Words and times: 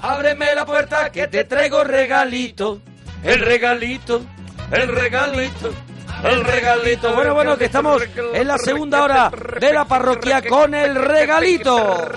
Ábreme 0.00 0.54
la 0.54 0.66
puerta 0.66 1.10
que 1.10 1.28
te 1.28 1.44
traigo 1.44 1.84
regalito. 1.84 2.80
El 3.22 3.40
regalito, 3.40 4.22
el 4.70 4.88
regalito. 4.88 5.72
El 6.22 6.44
regalito. 6.44 7.14
Bueno, 7.14 7.34
bueno, 7.34 7.58
que 7.58 7.66
estamos 7.66 8.02
en 8.32 8.46
la 8.46 8.56
segunda 8.56 9.02
hora 9.02 9.30
de 9.60 9.72
la 9.72 9.84
parroquia 9.84 10.42
con 10.42 10.74
el 10.74 10.94
regalito. 10.94 12.08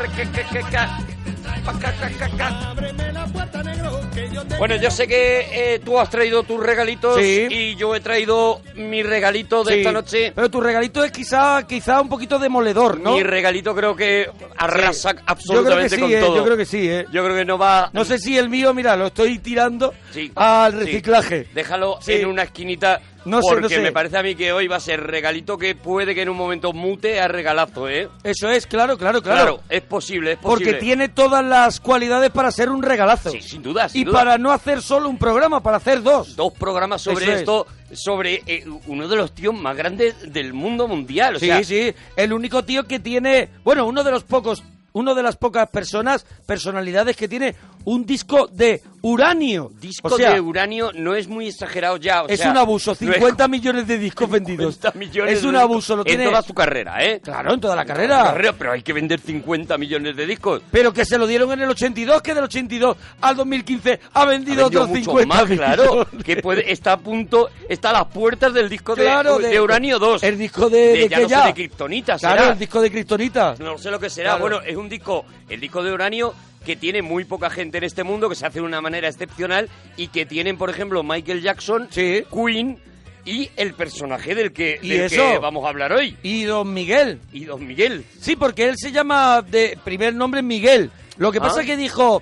Bueno, 4.58 4.76
yo 4.78 4.90
sé 4.92 5.08
que 5.08 5.48
eh, 5.76 5.80
tú 5.84 6.00
has 6.00 6.10
traído 6.10 6.44
tus 6.44 6.60
regalitos 6.62 7.18
Sí. 7.18 7.48
y 7.50 7.76
yo 7.76 7.96
he 7.96 8.00
traído 8.00 8.62
mi 8.76 9.04
regalito 9.04 9.64
de 9.64 9.74
Sí, 9.74 9.80
esta 9.80 9.92
noche. 9.92 10.32
Pero 10.36 10.50
tu 10.50 10.62
regalito 10.62 11.04
es 11.04 11.12
quizá, 11.12 11.66
quizá 11.68 12.02
un 12.02 12.10
poquito 12.10 12.40
demoledor, 12.40 13.00
¿no? 13.00 13.14
Mi 13.14 13.24
regalito 13.24 13.76
creo 13.76 13.96
que 13.96 14.30
arrasa 14.58 15.12
Sí. 15.12 15.18
Absolutamente 15.26 16.00
con 16.00 16.12
eh, 16.12 16.20
todo. 16.20 16.36
yo 16.38 16.44
creo 16.44 16.58
que 16.58 16.66
sí, 16.66 16.90
¿eh? 16.90 17.06
Yo 17.12 17.24
creo 17.24 17.36
que 17.36 17.46
no 17.46 17.58
va. 17.58 17.90
No 17.94 18.04
sé 18.06 18.18
si 18.20 18.38
el 18.38 18.50
mío, 18.50 18.74
mira, 18.74 18.96
lo 18.96 19.08
estoy 19.08 19.40
tirando 19.40 19.94
Sí, 20.12 20.32
al 20.36 20.74
reciclaje. 20.74 21.48
Déjalo 21.54 22.00
en 22.08 22.26
una 22.28 22.44
esquinita. 22.44 23.00
No 23.28 23.42
sé, 23.42 23.48
porque 23.50 23.62
no 23.64 23.70
sé. 23.70 23.80
me 23.80 23.92
parece 23.92 24.18
a 24.18 24.24
mí 24.24 24.36
que 24.36 24.52
hoy 24.52 24.68
va 24.68 24.78
a 24.78 24.80
ser 24.80 25.02
regalito 25.02 25.58
que 25.58 25.76
puede 25.76 26.16
que 26.16 26.22
en 26.22 26.30
un 26.30 26.38
momento 26.38 26.74
mute 26.74 27.20
a 27.20 27.28
regalazo, 27.28 27.90
¿eh? 27.90 28.10
Eso 28.24 28.50
es, 28.50 28.66
claro, 28.66 28.98
claro, 28.98 29.22
claro. 29.22 29.42
Claro, 29.42 29.64
es 29.70 29.82
posible, 29.82 30.34
es 30.34 30.38
posible. 30.38 30.72
Porque 30.72 30.80
tiene 30.84 31.10
todas 31.10 31.44
las 31.44 31.80
cualidades 31.80 32.32
para 32.32 32.52
ser 32.52 32.70
un 32.70 32.82
regalazo. 32.82 33.32
Sí, 33.32 33.42
sin 33.42 33.62
duda, 33.62 33.90
sin 33.90 34.02
y 34.02 34.06
duda. 34.06 34.20
para 34.20 34.38
no 34.38 34.52
hacer 34.52 34.82
solo 34.82 35.10
un 35.10 35.18
programa, 35.18 35.62
para 35.62 35.78
hacer 35.78 36.02
dos. 36.02 36.36
Dos 36.36 36.54
programas 36.54 37.02
sobre 37.02 37.26
Eso 37.26 37.34
es. 37.34 37.40
esto, 37.40 37.68
sobre 37.94 38.44
eh, 38.46 38.66
uno 38.88 39.08
de 39.08 39.16
los 39.16 39.32
tíos 39.34 39.54
más 39.54 39.76
grandes 39.76 40.16
del 40.32 40.54
mundo 40.54 40.88
mundial. 40.88 41.36
O 41.36 41.40
sí, 41.40 41.48
sea, 41.48 41.64
sí. 41.64 41.94
El 42.16 42.34
único 42.34 42.64
tío 42.64 42.86
que 42.86 43.00
tiene, 43.00 43.50
bueno, 43.64 43.86
uno 43.86 44.04
de 44.04 44.12
los 44.12 44.24
pocos, 44.24 44.64
uno 44.94 45.14
de 45.16 45.24
las 45.24 45.36
pocas 45.36 45.70
personas, 45.70 46.26
personalidades 46.46 47.16
que 47.16 47.28
tiene 47.28 47.56
un 47.88 48.06
disco 48.06 48.48
de 48.52 48.82
uranio. 49.02 49.72
disco 49.80 50.10
o 50.14 50.18
sea, 50.18 50.34
de 50.34 50.42
uranio 50.42 50.92
no 50.94 51.16
es 51.16 51.30
muy 51.30 51.48
exagerado 51.48 51.96
ya. 51.96 52.24
o 52.24 52.28
es 52.28 52.40
sea, 52.42 52.52
un 52.52 52.58
abuso. 52.58 52.92
no 53.00 53.12
es 53.12 53.16
50 53.16 53.48
millones 53.48 53.88
de 53.88 53.98
discos 53.98 54.30
vendidos. 54.30 54.76
50 54.76 55.00
millones 55.00 55.38
es 55.38 55.44
un 55.46 55.56
abuso. 55.56 55.96
Lo 55.96 56.02
en 56.02 56.08
tiene. 56.08 56.26
toda 56.26 56.42
su 56.42 56.54
carrera, 56.54 57.02
¿eh? 57.06 57.22
Claro, 57.24 57.54
en 57.54 57.62
toda 57.62 57.78
la 57.78 57.84
En 57.84 57.88
toda 57.88 57.96
carrera. 57.96 58.18
la 58.18 58.24
carrera, 58.32 58.54
pero 58.58 58.72
hay 58.74 58.82
que 58.82 58.92
vender 58.92 59.22
50 59.22 59.78
millones 59.78 60.18
de 60.18 60.26
discos. 60.26 60.62
Pero 60.70 60.92
que 60.92 61.06
se 61.06 61.18
lo 61.18 61.26
dieron 61.26 61.50
en 61.54 61.62
el 61.62 61.70
82, 61.70 62.22
que 62.22 62.34
del 62.36 62.44
82 62.44 62.98
al 63.22 63.36
2015 63.38 64.00
ha 64.14 64.26
vendido, 64.26 64.66
Ha 64.66 64.66
vendido 64.66 64.66
otros 64.68 64.90
mucho 64.90 65.02
50 65.04 65.28
más, 65.34 65.46
claro, 65.46 65.84
millones. 66.12 66.24
que 66.26 66.38
puede, 66.38 66.70
está 66.70 66.92
a 66.92 66.98
punto, 67.00 67.50
está 67.70 67.92
a 67.92 67.94
las 67.94 68.06
puertas 68.08 68.54
del 68.54 68.68
disco 68.68 68.96
de, 68.96 69.04
Claro, 69.04 69.40
de, 69.40 69.62
Uranio 69.62 69.98
2. 69.98 70.24
El 70.24 70.38
disco 70.38 70.70
de, 70.70 71.08
de, 71.08 71.10
ya 71.10 71.42
sé, 71.42 71.48
de 71.48 71.54
Kryptonita, 71.54 72.18
Claro, 72.18 72.38
será. 72.42 72.52
el 72.52 72.60
disco 72.60 72.82
de 72.82 72.92
Kryptonita. 72.92 73.56
No 73.60 73.78
sé 73.78 73.90
lo 73.92 73.98
que 74.00 74.10
será. 74.10 74.32
Claro. 74.32 74.42
Bueno, 74.42 74.62
es 74.62 74.76
un 74.76 74.90
disco, 74.90 75.24
el 75.48 75.62
disco 75.62 75.82
de 75.82 75.94
Uranio 75.94 76.34
que 76.68 76.76
tiene 76.76 77.02
muy 77.02 77.26
poca 77.26 77.50
gente 77.50 77.80
en 77.80 77.84
este 77.86 78.04
mundo, 78.04 78.30
que 78.30 78.36
se 78.36 78.46
hace 78.46 78.60
de 78.60 78.66
una 78.66 78.82
manera 78.82 79.08
excepcional 79.08 79.68
y 79.96 80.10
que 80.10 80.28
tienen, 80.28 80.58
por 80.60 80.70
ejemplo, 80.70 81.02
Michael 81.02 81.42
Jackson, 81.42 81.88
Sí. 81.90 82.24
Queen 82.32 82.78
y 83.26 83.50
el 83.56 83.74
personaje 83.74 84.36
del 84.36 84.54
que, 84.54 84.78
Y 84.82 84.90
del 84.90 85.02
eso. 85.06 85.32
que 85.32 85.40
vamos 85.40 85.66
a 85.66 85.70
hablar 85.70 85.92
hoy. 85.94 86.16
Y 86.24 86.44
Don 86.44 86.74
Miguel. 86.74 87.20
Y 87.34 87.46
Don 87.46 87.66
Miguel. 87.66 88.06
Sí, 88.22 88.36
porque 88.36 88.66
él 88.70 88.76
se 88.78 88.92
llama 88.92 89.42
de 89.42 89.80
primer 89.84 90.14
nombre 90.14 90.42
Miguel. 90.44 90.92
Lo 91.18 91.32
que 91.32 91.40
Ah. 91.40 91.42
pasa 91.42 91.62
es 91.62 91.66
que 91.66 91.76
dijo, 91.78 92.22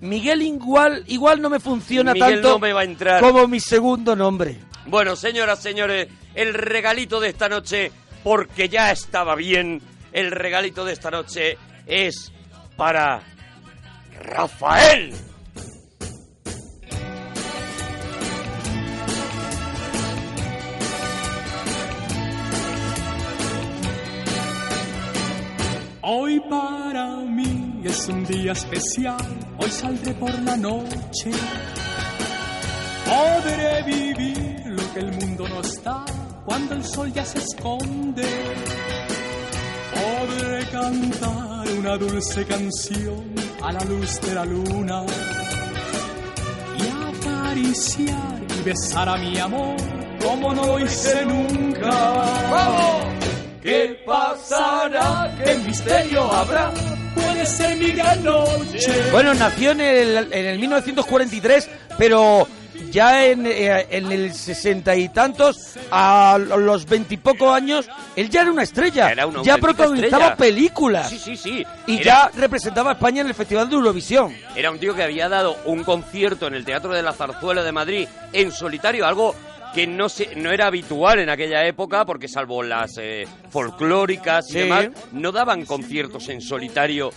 Miguel 0.00 0.42
igual, 0.42 1.02
igual 1.06 1.40
no 1.40 1.48
me 1.48 1.60
funciona 1.60 2.12
Miguel 2.12 2.34
tanto 2.34 2.48
no 2.50 2.58
me 2.58 2.72
va 2.74 2.82
a 2.82 2.84
entrar. 2.84 3.20
como 3.22 3.48
mi 3.48 3.58
segundo 3.60 4.14
nombre. 4.14 4.56
Bueno, 4.86 5.16
señoras, 5.16 5.62
señores, 5.62 6.08
el 6.34 6.52
regalito 6.52 7.20
de 7.20 7.30
esta 7.30 7.48
noche, 7.48 7.90
porque 8.22 8.68
ya 8.68 8.92
estaba 8.92 9.34
bien, 9.34 9.80
el 10.12 10.30
regalito 10.30 10.84
de 10.84 10.92
esta 10.92 11.10
noche 11.10 11.56
es 11.86 12.30
para 12.76 13.22
Rafael. 14.20 15.12
Hoy 26.02 26.40
para 26.50 27.16
mí 27.16 27.82
es 27.84 28.08
un 28.08 28.24
día 28.26 28.52
especial, 28.52 29.16
hoy 29.58 29.70
saldré 29.70 30.12
por 30.14 30.38
la 30.42 30.56
noche. 30.56 31.30
Podré 33.04 33.82
vivir 33.84 34.62
lo 34.66 34.92
que 34.92 35.00
el 35.00 35.12
mundo 35.12 35.48
no 35.48 35.60
está 35.60 36.04
cuando 36.44 36.74
el 36.74 36.84
sol 36.84 37.12
ya 37.12 37.24
se 37.24 37.38
esconde. 37.38 38.26
Podré 39.94 40.66
cantar 40.70 41.68
una 41.78 41.96
dulce 41.96 42.44
canción 42.44 43.43
a 43.64 43.72
la 43.72 43.80
luz 43.84 44.20
de 44.20 44.34
la 44.34 44.44
luna 44.44 45.04
y 46.76 46.82
acariciar 47.16 48.42
y 48.58 48.62
besar 48.62 49.08
a 49.08 49.16
mi 49.16 49.38
amor 49.38 49.76
como 50.22 50.52
no 50.52 50.66
lo 50.66 50.80
hice 50.80 51.24
nunca. 51.24 51.90
¡Vamos! 51.90 53.04
¿Qué 53.62 54.02
pasará? 54.04 55.34
¿Qué 55.42 55.54
misterio 55.66 56.30
habrá? 56.30 56.72
Puede 57.14 57.46
ser 57.46 57.76
mi 57.78 57.92
gran 57.92 58.22
noche. 58.22 59.10
Bueno, 59.10 59.32
nació 59.32 59.70
en 59.70 59.80
el, 59.80 60.32
en 60.32 60.46
el 60.46 60.58
1943, 60.58 61.70
pero 61.96 62.46
ya 62.94 63.26
en, 63.26 63.44
eh, 63.46 63.86
en 63.90 64.10
el 64.12 64.32
sesenta 64.32 64.94
y 64.94 65.08
tantos, 65.08 65.74
a 65.90 66.38
los 66.38 66.86
veintipocos 66.86 67.52
años, 67.54 67.88
él 68.14 68.30
ya 68.30 68.42
era 68.42 68.52
una 68.52 68.62
estrella. 68.62 69.10
Era 69.10 69.26
una 69.26 69.42
ya 69.42 69.58
protagonizaba 69.58 70.28
estrella. 70.28 70.36
películas. 70.36 71.10
Sí, 71.10 71.18
sí, 71.18 71.36
sí. 71.36 71.66
Y 71.88 71.96
Era- 71.96 72.04
ya 72.04 72.30
representaba 72.40 72.90
a 72.90 72.92
España 72.94 73.20
en 73.22 73.26
el 73.26 73.34
Festival 73.34 73.68
de 73.68 73.74
Eurovisión. 73.74 74.34
Era 74.54 74.70
un 74.70 74.78
tío 74.78 74.94
que 74.94 75.02
había 75.02 75.28
dado 75.28 75.56
un 75.64 75.82
concierto 75.84 76.46
en 76.46 76.54
el 76.54 76.64
Teatro 76.64 76.92
de 76.94 77.02
la 77.02 77.12
Zarzuela 77.12 77.62
de 77.64 77.72
Madrid 77.72 78.08
en 78.32 78.52
solitario, 78.52 79.04
algo 79.06 79.34
que 79.74 79.88
no 79.88 80.08
se, 80.08 80.36
no 80.36 80.52
era 80.52 80.68
habitual 80.68 81.18
en 81.18 81.28
aquella 81.28 81.66
época, 81.66 82.04
porque 82.04 82.28
salvo 82.28 82.62
las 82.62 82.96
eh, 82.96 83.26
folclóricas 83.50 84.48
y 84.50 84.52
Sí. 84.52 84.58
demás, 84.60 84.86
no 85.10 85.32
daban 85.32 85.64
conciertos 85.64 86.28
en 86.28 86.40
solitario. 86.40 87.10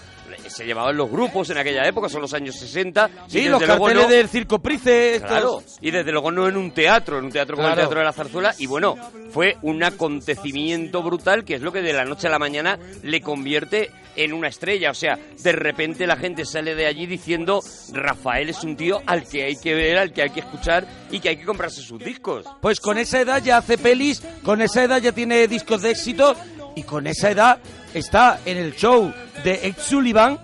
Se 0.48 0.66
llevaban 0.66 0.96
los 0.98 1.10
grupos 1.10 1.50
en 1.50 1.58
aquella 1.58 1.88
época, 1.88 2.10
son 2.10 2.22
los 2.22 2.34
años 2.34 2.56
60. 2.56 3.10
y 3.28 3.32
Sí, 3.32 3.48
los 3.50 3.62
carteles 3.62 4.04
no- 4.04 4.08
del 4.10 4.28
Circo 4.30 4.60
Price. 4.60 5.16
estos- 5.16 5.30
Claro, 5.30 5.64
y 5.82 5.92
desde 5.92 6.12
luego 6.12 6.32
no 6.32 6.48
en 6.48 6.58
un 6.58 6.72
teatro, 6.72 7.20
en 7.20 7.26
un 7.26 7.32
teatro 7.32 7.56
como 7.56 7.68
el. 7.70 7.76
Teatro 7.76 8.00
de 8.00 8.06
la 8.06 8.14
Zarzuela. 8.14 8.54
Y 8.58 8.66
bueno, 8.68 8.96
fue 9.32 9.58
un 9.62 9.84
acontecimiento 9.84 11.02
brutal 11.04 11.44
que 11.46 11.56
es 11.56 11.62
lo 11.62 11.72
que 11.72 11.82
de 11.82 11.94
la 11.94 12.06
noche 12.06 12.28
a 12.28 12.32
la 12.32 12.40
mañana 12.40 12.78
le 13.04 13.22
convierte 13.22 13.92
en 14.16 14.34
una 14.34 14.48
estrella. 14.48 14.92
O 14.92 14.96
sea, 14.96 15.18
de 15.44 15.52
repente 15.52 16.08
la 16.08 16.16
gente 16.18 16.44
sale 16.46 16.74
de 16.76 16.88
allí 16.88 17.06
diciendo, 17.06 17.62
Rafael 17.94 18.50
es 18.50 18.64
un 18.64 18.76
tío 18.76 19.02
al 19.06 19.28
que 19.28 19.44
hay 19.46 19.56
que 19.58 19.76
ver, 19.76 19.98
al 19.98 20.12
que 20.12 20.24
hay 20.24 20.30
que 20.32 20.40
escuchar 20.40 20.88
y 21.12 21.20
que 21.20 21.30
hay 21.30 21.38
que 21.38 21.46
comprarse 21.46 21.82
sus 21.82 22.00
discos. 22.04 22.46
Pues 22.62 22.80
con 22.80 22.98
esa 22.98 23.22
edad 23.22 23.44
ya 23.44 23.58
hace 23.58 23.78
pelis, 23.78 24.22
con 24.44 24.62
esa 24.62 24.84
edad 24.84 25.02
ya 25.02 25.12
tiene 25.12 25.48
discos 25.48 25.82
de 25.84 25.92
éxito 25.92 26.36
y 26.78 26.84
con 26.84 27.08
esa 27.08 27.32
edad 27.32 27.58
está 27.94 28.40
en 28.46 28.58
el 28.58 28.76
show 28.76 29.12
de 29.44 29.68
Ed 29.68 29.76
Sullivan 29.80 30.40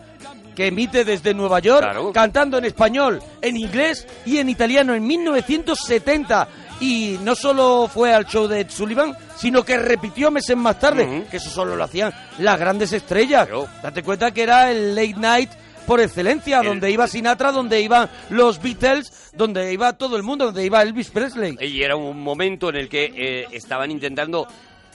que 0.56 0.68
emite 0.68 1.04
desde 1.06 1.34
Nueva 1.34 1.60
York 1.60 1.82
Claro. 1.82 2.12
cantando 2.14 2.58
en 2.58 2.66
español, 2.66 3.20
en 3.42 3.58
inglés 3.58 4.06
y 4.26 4.38
en 4.38 4.50
italiano 4.50 4.94
en 4.94 5.06
1970 5.06 6.48
y 6.80 7.18
no 7.24 7.36
solo 7.36 7.90
fue 7.92 8.14
al 8.14 8.26
show 8.26 8.48
de 8.48 8.62
Ed 8.62 8.70
Sullivan, 8.70 9.16
sino 9.38 9.64
que 9.64 9.78
repitió 9.78 10.30
meses 10.32 10.56
más 10.58 10.80
tarde, 10.80 11.26
que 11.32 11.38
eso 11.38 11.50
solo 11.50 11.76
lo 11.76 11.84
hacían 11.84 12.14
las 12.40 12.60
grandes 12.60 12.92
estrellas. 12.94 13.48
Date 13.82 14.04
cuenta 14.04 14.32
que 14.32 14.44
era 14.44 14.70
el 14.72 14.94
late 14.96 15.16
night 15.18 15.50
por 15.88 16.00
excelencia, 16.02 16.60
El- 16.60 16.68
donde 16.68 16.92
iba 16.92 17.08
Sinatra, 17.08 17.52
donde 17.52 17.82
iban 17.82 18.10
los 18.30 18.62
Beatles, 18.62 19.32
donde 19.34 19.72
iba 19.74 19.94
todo 19.94 20.18
el 20.18 20.24
mundo, 20.24 20.46
donde 20.46 20.66
iba 20.66 20.82
Elvis 20.82 21.10
Presley. 21.10 21.56
Y 21.62 21.82
era 21.84 21.96
un 21.96 22.20
momento 22.22 22.70
en 22.70 22.76
el 22.76 22.90
que 22.90 23.12
eh, 23.16 23.48
estaban 23.52 23.90
intentando 23.92 24.48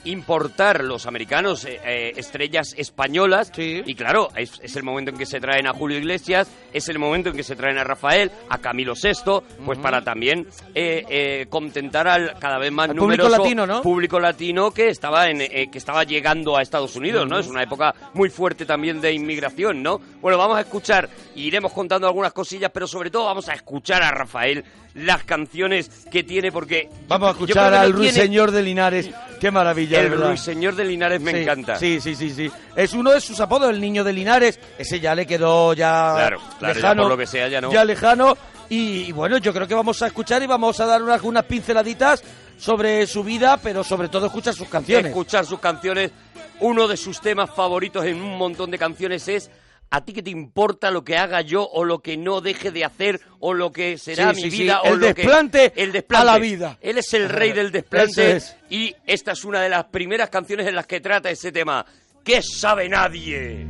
importar 0.05 0.83
los 0.83 1.05
americanos 1.05 1.65
eh, 1.65 1.79
eh, 1.85 2.13
estrellas 2.17 2.73
españolas 2.77 3.51
Sí. 3.53 3.81
y 3.85 3.95
claro 3.95 4.29
es, 4.35 4.59
es 4.61 4.75
el 4.75 4.83
momento 4.83 5.11
en 5.11 5.17
que 5.17 5.25
se 5.25 5.39
traen 5.39 5.67
a 5.67 5.73
Julio 5.73 5.97
Iglesias 5.97 6.49
es 6.73 6.87
el 6.89 6.99
momento 6.99 7.29
en 7.29 7.35
que 7.35 7.43
se 7.43 7.55
traen 7.55 7.77
a 7.77 7.83
Rafael 7.83 8.31
a 8.49 8.57
Camilo 8.59 8.93
VI 8.93 9.41
pues 9.65 9.77
para 9.79 10.01
también 10.03 10.47
eh, 10.75 11.45
contentar 11.49 12.07
al 12.07 12.37
cada 12.39 12.57
vez 12.57 12.71
más 12.71 12.89
Al 12.89 12.95
público 12.95 13.23
numeroso 13.23 13.43
latino, 13.43 13.65
¿no? 13.67 13.81
público 13.81 14.19
latino 14.19 14.71
que 14.71 14.89
estaba 14.89 15.27
en 15.29 15.39
que 15.39 15.77
estaba 15.77 16.03
llegando 16.03 16.57
a 16.57 16.61
Estados 16.61 16.95
Unidos 16.95 17.27
no 17.27 17.39
es 17.39 17.47
una 17.47 17.63
época 17.63 17.93
muy 18.13 18.29
fuerte 18.29 18.65
también 18.65 19.01
de 19.01 19.13
inmigración 19.13 19.81
no 19.83 19.99
bueno 20.21 20.37
vamos 20.37 20.57
a 20.57 20.61
escuchar 20.61 21.09
iremos 21.35 21.71
contando 21.73 22.07
algunas 22.07 22.33
cosillas 22.33 22.71
pero 22.73 22.87
sobre 22.87 23.09
todo 23.11 23.25
vamos 23.25 23.49
a 23.49 23.53
escuchar 23.53 24.03
a 24.03 24.11
Rafael 24.11 24.63
las 24.95 25.23
canciones 25.23 26.07
que 26.11 26.23
tiene 26.23 26.51
porque 26.51 26.89
Vamos 27.07 27.29
a 27.29 27.31
escuchar 27.31 27.73
al 27.73 27.87
tiene- 27.93 27.97
ruiseñor 27.97 28.49
de 28.51 28.63
Linares. 28.63 29.09
Qué 29.39 29.51
maravilla, 29.51 29.88
el 29.95 30.11
ruiseñor 30.11 30.75
de 30.75 30.85
Linares 30.85 31.21
me 31.21 31.31
Sí, 31.31 31.37
encanta. 31.39 31.75
Sí, 31.77 31.99
sí, 32.01 32.15
sí, 32.15 32.29
sí. 32.31 32.51
Es 32.75 32.93
uno 32.93 33.11
de 33.11 33.21
sus 33.21 33.39
apodos, 33.39 33.69
el 33.69 33.79
niño 33.81 34.03
de 34.03 34.13
Linares. 34.13 34.59
Ese 34.77 34.99
ya 34.99 35.15
le 35.15 35.25
quedó 35.25 35.73
ya 35.73 36.13
Claro, 36.15 36.39
claro, 36.59 36.73
ya 36.73 36.73
lejano. 36.81 37.01
por 37.03 37.11
lo 37.11 37.17
que 37.17 37.27
sea 37.27 37.47
ya 37.47 37.61
no. 37.61 37.71
Ya 37.71 37.83
lejano. 37.85 38.37
Y, 38.69 39.05
y 39.07 39.11
bueno, 39.11 39.37
yo 39.39 39.51
creo 39.53 39.67
que 39.67 39.73
vamos 39.75 40.01
a 40.01 40.07
escuchar 40.07 40.43
y 40.43 40.47
vamos 40.47 40.79
a 40.79 40.85
dar 40.85 41.01
unas, 41.01 41.21
unas 41.23 41.43
pinceladitas 41.45 42.23
sobre 42.57 43.07
su 43.07 43.23
vida, 43.23 43.57
pero 43.57 43.83
sobre 43.83 44.09
todo 44.09 44.27
escuchar 44.27 44.53
sus 44.53 44.67
canciones. 44.67 45.07
Escuchar 45.07 45.45
sus 45.45 45.59
canciones. 45.59 46.11
Uno 46.59 46.87
de 46.87 46.97
sus 46.97 47.19
temas 47.21 47.49
favoritos 47.55 48.05
en 48.05 48.21
un 48.21 48.37
montón 48.37 48.69
de 48.69 48.77
canciones 48.77 49.27
es 49.27 49.49
¿A 49.91 50.05
ti 50.05 50.13
qué 50.13 50.21
te 50.21 50.29
importa 50.29 50.91
lo 50.91 51.03
que 51.03 51.17
haga 51.17 51.41
yo 51.41 51.67
o 51.67 51.83
lo 51.83 51.99
que 51.99 52.15
no 52.15 52.41
deje 52.41 52.71
de 52.71 52.85
hacer 52.85 53.21
o 53.39 53.53
lo 53.53 53.71
que 53.71 53.97
será 53.97 54.33
Sí, 54.33 54.35
mi 54.35 54.41
sí, 54.43 54.51
sí, 54.51 54.63
vida 54.63 54.81
o 54.81 54.93
el 54.93 54.99
lo 54.99 55.07
desplante 55.07 55.71
que 55.71 55.81
el 55.81 55.91
desplante 55.91 56.21
a 56.29 56.31
la 56.33 56.37
vida. 56.37 56.77
Él 56.81 56.97
es 56.99 57.13
el 57.13 57.27
rey 57.27 57.53
del 57.53 57.71
desplante 57.71 58.35
es. 58.35 58.55
y 58.69 58.95
esta 59.07 59.31
es 59.31 59.43
una 59.45 59.61
de 59.61 59.69
las 59.69 59.85
primeras 59.85 60.29
canciones 60.29 60.67
en 60.67 60.75
las 60.75 60.85
que 60.85 61.01
trata 61.01 61.31
ese 61.31 61.51
tema. 61.51 61.85
¿Qué 62.23 62.41
sabe 62.43 62.87
nadie? 62.87 63.65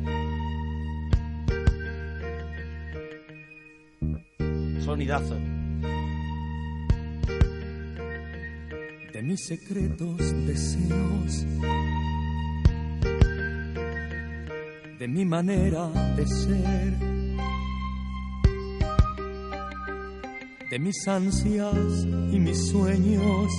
Sonidazo. 4.83 5.38
de 9.13 9.24
mis 9.24 9.45
secretos 9.48 10.18
deseos, 10.45 11.45
de 14.99 15.07
mi 15.07 15.25
manera 15.25 15.87
de 16.17 16.27
ser, 16.27 16.97
de 20.69 20.79
mis 20.79 21.07
ansias 21.07 22.05
y 22.31 22.39
mis 22.39 22.69
sueños, 22.69 23.51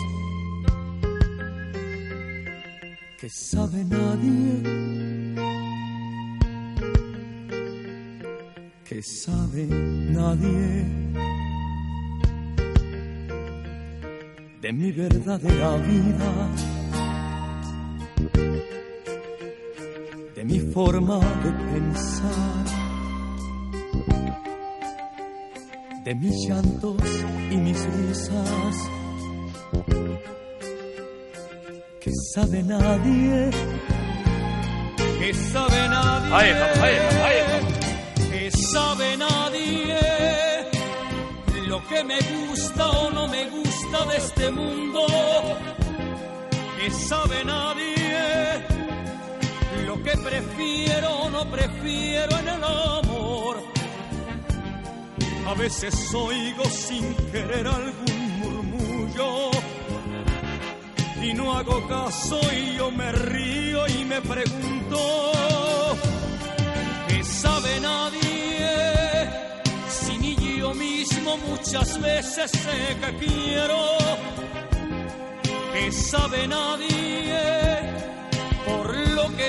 que 3.18 3.28
sabe 3.28 3.84
nadie, 3.84 4.62
que 8.84 9.02
sabe 9.02 9.66
nadie. 9.66 11.10
de 14.60 14.72
mi 14.74 14.92
verdadera 14.92 15.76
vida, 15.78 16.30
de 20.40 20.46
mi 20.46 20.58
forma 20.72 21.18
de 21.44 21.50
pensar, 21.70 22.64
de 26.02 26.14
mis 26.14 26.48
llantos 26.48 26.96
y 27.50 27.56
mis 27.58 27.78
risas, 27.96 28.76
que 32.00 32.10
sabe 32.32 32.62
nadie, 32.62 33.50
que 35.18 35.34
sabe 35.34 35.88
nadie, 35.90 36.34
Ahí 36.34 36.52
que 38.30 38.50
sabe 38.50 39.16
nadie 39.18 39.98
lo 41.66 41.86
que 41.86 42.02
me 42.02 42.18
gusta 42.18 42.88
o 42.88 43.10
no 43.10 43.28
me 43.28 43.44
gusta 43.50 44.06
de 44.06 44.16
este 44.16 44.50
mundo, 44.50 45.06
que 46.78 46.90
sabe 46.90 47.44
nadie 47.44 48.79
que 50.10 50.18
prefiero 50.18 51.30
no 51.30 51.50
prefiero 51.50 52.38
en 52.38 52.48
el 52.48 52.64
amor. 52.64 53.56
A 55.46 55.54
veces 55.54 55.94
oigo 56.14 56.64
sin 56.64 57.14
querer 57.32 57.66
algún 57.66 58.38
murmullo 58.40 59.50
y 61.22 61.34
no 61.34 61.56
hago 61.56 61.86
caso 61.88 62.40
y 62.52 62.76
yo 62.76 62.90
me 62.90 63.12
río 63.12 63.86
y 63.88 64.04
me 64.04 64.20
pregunto, 64.20 65.22
¿qué 67.08 67.24
sabe 67.24 67.80
nadie? 67.80 69.28
Si 69.88 70.18
ni 70.18 70.58
yo 70.58 70.74
mismo 70.74 71.36
muchas 71.48 72.00
veces 72.00 72.50
sé 72.50 72.96
que 73.00 73.26
quiero, 73.26 73.96
que 75.72 75.92
sabe 75.92 76.46
nadie 76.46 77.59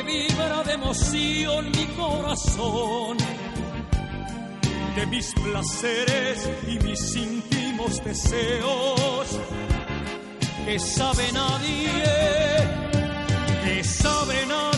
vibra 0.03 0.63
de 0.63 0.74
emoción 0.74 1.65
mi 1.71 1.86
corazón, 1.95 3.18
de 4.95 5.06
mis 5.07 5.33
placeres 5.33 6.50
y 6.68 6.80
mis 6.80 7.15
íntimos 7.15 8.03
deseos, 8.03 9.39
que 10.65 10.80
sabe 10.80 11.31
nadie, 11.31 12.03
que 13.63 13.83
sabe 13.83 14.45
nadie. 14.48 14.70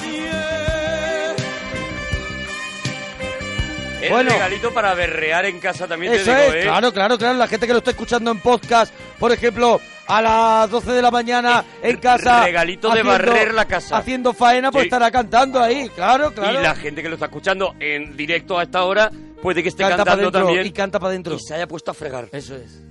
Es 4.04 4.10
Bueno. 4.12 4.32
regalito 4.32 4.74
para 4.74 4.94
berrear 4.94 5.46
en 5.46 5.60
casa 5.60 5.88
también 5.88 6.14
Eso 6.14 6.26
te 6.26 6.32
digo, 6.32 6.54
es, 6.54 6.56
¿eh? 6.56 6.62
claro, 6.68 6.92
claro, 6.92 7.18
claro. 7.18 7.38
La 7.38 7.48
gente 7.48 7.66
que 7.68 7.74
lo 7.74 7.80
está 7.80 7.92
escuchando 7.92 8.32
en 8.32 8.40
podcast, 8.40 8.94
por 9.20 9.32
ejemplo, 9.32 9.80
a 10.08 10.22
las 10.22 10.70
12 10.70 10.92
de 10.92 11.02
la 11.02 11.10
mañana 11.12 11.64
en 11.82 11.98
casa. 11.98 12.44
regalito 12.44 12.90
de 12.92 13.04
barrer 13.04 13.54
la 13.54 13.66
casa. 13.66 13.98
Haciendo 13.98 14.34
faena, 14.34 14.72
pues 14.72 14.84
Sí. 14.84 14.88
estará 14.88 15.10
cantando 15.12 15.62
ahí, 15.62 15.88
claro, 15.96 16.34
claro. 16.34 16.60
Y 16.60 16.64
la 16.64 16.76
gente 16.76 17.02
que 17.02 17.08
lo 17.10 17.16
está 17.16 17.26
escuchando 17.28 17.76
en 17.80 18.16
directo 18.18 18.58
a 18.60 18.64
esta 18.64 18.84
hora 18.84 19.10
puede 19.42 19.64
que 19.64 19.70
esté 19.70 19.84
canta 19.84 19.98
cantando 19.98 20.22
adentro 20.28 20.42
también 20.46 20.66
y 20.68 20.72
canta 20.72 21.00
para 21.00 21.10
adentro. 21.12 21.36
y 21.36 21.40
se 21.40 21.54
haya 21.54 21.68
puesto 21.68 21.92
a 21.92 21.94
fregar. 21.94 22.28
Eso 22.32 22.56
es. 22.56 22.82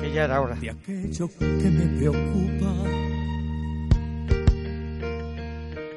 Que 0.00 0.12
ya 0.12 0.24
era 0.24 0.40
hora. 0.40 0.54
de 0.56 0.70
aquello 0.70 1.28
que 1.38 1.44
me 1.44 1.98
preocupa, 1.98 2.72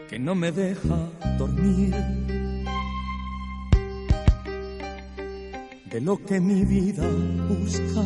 que 0.10 0.18
no 0.20 0.36
me 0.36 0.52
deja 0.52 0.96
dormir, 1.38 1.94
de 5.90 6.02
lo 6.02 6.24
que 6.24 6.40
mi 6.40 6.64
vida 6.66 7.08
busca. 7.48 8.04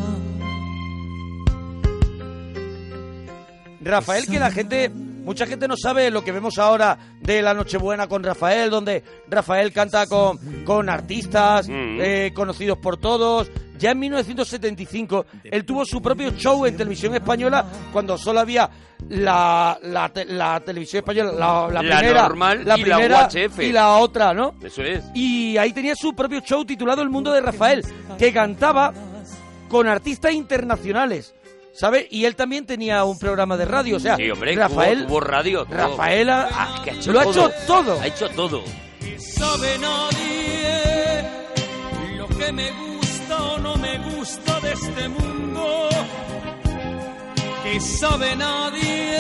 Rafael, 3.82 4.26
que 4.28 4.40
la 4.40 4.52
gente, 4.52 4.90
mucha 5.24 5.46
gente 5.46 5.68
no 5.68 5.76
sabe 5.78 6.10
lo 6.12 6.24
que 6.24 6.32
vemos 6.32 6.58
ahora 6.58 6.98
de 7.22 7.42
la 7.42 7.54
Nochebuena 7.54 8.08
con 8.08 8.24
Rafael, 8.24 8.70
donde 8.70 9.04
Rafael 9.30 9.72
canta 9.74 10.06
con, 10.08 10.38
con 10.66 10.90
artistas 10.90 11.68
Mm. 11.68 12.00
eh, 12.02 12.32
conocidos 12.34 12.78
por 12.78 12.98
todos. 12.98 13.50
Ya 13.78 13.92
en 13.92 14.00
1975 14.00 15.26
él 15.44 15.66
tuvo 15.66 15.84
su 15.86 16.02
propio 16.02 16.32
show 16.38 16.66
en 16.66 16.78
televisión 16.78 17.16
española 17.16 17.66
cuando 17.92 18.18
solo 18.18 18.40
había 18.40 18.70
la, 19.10 19.78
la, 19.82 20.10
te- 20.10 20.26
la 20.26 20.60
televisión 20.62 21.00
española, 21.00 21.32
la, 21.70 21.80
primera, 21.80 22.22
normal 22.24 22.62
y 22.62 22.66
la 22.66 22.76
primera 22.76 23.28
UHF. 23.28 23.60
y 23.60 23.72
la 23.74 23.98
otra, 23.98 24.34
¿no? 24.34 24.56
Eso 24.64 24.82
es. 24.84 25.04
Y 25.14 25.58
ahí 25.58 25.74
tenía 25.74 25.96
su 25.96 26.14
propio 26.16 26.40
show 26.42 26.64
titulado 26.64 27.02
El 27.02 27.10
Mundo 27.10 27.32
de 27.34 27.42
Rafael, 27.42 27.84
que 28.18 28.32
cantaba 28.32 28.94
con 29.68 29.88
artistas 29.88 30.32
internacionales, 30.34 31.34
¿sabe? 31.74 32.08
Y 32.12 32.26
él 32.26 32.36
también 32.36 32.66
tenía 32.66 33.04
un 33.04 33.18
programa 33.20 33.58
de 33.58 33.66
radio, 33.66 33.98
o 33.98 34.00
sea, 34.00 34.16
Sí, 34.16 34.30
hombre, 34.32 34.56
Rafael, 34.56 35.00
tuvo, 35.00 35.08
tuvo 35.08 35.20
radio. 35.20 35.66
todo. 35.66 35.76
Rafael 35.76 36.30
ha- 36.30 36.48
Ah, 36.52 36.82
que 36.84 36.92
ha 36.92 36.94
hecho 36.94 37.12
lo 37.12 37.20
ha 37.20 37.24
todo. 37.24 37.50
hecho 37.50 37.52
todo. 37.68 38.00
Ha 38.02 38.08
hecho 38.08 38.30
todo. 38.30 38.64
que 39.02 39.20
sabe 39.20 39.78
nadie 39.80 41.24
lo 42.18 42.28
que 42.28 42.52
me 42.52 42.72
gusta 42.72 43.44
o 43.44 43.58
no 43.60 43.76
me 43.78 43.98
gusta 44.00 44.60
de 44.62 44.72
este 44.74 45.08
mundo, 45.10 45.90
que 47.64 47.80
sabe 47.80 48.36
nadie 48.36 49.18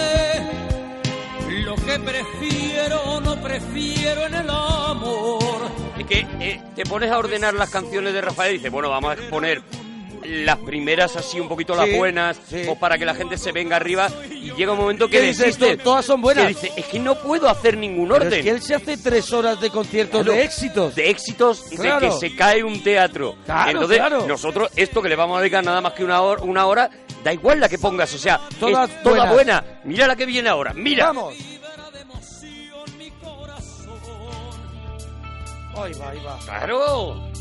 lo 1.65 1.75
que 1.75 1.99
prefiero 1.99 3.01
o 3.03 3.21
no 3.21 3.35
prefiero 3.41 4.25
en 4.27 4.35
el 4.35 4.49
amor. 4.49 5.39
Es 5.97 6.05
que 6.05 6.25
eh, 6.39 6.61
te 6.75 6.83
pones 6.85 7.11
a 7.11 7.17
ordenar 7.17 7.53
las 7.53 7.69
canciones 7.69 8.13
de 8.13 8.21
Rafael 8.21 8.55
y 8.55 8.57
dices, 8.57 8.71
bueno, 8.71 8.89
vamos 8.89 9.13
a 9.17 9.29
poner 9.29 9.61
las 10.25 10.57
primeras 10.59 11.15
así 11.15 11.39
un 11.39 11.47
poquito 11.47 11.75
las 11.75 11.87
Sí, 11.89 11.95
buenas 11.97 12.39
sí. 12.49 12.63
o 12.67 12.75
para 12.75 12.97
que 12.97 13.05
la 13.05 13.13
gente 13.15 13.37
se 13.37 13.51
venga 13.51 13.75
arriba 13.75 14.09
y 14.31 14.51
llega 14.53 14.71
un 14.73 14.77
momento 14.79 15.07
que 15.09 15.19
¿Qué 15.19 15.27
dices? 15.27 15.57
Todas 15.83 16.05
son 16.05 16.21
buenas. 16.21 16.43
Que 16.45 16.49
dice, 16.53 16.71
es 16.75 16.85
que 16.85 16.99
no 16.99 17.15
puedo 17.15 17.49
hacer 17.49 17.77
ningún 17.77 18.09
Pero 18.09 18.25
orden. 18.25 18.33
es 18.39 18.43
que 18.43 18.49
él 18.49 18.61
se 18.61 18.75
hace 18.75 18.97
tres 18.97 19.31
horas 19.33 19.59
de 19.61 19.69
conciertos 19.69 20.21
Claro, 20.23 20.37
de 20.37 20.43
éxitos. 20.43 20.95
De 20.95 21.09
éxitos 21.09 21.69
de 21.69 21.75
Claro. 21.77 21.99
que 21.99 22.11
se 22.29 22.35
cae 22.35 22.63
un 22.63 22.81
teatro. 22.83 23.35
Claro, 23.45 23.71
Entonces, 23.81 24.27
nosotros, 24.27 24.69
esto 24.75 25.01
que 25.01 25.09
le 25.09 25.15
vamos 25.15 25.37
a 25.37 25.41
dedicar 25.41 25.63
nada 25.63 25.81
más 25.81 25.93
que 25.93 26.03
una 26.03 26.21
hora, 26.21 26.41
una 26.43 26.65
hora, 26.65 26.89
da 27.23 27.31
igual 27.33 27.59
la 27.59 27.69
que 27.69 27.77
pongas, 27.77 28.13
o 28.13 28.17
sea, 28.17 28.39
Todas 28.59 28.89
es 28.89 29.03
toda 29.03 29.31
buenas. 29.31 29.33
buena. 29.63 29.81
Mira 29.85 30.07
la 30.07 30.15
que 30.15 30.25
viene 30.25 30.49
ahora, 30.49 30.73
mira. 30.73 31.07
Vamos. 31.07 31.35
De. 31.37 31.53
Ahí 35.75 35.91
va, 35.99 36.09
ahí 36.11 36.19
va. 36.23 36.39
Claro. 36.45 37.32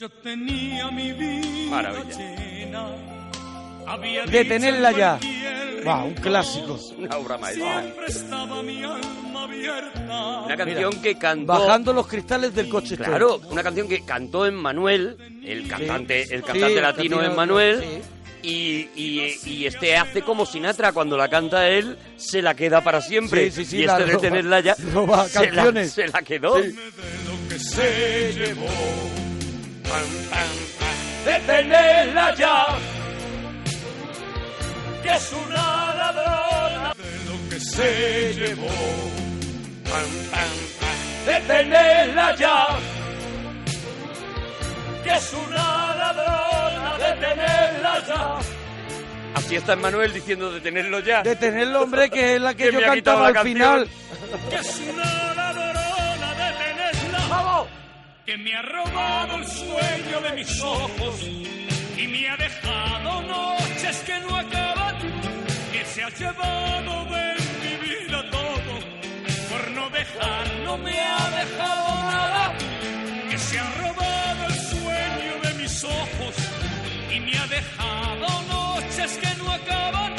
Yo 0.00 0.08
tenía 0.08 0.92
mi 0.92 1.10
vida 1.10 1.70
Maravilla. 1.70 2.16
llena. 2.16 3.17
Detenerla 4.30 4.92
ya. 4.92 5.18
Va, 5.86 6.02
un 6.04 6.14
clásico. 6.14 6.78
Una 6.98 7.16
obra 7.16 7.38
maestra. 7.38 7.84
Una 10.44 10.56
canción 10.56 11.00
que 11.02 11.16
cantó... 11.16 11.46
Bajando 11.52 11.92
los 11.92 12.06
cristales 12.06 12.54
del 12.54 12.68
coche. 12.68 12.94
estoy. 12.94 13.06
Claro, 13.06 13.40
una 13.50 13.62
canción 13.62 13.88
que 13.88 14.04
cantó 14.04 14.46
en 14.46 14.54
Manuel, 14.54 15.16
el 15.44 15.66
cantante, 15.68 16.22
el 16.34 16.42
cantante 16.42 16.74
Sí, 16.74 16.80
latino 16.80 17.16
latino, 17.16 17.22
en 17.22 17.36
Manuel, 17.36 17.80
sí. 17.80 18.02
y, 18.42 19.02
y- 19.02 19.38
y 19.46 19.66
este 19.66 19.96
hace 19.96 20.22
como 20.22 20.44
Sinatra, 20.46 20.92
cuando 20.92 21.16
la 21.16 21.28
canta 21.28 21.68
él, 21.68 21.96
se 22.16 22.42
la 22.42 22.54
queda 22.54 22.82
para 22.82 23.00
siempre. 23.00 23.50
Sí, 23.50 23.64
sí, 23.64 23.70
sí, 23.70 23.76
y 23.78 23.84
este 23.84 24.04
de 24.04 24.12
roba- 24.12 24.20
tenerla 24.20 24.60
ya, 24.60 24.76
roba 24.92 25.28
se, 25.28 25.40
la, 25.40 25.46
canciones. 25.62 25.92
se 25.92 26.08
la 26.08 26.22
quedó. 26.22 26.62
Sí. 26.62 26.74
¡Detenerla 31.24 32.34
ya! 32.34 32.66
Que 35.08 35.14
es 35.14 35.32
una 35.32 35.94
ladrona. 35.94 36.92
De 36.94 37.24
lo 37.30 37.48
que 37.48 37.60
se 37.60 38.34
llevó. 38.34 38.68
¡Detenerla 41.26 42.36
ya! 42.36 42.66
Que 45.04 45.10
es 45.14 45.32
una 45.32 45.94
ladrona. 45.96 46.98
Detenerla 46.98 48.06
ya. 48.06 48.38
Así 49.34 49.56
está 49.56 49.76
Manuel 49.76 50.12
diciendo 50.12 50.50
detenerlo 50.50 51.00
ya. 51.00 51.22
Detenerlo, 51.22 51.82
hombre, 51.82 52.10
que 52.10 52.34
es 52.36 52.40
la 52.40 52.54
que, 52.54 52.64
Que 52.66 52.72
yo 52.72 52.80
me 52.80 52.86
ha 52.86 52.94
quitado 52.94 53.22
cantaba 53.22 53.28
al 53.28 53.34
canción. 53.34 53.54
final. 53.54 53.88
Que 54.50 54.56
es 54.56 54.80
una 54.92 55.34
ladrona. 55.34 56.34
Detenerla. 56.34 57.26
¡Vamos! 57.30 57.66
que 58.26 58.36
me 58.36 58.54
ha 58.54 58.60
robado 58.60 59.36
el 59.36 59.46
sueño 59.46 60.20
de 60.22 60.32
mis 60.36 60.60
ojos 60.60 61.14
y 61.98 62.06
me 62.06 62.28
ha 62.28 62.36
dejado 62.36 63.22
noches 63.22 63.96
que 64.06 64.20
no 64.20 64.36
acaban, 64.36 64.96
que 65.72 65.84
se 65.84 66.02
ha 66.04 66.08
llevado 66.10 67.04
de 67.06 67.26
mi 67.62 67.74
vida 67.88 68.30
todo, 68.30 68.72
por 69.50 69.70
no 69.72 69.90
dejar 69.90 70.46
no 70.64 70.78
me 70.78 70.96
ha 71.00 71.30
dejado 71.40 71.90
nada, 72.12 72.54
que 73.28 73.38
se 73.38 73.58
ha 73.58 73.70
robado 73.82 74.46
el 74.46 74.54
sueño 74.54 75.32
de 75.42 75.54
mis 75.54 75.84
ojos 75.84 76.34
y 77.14 77.18
me 77.20 77.36
ha 77.36 77.46
dejado 77.48 78.28
noches 78.56 79.18
que 79.18 79.34
no 79.42 79.50
acaban, 79.50 80.14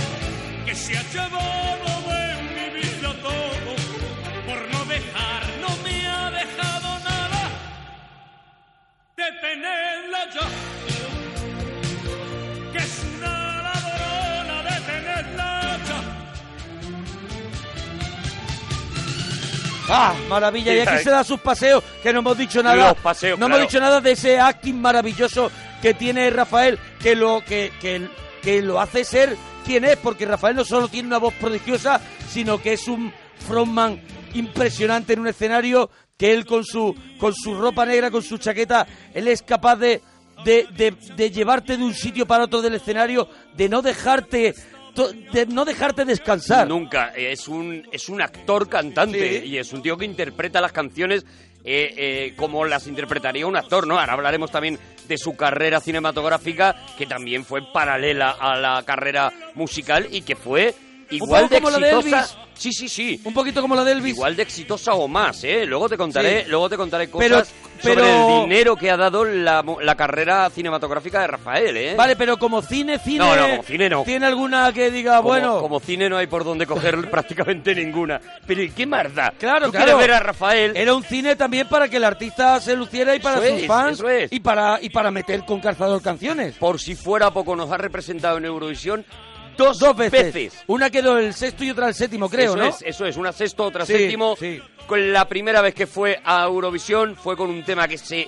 que 0.65 0.75
se 0.75 0.97
ha 0.97 1.03
llevado 1.13 1.91
de 2.11 2.23
mi 2.55 2.67
vida 2.81 3.13
todo, 3.21 3.71
por 4.47 4.59
no 4.73 4.85
dejar 4.85 5.43
no 5.61 5.71
me 5.83 6.07
ha 6.07 6.31
dejado 6.31 6.99
nada 7.09 7.41
detenerla 9.15 10.29
ya. 10.33 11.18
Que 12.79 12.85
es 12.85 13.03
una 13.17 13.61
ladrona, 13.61 14.63
detenerla 14.63 15.79
ya. 15.87 15.99
¡Ah, 19.89 20.15
maravilla! 20.29 20.73
Y 20.73 20.79
aquí 20.79 21.03
se 21.03 21.09
da 21.09 21.23
sus 21.23 21.39
paseos, 21.39 21.83
que 22.03 22.13
no 22.13 22.19
hemos 22.19 22.37
dicho 22.37 22.63
nada. 22.63 22.89
Los 22.89 22.97
paseos, 22.97 23.39
no 23.39 23.47
claro. 23.47 23.61
hemos 23.61 23.71
dicho 23.71 23.79
nada 23.81 24.01
de 24.01 24.11
ese 24.11 24.39
acting 24.39 24.75
maravilloso 24.75 25.51
que 25.81 25.93
tiene 25.93 26.29
Rafael, 26.29 26.77
que 27.01 27.15
lo, 27.15 27.43
que, 27.45 27.71
que, 27.81 28.07
que 28.41 28.61
lo 28.61 28.79
hace 28.79 29.03
ser 29.03 29.35
quien 29.65 29.85
es, 29.85 29.97
porque 29.97 30.25
Rafael 30.25 30.55
no 30.55 30.65
solo 30.65 30.87
tiene 30.87 31.07
una 31.07 31.17
voz 31.17 31.33
prodigiosa, 31.35 32.01
sino 32.29 32.61
que 32.61 32.73
es 32.73 32.87
un 32.87 33.13
frontman 33.47 34.01
impresionante 34.33 35.13
en 35.13 35.19
un 35.19 35.27
escenario, 35.27 35.89
que 36.17 36.33
él 36.33 36.45
con 36.45 36.63
su, 36.63 36.95
con 37.17 37.33
su 37.33 37.55
ropa 37.55 37.85
negra, 37.85 38.11
con 38.11 38.21
su 38.21 38.37
chaqueta, 38.37 38.85
él 39.13 39.27
es 39.27 39.41
capaz 39.41 39.77
de, 39.77 40.01
de, 40.45 40.67
de, 40.75 40.91
de 41.15 41.31
llevarte 41.31 41.77
de 41.77 41.83
un 41.83 41.93
sitio 41.93 42.25
para 42.25 42.45
otro 42.45 42.61
del 42.61 42.75
escenario, 42.75 43.27
de 43.55 43.69
no 43.69 43.81
dejarte... 43.81 44.53
De 45.31 45.45
no 45.45 45.63
dejarte 45.63 46.03
descansar. 46.03 46.67
Nunca. 46.67 47.13
Es 47.15 47.47
un, 47.47 47.87
es 47.89 48.09
un 48.09 48.21
actor 48.21 48.67
cantante 48.67 49.41
Sí. 49.43 49.47
y 49.47 49.57
es 49.57 49.71
un 49.71 49.81
tío 49.81 49.95
que 49.95 50.03
interpreta 50.03 50.59
las 50.59 50.73
canciones 50.73 51.25
eh, 51.63 51.93
eh, 51.95 52.33
como 52.35 52.65
las 52.65 52.85
interpretaría 52.87 53.45
un 53.47 53.55
actor, 53.55 53.87
¿no? 53.87 53.97
Ahora 53.97 54.13
hablaremos 54.13 54.51
también 54.51 54.77
de 55.07 55.17
su 55.17 55.37
carrera 55.37 55.79
cinematográfica, 55.79 56.75
que 56.97 57.05
también 57.05 57.45
fue 57.45 57.61
paralela 57.71 58.31
a 58.31 58.57
la 58.57 58.83
carrera 58.83 59.31
musical 59.55 60.07
y 60.11 60.21
que 60.23 60.35
fue 60.35 60.73
igual 61.11 61.49
de 61.49 61.57
como 61.57 61.69
la 61.69 61.79
de 61.79 61.91
exitosa. 61.91 62.17
Elvis. 62.19 62.37
Sí, 62.59 62.73
sí, 62.73 62.89
sí. 62.89 63.21
Un 63.23 63.33
poquito 63.33 63.61
como 63.61 63.73
la 63.73 63.85
de 63.85 63.93
Elvis. 63.93 64.15
Igual 64.15 64.35
de 64.35 64.43
exitosa 64.43 64.93
o 64.93 65.07
más, 65.07 65.43
¿eh? 65.45 65.65
Luego 65.65 65.87
te 65.87 65.95
contaré, 65.97 66.43
Sí. 66.43 66.49
luego 66.49 66.69
te 66.69 66.75
contaré 66.75 67.07
Pero- 67.07 67.35
cosas 67.37 67.53
sobre 67.81 68.01
el 68.03 68.41
dinero 68.43 68.75
que 68.75 68.91
ha 68.91 68.97
dado 68.97 69.23
la, 69.23 69.63
la 69.81 69.95
carrera 69.95 70.49
cinematográfica 70.49 71.21
de 71.21 71.27
Rafael, 71.27 71.77
¿eh? 71.77 71.95
Vale, 71.95 72.17
pero 72.17 72.37
como 72.37 72.61
cine, 72.61 72.99
cine. 72.99 73.19
No, 73.19 73.33
no, 73.37 73.49
como 73.49 73.63
cine 73.63 73.89
no. 73.89 74.03
¿Tiene 74.03 74.25
alguna 74.25 74.73
que 74.73 74.91
diga, 74.91 75.17
Como- 75.17 75.29
bueno. 75.29 75.61
como 75.61 75.79
cine 75.79 76.09
no 76.09 76.17
hay 76.17 76.27
por 76.27 76.43
donde 76.43 76.67
coger 76.67 76.97
prácticamente 77.09 77.73
ninguna. 77.73 78.19
Pero 78.45 78.61
¿y 78.61 78.71
qué 78.71 78.85
más 78.85 79.15
da? 79.15 79.33
Claro, 79.39 79.67
¿Tú 79.67 79.71
claro. 79.71 79.97
ver 79.97 80.11
a 80.11 80.19
Rafael? 80.19 80.75
Era 80.75 80.93
un 80.93 81.03
cine 81.03 81.37
también 81.37 81.69
para 81.69 81.87
que 81.87 81.95
el 81.95 82.03
artista 82.03 82.59
se 82.59 82.75
luciera 82.75 83.15
y 83.15 83.19
para 83.21 83.37
Eso 83.37 83.53
sus 83.53 83.61
es, 83.61 83.67
fans 83.67 84.03
es. 84.05 84.33
y 84.33 84.41
para 84.41 84.79
y 84.81 84.89
para 84.89 85.11
meter 85.11 85.45
con 85.45 85.61
calzador 85.61 86.01
canciones. 86.01 86.55
Por 86.55 86.81
si 86.81 86.95
fuera 86.95 87.31
poco, 87.31 87.55
nos 87.55 87.71
ha 87.71 87.77
representado 87.77 88.37
en 88.37 88.43
Eurovisión 88.45 89.05
dos, 89.59 89.77
Dos 89.79 89.95
veces. 89.95 90.53
Una 90.67 90.89
quedó 90.89 91.17
el 91.17 91.33
sexto 91.33 91.63
y 91.63 91.69
otra 91.71 91.87
el 91.89 91.93
séptimo, 91.93 92.29
creo, 92.29 92.53
eso 92.53 92.57
¿no? 92.57 92.65
es, 92.65 92.81
eso 92.81 93.05
es, 93.05 93.17
una 93.17 93.31
sexta, 93.31 93.63
otra 93.63 93.85
Sí, 93.85 93.93
séptimo. 93.93 94.35
sí. 94.37 94.59
Con 94.87 95.13
la 95.13 95.25
primera 95.25 95.61
vez 95.61 95.75
que 95.75 95.85
fue 95.85 96.19
a 96.23 96.45
Eurovisión 96.45 97.15
fue 97.15 97.37
con 97.37 97.49
un 97.49 97.63
tema 97.63 97.87
que 97.87 97.97
se 97.97 98.27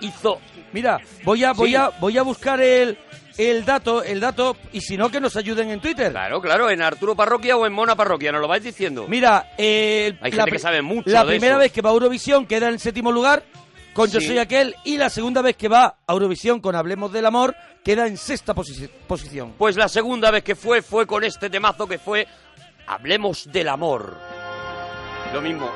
hizo 0.00 0.40
Mira, 0.72 0.98
voy 1.24 1.44
a 1.44 1.52
voy 1.52 1.70
Sí. 1.70 1.76
a 1.76 1.90
voy 2.00 2.16
a 2.18 2.22
buscar 2.22 2.60
el 2.60 2.96
el 3.38 3.64
dato, 3.64 4.02
el 4.02 4.20
dato 4.20 4.56
y 4.72 4.80
si 4.80 4.96
no 4.96 5.08
que 5.10 5.20
nos 5.20 5.34
ayuden 5.36 5.70
en 5.70 5.80
Twitter. 5.80 6.10
Claro, 6.10 6.40
claro, 6.40 6.68
en 6.70 6.82
Arturo 6.82 7.14
Parroquia 7.14 7.56
o 7.56 7.64
en 7.66 7.72
Mona 7.72 7.94
Parroquia, 7.96 8.32
nos 8.32 8.40
lo 8.40 8.48
vais 8.48 8.62
diciendo. 8.62 9.06
Mira, 9.08 9.52
eh, 9.56 10.12
Hay 10.20 10.30
la 10.32 10.36
gente 10.38 10.44
que 10.44 10.50
pri- 10.50 10.58
sabe 10.58 10.82
mucho 10.82 11.08
La 11.10 11.20
de 11.24 11.30
primera 11.30 11.54
eso. 11.54 11.60
vez 11.60 11.72
que 11.72 11.80
va 11.80 11.90
a 11.90 11.92
Eurovisión 11.92 12.44
queda 12.46 12.66
en 12.68 12.74
el 12.74 12.80
séptimo 12.80 13.10
lugar 13.12 13.42
con 13.94 14.08
Yo 14.10 14.20
Sí. 14.20 14.28
soy 14.28 14.38
aquel 14.38 14.74
y 14.84 14.96
la 14.96 15.10
segunda 15.10 15.42
vez 15.42 15.56
que 15.56 15.68
va 15.68 15.98
a 16.06 16.12
Eurovisión 16.12 16.60
con 16.60 16.74
Hablemos 16.74 17.12
del 17.12 17.26
amor 17.26 17.54
queda 17.84 18.06
en 18.06 18.16
sexta 18.16 18.54
posi- 18.54 18.88
posición. 19.06 19.54
Pues 19.58 19.76
la 19.76 19.88
segunda 19.88 20.30
vez 20.30 20.42
que 20.44 20.54
fue 20.54 20.82
fue 20.82 21.06
con 21.06 21.24
este 21.24 21.50
temazo 21.50 21.86
que 21.86 21.98
fue 21.98 22.26
Hablemos 22.86 23.50
del 23.52 23.68
amor. 23.68 24.16
Lo 25.32 25.40
mismo, 25.40 25.70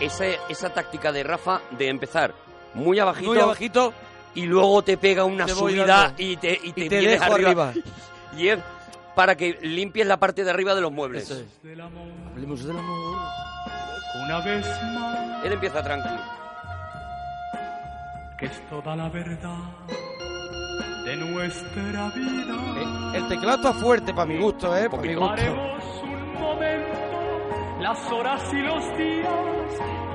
esa, 0.00 0.26
esa 0.48 0.70
táctica 0.70 1.12
de 1.12 1.22
Rafa 1.22 1.60
de 1.70 1.88
empezar 1.88 2.34
muy 2.74 2.98
abajito, 2.98 3.30
Muy 3.32 3.38
abajito 3.40 3.94
y 4.34 4.42
luego 4.42 4.82
te 4.82 4.96
pega 4.98 5.24
una 5.24 5.46
Te 5.46 5.52
subida 5.54 6.12
y 6.18 6.36
te, 6.36 6.58
y 6.62 6.72
te, 6.72 6.84
y 6.84 6.88
te 6.88 7.00
dejo 7.00 7.34
arriba. 7.34 7.72
Y 8.36 8.48
es 8.48 8.58
para 9.16 9.34
que 9.36 9.58
limpies 9.62 10.06
la 10.06 10.18
parte 10.18 10.44
de 10.44 10.50
arriba 10.50 10.74
de 10.74 10.80
los 10.82 10.92
muebles. 10.92 11.28
Es. 11.30 11.44
Hablemos 12.30 12.62
del 12.64 12.78
amor. 12.78 13.16
una 14.24 14.38
vez 14.40 14.66
más, 14.94 15.44
Él 15.44 15.52
empieza 15.54 15.82
tranquilo. 15.82 16.20
Que 18.38 18.46
es 18.46 18.68
toda 18.68 18.94
la 18.94 19.08
verdad 19.08 19.58
de 21.04 21.16
nuestra 21.16 22.08
vida. 22.10 22.54
Eh, 22.76 23.16
El 23.16 23.28
teclado 23.28 23.56
está 23.56 23.72
fuerte 23.72 24.14
para 24.14 24.26
mi 24.26 24.38
gusto, 24.38 24.76
eh, 24.76 24.88
para 24.88 25.02
mi 25.02 25.14
gusto. 25.14 25.42
Un 26.04 26.40
momento 26.40 26.98
las 27.80 27.98
horas 28.12 28.42
y 28.52 28.58
los 28.58 28.96
días 28.96 29.28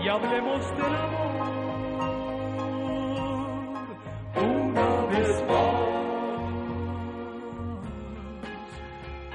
y 0.03 0.07
hablemos 0.07 0.69
del 0.77 0.95
amor. 0.95 1.23
Una 4.35 5.05
vez 5.07 5.43
más. 5.47 5.73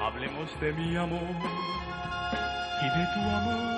Hablemos 0.01 0.61
de 0.61 0.73
mi 0.73 0.97
amor 0.97 1.37
y 2.81 2.89
de 2.99 3.07
tu 3.15 3.21
amor. 3.21 3.69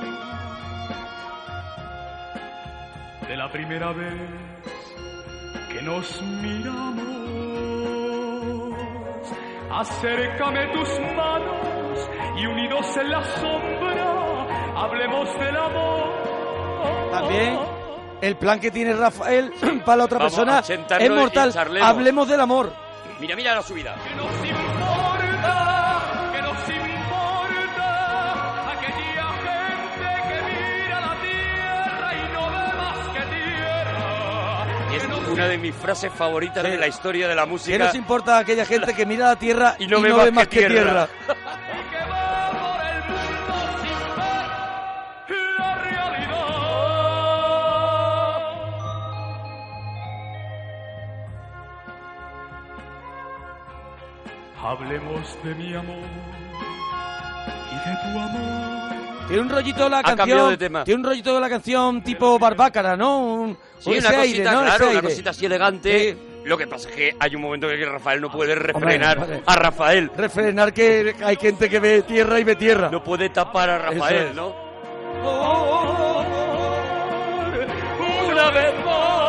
De 3.27 3.37
la 3.37 3.51
primera 3.51 3.93
vez 3.93 4.70
que 5.81 5.87
nos 5.87 6.23
miramos. 6.23 7.11
Acércame 9.71 10.67
tus 10.73 10.89
manos 11.17 12.11
y 12.37 12.47
unidos 12.47 12.97
en 12.97 13.11
la 13.11 13.25
sombra, 13.25 14.83
hablemos 14.83 15.39
del 15.39 15.57
amor. 15.57 17.11
También 17.11 17.59
el 18.21 18.37
plan 18.37 18.61
que 18.61 18.71
tiene 18.71 18.95
Rafael 18.95 19.53
para 19.85 19.97
la 19.99 20.05
otra 20.05 20.19
Vamos 20.19 20.35
persona 20.35 20.63
es 20.99 21.11
mortal. 21.11 21.53
Hablemos 21.83 22.29
del 22.29 22.41
amor. 22.41 22.73
Mira, 23.21 23.37
mira 23.37 23.55
la 23.55 23.63
subida. 23.63 23.97
Una 35.33 35.49
de 35.49 35.59
mis 35.59 35.75
frases 35.75 36.13
favoritas 36.13 36.63
de 36.63 36.77
la 36.77 36.89
historia 36.89 37.29
de 37.29 37.35
la 37.35 37.45
¿Qué 37.45 37.51
música. 37.51 37.79
nos 37.79 37.95
importa 37.95 38.37
a 38.37 38.41
aquella 38.41 38.65
gente 38.67 38.95
que 38.95 39.07
mira 39.07 39.29
la 39.29 39.37
tierra 39.37 39.77
Y 39.79 39.87
no 39.87 40.01
ve 40.01 40.31
más 40.33 40.49
que 40.49 40.67
tierra. 40.67 41.09
y 41.09 41.91
que 41.91 41.99
va 42.11 42.51
por 42.51 42.85
el 42.87 43.03
mundo 43.09 43.79
sin 43.83 44.17
ver 45.29 45.59
la 45.59 45.75
realidad. 45.85 46.41
Hablemos 54.63 55.37
de 55.43 55.55
mi 55.55 55.75
amor 55.75 56.05
y 57.73 57.89
de 57.89 57.97
tu 58.03 58.19
amor. 58.19 59.00
Tiene 59.31 59.43
un 59.45 59.49
rollito 59.49 59.85
de 59.85 59.91
la 59.91 59.99
Ha 59.99 60.03
canción. 60.03 60.17
cambiado 60.19 60.51
de 60.51 60.57
tema. 60.57 60.83
Tiene 60.85 60.99
un 61.01 61.05
rollito 61.07 61.33
de 61.35 61.41
la 61.41 61.49
canción 61.49 62.03
tipo 62.03 62.37
Barbácara, 62.39 62.97
¿no? 62.97 63.19
Un, 63.21 63.59
Sí, 63.79 63.91
un 63.91 63.99
una 63.99 64.03
cosita, 64.09 64.21
aire, 64.23 64.45
¿no? 64.45 64.63
claro, 64.65 64.91
una 64.91 65.03
cosita 65.03 65.31
así 65.31 65.47
elegante. 65.47 66.13
Sí. 66.15 66.19
Lo 66.45 66.59
que 66.59 66.67
pasa 66.67 66.89
es 66.89 66.95
que 66.97 67.17
hay 67.19 67.37
un 67.37 67.43
momento 67.43 67.69
que 67.69 67.85
Rafael 67.87 68.21
no 68.21 68.31
puede 68.31 68.55
refrenar 68.57 69.19
hombre. 69.19 69.43
a 69.47 69.57
Rafael. 69.57 70.11
Refrenar 70.17 70.73
que 70.73 71.15
hay 71.25 71.37
gente 71.37 71.71
que 71.71 71.79
ve 71.79 72.03
tierra 72.03 72.41
y 72.41 72.45
ve 72.45 72.57
tierra. 72.57 72.89
No 72.91 73.05
puede 73.05 73.29
tapar 73.31 73.71
a 73.71 73.79
Rafael, 73.79 74.29
es. 74.31 74.35
¿no? 74.35 74.53
Una 78.31 78.51
vez 78.51 78.75
más. 78.85 79.21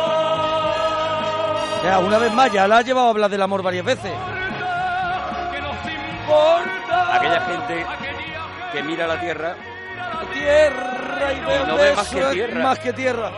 Ya, 1.84 1.98
una 1.98 2.18
vez 2.18 2.32
más, 2.32 2.52
ya 2.52 2.66
la 2.68 2.78
ha 2.78 2.82
llevado 2.82 3.06
a 3.06 3.10
hablar 3.10 3.30
del 3.30 3.42
amor 3.42 3.62
varias 3.62 3.84
veces. 3.84 4.10
Aquella 7.12 7.40
gente 7.42 7.86
que 8.72 8.82
mira 8.82 9.06
la 9.06 9.20
tierra 9.20 9.54
Tierra 10.32 11.32
y 11.32 11.40
no 11.66 11.76
ve 11.76 11.92
más 11.94 12.08
que 12.08 12.22
tierra. 12.32 12.62
Más 12.62 12.78
que 12.78 12.92
tierra. 12.92 13.32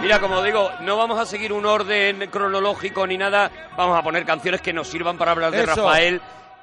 Mira, 0.00 0.18
como 0.18 0.42
digo, 0.42 0.68
no 0.80 0.96
vamos 0.96 1.18
a 1.20 1.24
seguir 1.26 1.52
un 1.52 1.64
orden 1.64 2.26
cronológico 2.28 3.06
ni 3.06 3.16
nada. 3.16 3.50
Vamos 3.76 3.96
a 3.96 4.02
poner 4.02 4.24
canciones 4.24 4.60
que 4.60 4.72
nos 4.72 4.88
sirvan 4.88 5.16
para 5.16 5.30
hablar 5.30 5.52
de 5.52 5.62
Eso. 5.62 5.66
Rafael. 5.76 6.20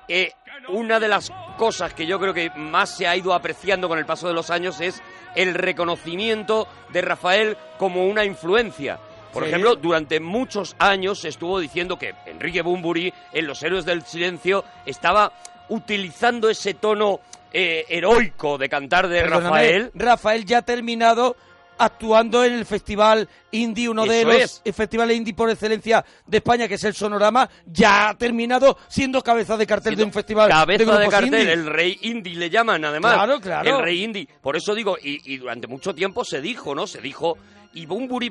Eh, 0.10 0.34
una 0.68 1.00
de 1.00 1.08
las 1.08 1.32
cosas 1.58 1.94
que 1.94 2.06
yo 2.06 2.20
creo 2.20 2.34
que 2.34 2.50
más 2.56 2.90
se 2.98 3.08
ha 3.08 3.16
ido 3.16 3.34
apreciando 3.34 3.88
con 3.88 3.98
el 3.98 4.06
paso 4.06 4.28
de 4.28 4.34
los 4.34 4.50
años 4.50 4.82
es 4.82 5.02
el 5.36 5.54
reconocimiento 5.54 6.68
de 6.90 7.02
Rafael 7.02 7.58
como 7.78 8.06
una 8.08 8.26
influencia. 8.26 9.00
Por 9.32 9.44
Sí. 9.44 9.50
ejemplo, 9.50 9.76
durante 9.78 10.20
muchos 10.20 10.76
años 10.80 11.20
se 11.20 11.30
estuvo 11.30 11.60
diciendo 11.60 11.98
que 11.98 12.16
Enrique 12.26 12.62
Bumburi 12.62 13.14
en 13.32 13.48
Los 13.48 13.64
Héroes 13.64 13.86
del 13.86 14.02
Silencio 14.04 14.66
estaba 14.86 15.32
utilizando 15.70 16.50
ese 16.50 16.74
tono 16.76 17.20
eh, 17.52 17.86
heroico 17.90 18.58
de 18.58 18.70
cantar 18.70 19.08
de 19.08 19.22
Perdóname, 19.22 19.50
Rafael. 19.50 19.92
Rafael 19.94 20.46
ya 20.46 20.60
ha 20.60 20.62
terminado 20.62 21.36
actuando 21.82 22.44
en 22.44 22.54
el 22.56 22.66
Festival 22.66 23.28
Indie, 23.52 23.88
uno 23.88 24.06
de 24.06 24.26
los 24.26 24.62
es. 24.66 24.76
festivales 24.76 25.16
indie 25.16 25.34
por 25.34 25.50
excelencia 25.50 26.04
de 26.28 26.38
España, 26.38 26.68
que 26.68 26.74
es 26.74 26.84
el 26.84 26.94
Sonorama, 26.94 27.50
ya 27.66 28.10
ha 28.10 28.18
terminado 28.18 28.78
siendo 28.90 29.22
cabeza 29.24 29.56
de 29.56 29.66
cartel 29.66 29.96
de 29.96 30.04
un 30.04 30.12
festival 30.12 30.50
Cabeza 30.50 31.00
de, 31.00 31.08
cartel, 31.08 31.34
indie. 31.34 31.54
el 31.54 31.66
rey 31.68 31.98
indie 32.02 32.36
le 32.36 32.50
llaman 32.50 32.84
además. 32.84 33.14
Claro, 33.14 33.40
claro. 33.40 33.78
El 33.78 33.84
rey 33.84 34.04
indie. 34.04 34.28
Por 34.42 34.58
eso 34.58 34.76
digo, 34.76 34.98
y, 35.02 35.34
y 35.34 35.38
durante 35.38 35.68
mucho 35.68 35.96
tiempo 35.96 36.26
se 36.26 36.42
dijo, 36.42 36.76
¿no? 36.76 36.86
Se 36.86 37.00
dijo, 37.00 37.38
y 37.74 37.86
Bumburi 37.86 38.30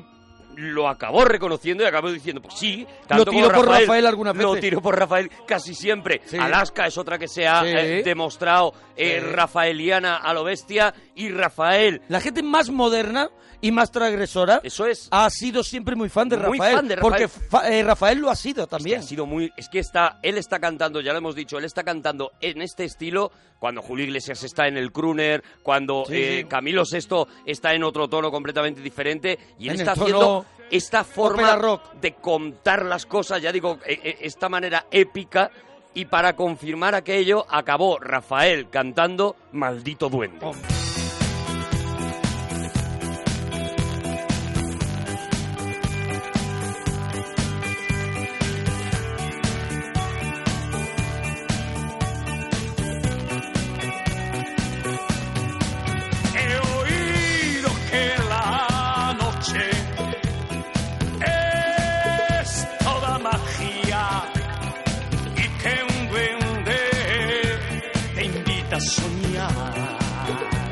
lo 0.55 0.87
acabó 0.89 1.23
reconociendo 1.25 1.83
y 1.83 1.87
acabó 1.87 2.11
diciendo, 2.11 2.41
pues 2.41 2.55
sí, 2.55 2.85
tanto 3.07 3.25
tiró 3.31 3.49
como 3.51 3.63
por 3.65 3.69
Rafael 3.69 4.05
algunas 4.05 4.35
Lo 4.35 4.51
veces. 4.51 4.61
tiró 4.61 4.81
por 4.81 4.97
Rafael 4.97 5.29
casi 5.47 5.73
siempre. 5.73 6.21
Sí. 6.25 6.37
Alaska 6.37 6.85
es 6.87 6.97
otra 6.97 7.17
que 7.17 7.27
se 7.27 7.47
ha 7.47 7.61
Sí. 7.61 7.67
eh, 7.69 8.01
demostrado 8.03 8.73
eh, 8.97 9.19
Sí. 9.23 9.31
rafaeliana 9.33 10.17
a 10.17 10.33
lo 10.33 10.43
bestia 10.43 10.93
y 11.15 11.29
Rafael. 11.29 12.01
La 12.09 12.19
gente 12.19 12.43
más 12.43 12.69
moderna 12.69 13.29
y 13.61 13.71
más 13.71 13.91
transgresora 13.91 14.61
Eso 14.63 14.85
es. 14.85 15.07
ha 15.11 15.29
sido 15.29 15.63
siempre 15.63 15.95
muy 15.95 16.09
fan 16.09 16.29
de 16.29 16.37
Muy 16.37 16.57
Rafael. 16.57 16.75
fan 16.75 16.87
de 16.87 16.95
Rafael. 16.95 17.29
Porque 17.49 17.69
eh, 17.79 17.83
Rafael 17.83 18.19
lo 18.19 18.29
ha 18.29 18.35
sido 18.35 18.63
Es 18.63 18.69
que 18.69 18.75
también. 18.77 18.99
ha 18.99 19.03
sido 19.03 19.25
muy. 19.25 19.51
Es 19.57 19.67
que 19.69 19.79
está. 19.79 20.19
Él 20.23 20.37
está 20.37 20.59
cantando, 20.59 21.01
ya 21.01 21.11
lo 21.11 21.17
hemos 21.19 21.35
dicho, 21.35 21.57
él 21.57 21.65
está 21.65 21.83
cantando 21.83 22.31
en 22.41 22.61
este 22.61 22.85
estilo 22.85 23.31
cuando 23.59 23.81
Julio 23.81 24.05
Iglesias 24.05 24.43
está 24.43 24.67
en 24.67 24.77
el 24.77 24.91
crooner, 24.91 25.43
cuando 25.63 26.05
Sí, 26.07 26.13
eh, 26.15 26.37
sí. 26.43 26.47
Camilo 26.47 26.83
VI 26.89 27.25
está 27.45 27.73
en 27.73 27.83
otro 27.83 28.07
tono 28.07 28.31
completamente 28.31 28.81
diferente 28.81 29.37
y 29.59 29.67
él 29.67 29.75
En 29.75 29.81
está 29.81 29.91
haciendo 29.91 30.45
esta 30.71 31.03
forma 31.03 31.55
rock. 31.57 31.93
de 31.99 32.13
contar 32.13 32.85
las 32.85 33.05
cosas, 33.05 33.41
ya 33.41 33.51
digo, 33.51 33.79
eh, 33.85 33.99
eh, 34.03 34.17
esta 34.21 34.47
manera 34.49 34.85
épica. 34.91 35.51
Y 35.93 36.05
para 36.05 36.35
confirmar 36.35 36.93
aquello, 36.95 37.45
acabó 37.49 37.97
Rafael 37.99 38.69
cantando 38.69 39.35
Maldito 39.51 40.07
Duende. 40.07 40.37
Oh. 40.45 40.53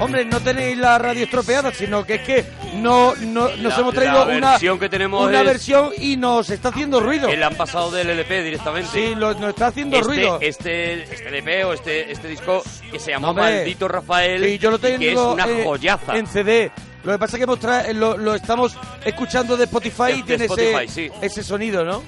Hombre, 0.07 0.25
no 0.25 0.39
tenéis 0.39 0.77
la 0.77 0.97
radio 0.97 1.25
estropeada, 1.25 1.71
sino 1.71 2.05
que 2.05 2.15
es 2.15 2.21
que 2.21 2.45
no, 2.75 3.13
no- 3.15 3.49
nos 3.49 3.61
La- 3.73 3.75
hemos 3.79 3.93
traído 3.93 4.25
la 4.25 4.37
una, 4.37 4.49
versión 4.51 4.79
que 4.79 4.89
tenemos 4.89 5.25
una 5.27 5.39
es- 5.41 5.45
versión 5.45 5.89
y 5.97 6.17
nos 6.17 6.49
está 6.49 6.69
haciendo 6.69 6.99
ruido. 6.99 7.27
Que 7.27 7.37
le 7.37 7.43
han 7.45 7.55
pasado 7.55 7.91
del 7.91 8.09
LP 8.09 8.41
directamente. 8.43 8.89
Sí, 8.91 9.13
lo- 9.15 9.33
nos 9.33 9.49
está 9.49 9.67
haciendo 9.67 9.97
este, 9.97 10.07
ruido. 10.07 10.39
Este, 10.41 11.03
este 11.03 11.27
LP 11.27 11.63
o 11.65 11.73
este, 11.73 12.11
este 12.11 12.27
disco 12.29 12.63
que 12.91 12.99
se 12.99 13.11
llama 13.11 13.29
Hombre. 13.29 13.43
Maldito 13.57 13.87
Rafael. 13.87 14.43
Sí, 14.43 14.57
yo 14.57 14.71
lo 14.71 14.77
y 14.77 14.79
tengo 14.79 14.99
que 14.99 15.11
es 15.11 15.17
una 15.19 15.47
eh, 15.47 15.61
joyaza. 15.65 16.17
en 16.17 16.27
CD. 16.27 16.71
Lo 17.03 17.11
que 17.13 17.19
pasa 17.19 17.35
es 17.35 17.39
que 17.39 17.43
hemos 17.43 17.59
tra- 17.59 17.93
lo, 17.93 18.17
lo 18.17 18.33
estamos 18.35 18.75
escuchando 19.05 19.55
de 19.57 19.65
Spotify 19.65 20.03
De- 20.07 20.15
y 20.17 20.23
tiene 20.23 20.45
Spotify, 20.45 20.85
ese, 20.85 20.93
sí. 20.93 21.11
ese 21.21 21.43
sonido, 21.43 21.83
¿no? 21.85 22.01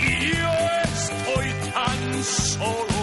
Y 0.00 0.30
yo 0.36 0.50
estoy 0.84 1.72
tan 1.72 2.24
solo. 2.24 2.93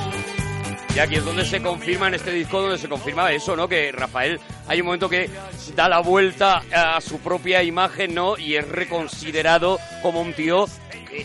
Y 0.93 0.99
aquí 0.99 1.15
es 1.15 1.23
donde 1.25 1.45
se 1.45 1.61
confirma 1.61 2.07
en 2.07 2.15
este 2.15 2.31
disco, 2.31 2.61
donde 2.61 2.77
se 2.77 2.89
confirma 2.89 3.31
eso, 3.31 3.55
¿no? 3.55 3.67
Que 3.67 3.91
Rafael 3.93 4.39
hay 4.67 4.81
un 4.81 4.87
momento 4.87 5.07
que 5.09 5.29
da 5.73 5.87
la 5.87 5.99
vuelta 5.99 6.61
a 6.73 6.99
su 6.99 7.19
propia 7.19 7.63
imagen, 7.63 8.13
¿no? 8.13 8.37
Y 8.37 8.55
es 8.57 8.67
reconsiderado 8.67 9.79
como 10.01 10.19
un 10.21 10.33
tío 10.33 10.65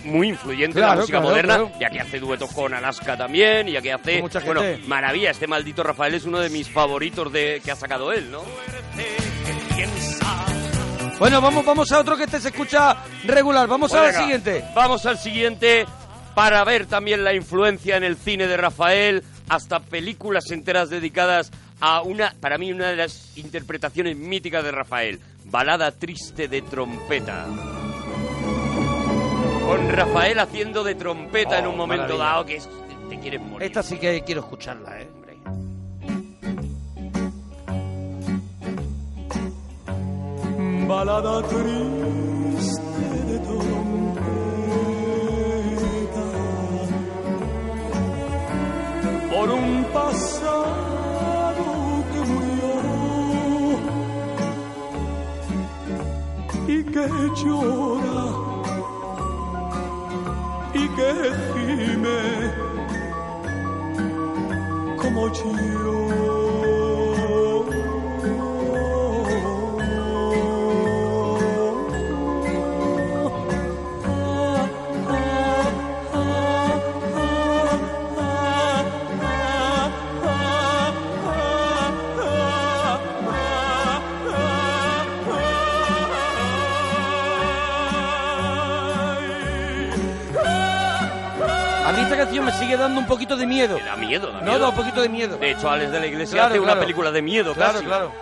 muy 0.05 0.29
influyente 0.29 0.79
en 0.79 0.85
Claro, 0.85 0.95
la 0.95 1.01
música 1.01 1.19
claro, 1.19 1.29
moderna. 1.31 1.55
claro. 1.57 1.73
Y 1.81 1.85
aquí 1.85 1.99
hace 1.99 2.21
duetos 2.21 2.53
con 2.53 2.75
Alaska 2.75 3.17
también. 3.17 3.69
Y 3.69 3.77
aquí 3.77 3.91
hace. 3.91 4.23
Mucha 4.23 4.39
bueno, 4.41 4.61
gente. 4.61 4.87
maravilla. 4.87 5.33
Este 5.33 5.49
maldito 5.49 5.83
Rafael 5.83 6.15
es 6.15 6.25
uno 6.25 6.39
de 6.39 6.49
mis 6.49 6.69
favoritos 6.71 7.33
de 7.33 7.61
que 7.65 7.73
ha 7.73 7.77
sacado 7.77 8.13
él, 8.13 8.31
¿no? 8.31 8.43
Bueno, 11.19 11.41
vamos, 11.41 11.65
vamos 11.65 11.91
a 11.93 11.99
otro 12.01 12.17
que 12.17 12.25
este 12.25 12.41
se 12.41 12.49
escucha 12.49 12.97
regular. 13.25 13.67
Vamos 13.67 13.91
Pues 13.91 14.03
al 14.03 14.15
siguiente. 14.15 14.65
Vamos 14.75 15.07
al 15.07 15.19
siguiente 15.19 15.87
para 16.35 16.63
ver 16.65 16.87
también 16.87 17.25
la 17.25 17.33
influencia 17.35 17.97
en 17.97 18.05
el 18.05 18.17
cine 18.17 18.47
de 18.47 18.57
Rafael, 18.59 19.25
hasta 19.49 19.81
películas 19.81 20.51
enteras 20.51 20.91
dedicadas 20.91 21.51
a 21.81 22.03
una, 22.03 22.35
para 22.41 22.59
mí, 22.59 22.73
una 22.73 22.89
de 22.89 22.97
las 22.97 23.37
interpretaciones 23.37 24.17
míticas 24.17 24.65
de 24.65 24.71
Rafael, 24.73 25.21
Balada 25.45 25.93
Triste 25.93 26.49
de 26.49 26.63
Trompeta. 26.63 27.47
Con 29.67 29.89
Rafael 29.91 30.39
haciendo 30.39 30.85
de 30.85 30.95
trompeta 30.95 31.57
Oh, 31.57 31.59
en 31.59 31.67
un 31.67 31.77
momento 31.77 32.17
maravilla. 32.19 32.25
dado 32.25 32.47
que 32.47 32.57
es, 32.57 32.69
te 33.09 33.19
quieres 33.19 33.41
morir. 33.41 33.67
Esta 33.67 33.83
sí 33.83 33.99
que 33.99 34.23
quiero 34.25 34.43
escucharla, 34.43 35.01
¿eh? 35.01 35.09
hombre. 35.13 35.37
Balada 40.87 41.43
triste 41.49 42.36
por 49.37 49.51
un 49.51 49.85
pasado 49.92 51.66
que 52.11 52.20
murió. 52.31 52.72
Y 56.75 56.79
que 56.92 57.07
llora. 57.40 58.25
Y 60.83 60.85
que 60.96 61.11
gime. 61.53 62.22
Como 65.03 65.20
A 65.27 66.36
me 92.43 92.53
sigue 92.53 92.77
dando 92.77 93.01
un 93.01 93.07
poquito 93.07 93.37
de 93.37 93.47
miedo. 93.47 93.77
Que 93.77 93.85
da 93.85 93.97
miedo, 93.97 94.27
da 94.33 94.41
No, 94.41 94.45
miedo. 94.47 94.59
da 94.59 94.69
un 94.69 94.75
poquito 94.75 95.01
de 95.03 95.09
miedo. 95.09 95.37
De 95.39 95.51
hecho, 95.51 95.69
Alex 95.71 95.91
de 95.93 96.01
la 96.01 96.07
Iglesia 96.07 96.35
Claro, 96.35 96.49
hace 96.55 96.59
claro. 96.59 96.73
una 96.73 96.81
película 96.81 97.11
de 97.11 97.23
miedo 97.23 97.55
Claro, 97.55 97.73
casi. 97.75 97.85
claro. 97.85 98.12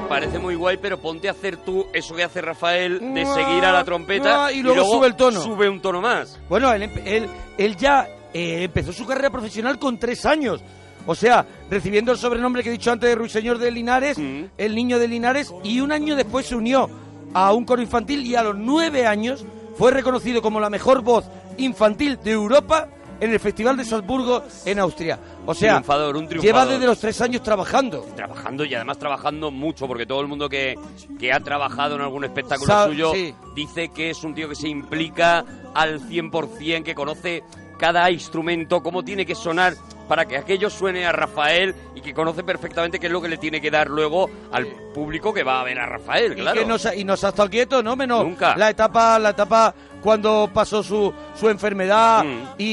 Que 0.00 0.08
parece 0.08 0.38
muy 0.38 0.54
guay, 0.54 0.78
pero 0.80 0.98
ponte 0.98 1.28
a 1.28 1.32
hacer 1.32 1.56
tú 1.58 1.86
eso 1.92 2.14
que 2.14 2.24
hace 2.24 2.40
Rafael 2.40 2.98
de 3.14 3.26
seguir 3.26 3.64
a 3.64 3.72
la 3.72 3.84
trompeta 3.84 4.50
y 4.52 4.62
luego 4.62 4.84
sube 4.84 5.06
el 5.06 5.14
tono. 5.16 5.40
Sube 5.40 5.68
un 5.68 5.80
tono 5.80 6.00
más. 6.00 6.38
Bueno, 6.48 6.72
él, 6.72 6.90
él, 7.04 7.26
él 7.58 7.76
ya 7.76 8.08
eh, 8.32 8.64
empezó 8.64 8.92
su 8.92 9.06
carrera 9.06 9.30
profesional 9.30 9.78
con 9.78 9.98
tres 9.98 10.26
años. 10.26 10.60
O 11.06 11.14
sea, 11.14 11.44
recibiendo 11.70 12.12
el 12.12 12.18
sobrenombre 12.18 12.62
que 12.62 12.70
he 12.70 12.72
dicho 12.72 12.90
antes 12.90 13.08
de 13.10 13.14
Ruiseñor 13.14 13.58
de 13.58 13.70
Linares, 13.70 14.18
Mm. 14.18 14.44
el 14.56 14.74
niño 14.74 14.98
de 14.98 15.06
Linares, 15.08 15.52
y 15.62 15.80
un 15.80 15.92
año 15.92 16.16
después 16.16 16.46
se 16.46 16.56
unió 16.56 16.88
a 17.34 17.52
un 17.52 17.64
coro 17.64 17.82
infantil 17.82 18.24
y 18.24 18.34
a 18.36 18.42
los 18.42 18.56
nueve 18.56 19.06
años 19.06 19.44
fue 19.76 19.90
reconocido 19.90 20.40
como 20.40 20.60
la 20.60 20.70
mejor 20.70 21.02
voz 21.02 21.24
infantil 21.58 22.18
de 22.24 22.30
Europa 22.32 22.88
en 23.24 23.32
el 23.32 23.40
Festival 23.40 23.76
de 23.76 23.84
Salzburgo 23.84 24.42
en 24.64 24.78
Austria. 24.78 25.18
O 25.46 25.54
sea, 25.54 25.74
Triunfador, 25.74 26.16
un 26.16 26.28
lleva 26.28 26.40
triunfador. 26.40 26.68
desde 26.74 26.86
los 26.86 26.98
tres 26.98 27.20
años 27.20 27.42
trabajando. 27.42 28.00
Trabajando 28.16 28.64
y 28.64 28.74
además 28.74 28.98
trabajando 28.98 29.50
mucho, 29.50 29.86
porque 29.86 30.06
todo 30.06 30.20
el 30.20 30.28
mundo 30.28 30.48
que, 30.48 30.74
que 31.18 31.32
ha 31.32 31.40
trabajado 31.40 31.96
en 31.96 32.02
algún 32.02 32.24
espectáculo 32.24 32.66
Sa- 32.72 32.86
suyo 32.86 33.12
sí. 33.12 33.34
dice 33.54 33.88
que 33.90 34.10
es 34.10 34.22
un 34.24 34.34
tío 34.34 34.48
que 34.48 34.54
se 34.54 34.68
implica 34.68 35.44
al 35.74 36.00
100%, 36.00 36.82
que 36.82 36.94
conoce 36.94 37.42
cada 37.78 38.10
instrumento, 38.10 38.82
cómo 38.82 39.02
tiene 39.02 39.26
que 39.26 39.34
sonar 39.34 39.74
para 40.08 40.26
que 40.26 40.36
aquello 40.36 40.68
suene 40.70 41.06
a 41.06 41.12
Rafael 41.12 41.74
y 41.94 42.00
que 42.02 42.12
conoce 42.14 42.44
perfectamente 42.44 43.00
qué 43.00 43.06
es 43.06 43.12
lo 43.12 43.20
que 43.22 43.28
le 43.28 43.38
tiene 43.38 43.60
que 43.60 43.70
dar 43.70 43.88
luego 43.88 44.28
al 44.52 44.66
público 44.94 45.32
que 45.32 45.42
va 45.42 45.60
a 45.60 45.64
ver 45.64 45.78
a 45.78 45.86
Rafael, 45.86 46.32
Y 46.32 46.36
claro. 46.42 46.60
que 46.60 46.66
no 46.66 46.78
se, 46.78 46.94
y 46.96 47.04
no 47.04 47.16
se 47.16 47.26
ha 47.26 47.30
estado 47.30 47.48
quieto, 47.50 47.82
¿no? 47.82 47.96
Menos 47.96 48.22
Nunca. 48.22 48.54
la 48.56 48.70
etapa, 48.70 49.18
la 49.18 49.30
etapa 49.30 49.74
cuando 50.04 50.50
pasó 50.52 50.82
su, 50.82 51.12
su 51.34 51.48
enfermedad 51.48 52.22
Mm. 52.24 52.42
y, 52.58 52.64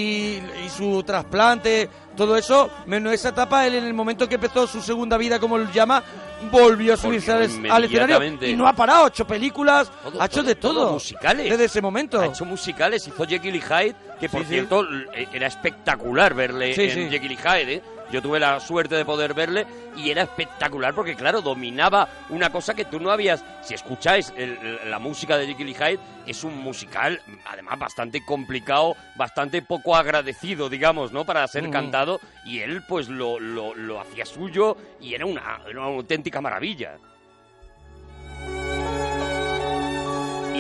y 0.66 0.70
su 0.76 1.02
trasplante, 1.04 1.90
todo 2.18 2.36
eso, 2.36 2.70
menos 2.88 3.14
esa 3.14 3.30
etapa, 3.30 3.66
él 3.66 3.76
en 3.76 3.86
el 3.86 3.94
momento 3.94 4.28
que 4.28 4.36
empezó 4.36 4.68
su 4.68 4.82
segunda 4.82 5.18
vida, 5.18 5.40
como 5.40 5.56
él 5.56 5.72
llama, 5.72 6.04
volvió 6.52 6.94
a 6.94 6.98
subirse 6.98 7.32
al, 7.32 7.44
al 7.72 7.84
escenario 7.86 8.22
y 8.42 8.54
no 8.56 8.68
ha 8.68 8.74
parado, 8.74 9.06
ha 9.06 9.08
hecho 9.08 9.26
películas, 9.26 9.90
Todo, 10.04 10.22
ha 10.22 10.26
hecho 10.26 10.40
todo, 10.42 10.48
de 10.50 10.56
todo. 10.56 10.74
todo, 10.74 10.94
musicales. 10.94 11.50
Desde 11.50 11.66
ese 11.66 11.82
momento. 11.82 12.20
Ha 12.20 12.26
hecho 12.26 12.44
musicales, 12.46 13.08
hizo 13.08 13.26
Jekyll 13.26 13.56
y 13.56 13.62
Hyde, 13.62 13.96
que 14.20 14.28
por 14.28 14.42
Sí, 14.42 14.48
cierto 14.50 14.84
eh, 15.14 15.28
era 15.32 15.48
espectacular 15.48 16.34
verle 16.34 16.74
Sí, 16.76 16.82
en. 17.00 17.10
Jekyll 17.10 17.32
y 17.32 17.38
Hyde. 17.38 17.74
¿eh? 17.76 17.82
Yo 18.12 18.22
tuve 18.22 18.40
la 18.40 18.60
suerte 18.60 18.96
de 18.96 19.06
poder 19.06 19.34
verle 19.34 19.66
y 19.96 20.10
era 20.10 20.24
espectacular 20.24 20.94
porque, 20.94 21.16
claro, 21.16 21.42
dominaba 21.42 22.08
una 22.30 22.52
cosa 22.52 22.74
que 22.74 22.86
tú 22.86 23.00
no 23.00 23.10
habías. 23.12 23.44
Si 23.62 23.74
escucháis 23.74 24.34
el- 24.36 24.80
la 24.90 25.00
música 25.00 25.38
de 25.38 25.48
Jekyll 25.48 25.70
y 25.70 25.74
Hyde, 25.74 26.00
es 26.28 26.44
un 26.44 26.58
musical, 26.60 27.22
además, 27.46 27.80
bastante 27.80 28.24
complicado, 28.26 28.96
bastante 29.16 29.62
poco 29.62 29.96
agradecido, 29.96 30.70
digamos, 30.70 31.12
¿no? 31.12 31.26
Para 31.26 31.48
ser 31.48 31.64
cantado 31.72 32.20
y 32.46 32.60
él, 32.60 32.84
pues, 32.88 33.08
lo, 33.10 33.40
lo- 33.40 33.74
lo 33.76 34.00
hacía 34.00 34.26
suyo 34.26 34.76
y 35.00 35.14
era 35.14 35.26
una, 35.26 35.62
era 35.68 35.80
una 35.80 35.96
auténtica 35.96 36.42
maravilla. 36.42 36.98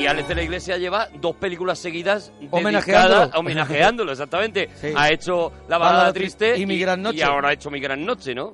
Y 0.02 0.08
Alex 0.08 0.28
de 0.28 0.36
la 0.36 0.42
Iglesia 0.44 0.78
lleva 0.78 1.08
dos 1.20 1.36
películas 1.36 1.78
seguidas 1.78 2.32
Homenajeándolo. 2.50 3.16
dedicadas- 3.22 3.40
homenajeándolo, 3.40 4.12
exactamente. 4.12 4.70
Sí. 4.82 4.88
Ha 4.96 5.10
hecho 5.12 5.52
La 5.68 5.78
balada 5.78 5.98
Balada 5.98 6.14
triste 6.14 6.58
y 6.58 6.66
Mi 6.66 6.80
Gran 6.80 7.02
Noche. 7.04 7.20
Y 7.20 7.22
ahora 7.22 7.50
ha 7.50 7.54
hecho 7.54 7.70
Mi 7.70 7.80
Gran 7.80 8.04
Noche, 8.06 8.34
¿no? 8.34 8.54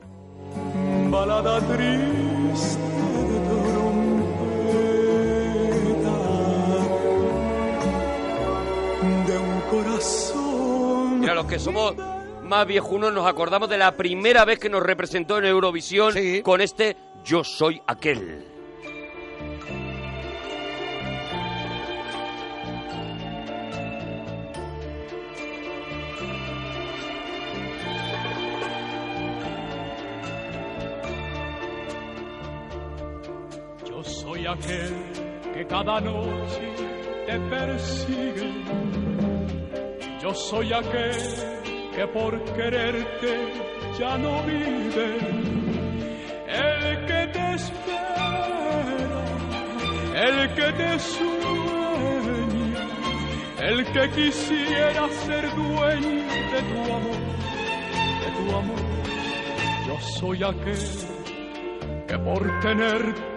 balada 1.09 1.59
triste 1.61 2.79
de 2.79 3.39
trompeta 3.47 4.47
de 9.25 9.37
un 9.37 9.61
corazón. 9.69 11.19
Mira, 11.21 11.33
los 11.33 11.45
que 11.45 11.59
somos 11.59 11.95
más 12.43 12.67
viejunos 12.67 13.13
nos 13.13 13.25
acordamos 13.25 13.69
de 13.69 13.77
la 13.77 13.95
primera 13.95 14.43
vez 14.45 14.59
que 14.59 14.69
nos 14.69 14.83
representó 14.83 15.37
en 15.37 15.45
Eurovisión 15.45 16.11
Sí. 16.13 16.41
con 16.43 16.59
este 16.61 16.97
Yo 17.23 17.43
soy 17.43 17.81
aquel. 17.87 18.45
Aquel 34.47 34.95
que 35.53 35.65
cada 35.65 35.99
noche 35.99 36.73
te 37.25 37.39
persigue. 37.49 38.63
Yo 40.21 40.33
soy 40.33 40.73
aquel 40.73 41.17
que 41.95 42.07
por 42.07 42.43
quererte 42.53 43.33
ya 43.99 44.17
no 44.17 44.43
vive. 44.43 45.17
El 46.47 47.05
que 47.05 47.27
te 47.33 47.53
espera, 47.55 49.23
el 50.15 50.53
que 50.55 50.71
te 50.73 50.99
sueña, 50.99 52.85
el 53.59 53.85
que 53.91 54.09
quisiera 54.11 55.09
ser 55.25 55.55
dueño 55.55 56.23
de 56.53 56.61
tu 56.69 56.93
amor, 56.93 57.21
de 58.21 58.29
tu 58.37 58.55
amor. 58.55 58.79
Yo 59.87 59.99
soy 59.99 60.43
aquel 60.43 60.77
que 62.07 62.17
por 62.19 62.59
tenerte 62.61 63.36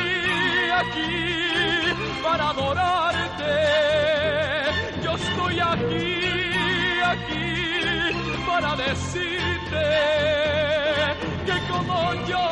aquí 0.81 2.21
para 2.23 2.49
adorarte. 2.49 3.53
Yo 5.03 5.11
estoy 5.15 5.59
aquí, 5.59 6.19
aquí 7.05 8.45
para 8.47 8.75
decirte 8.75 9.85
que 11.45 11.71
como 11.71 12.13
yo 12.27 12.47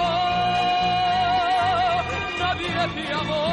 nadie 2.39 2.67
te 2.95 3.13
amó. 3.13 3.47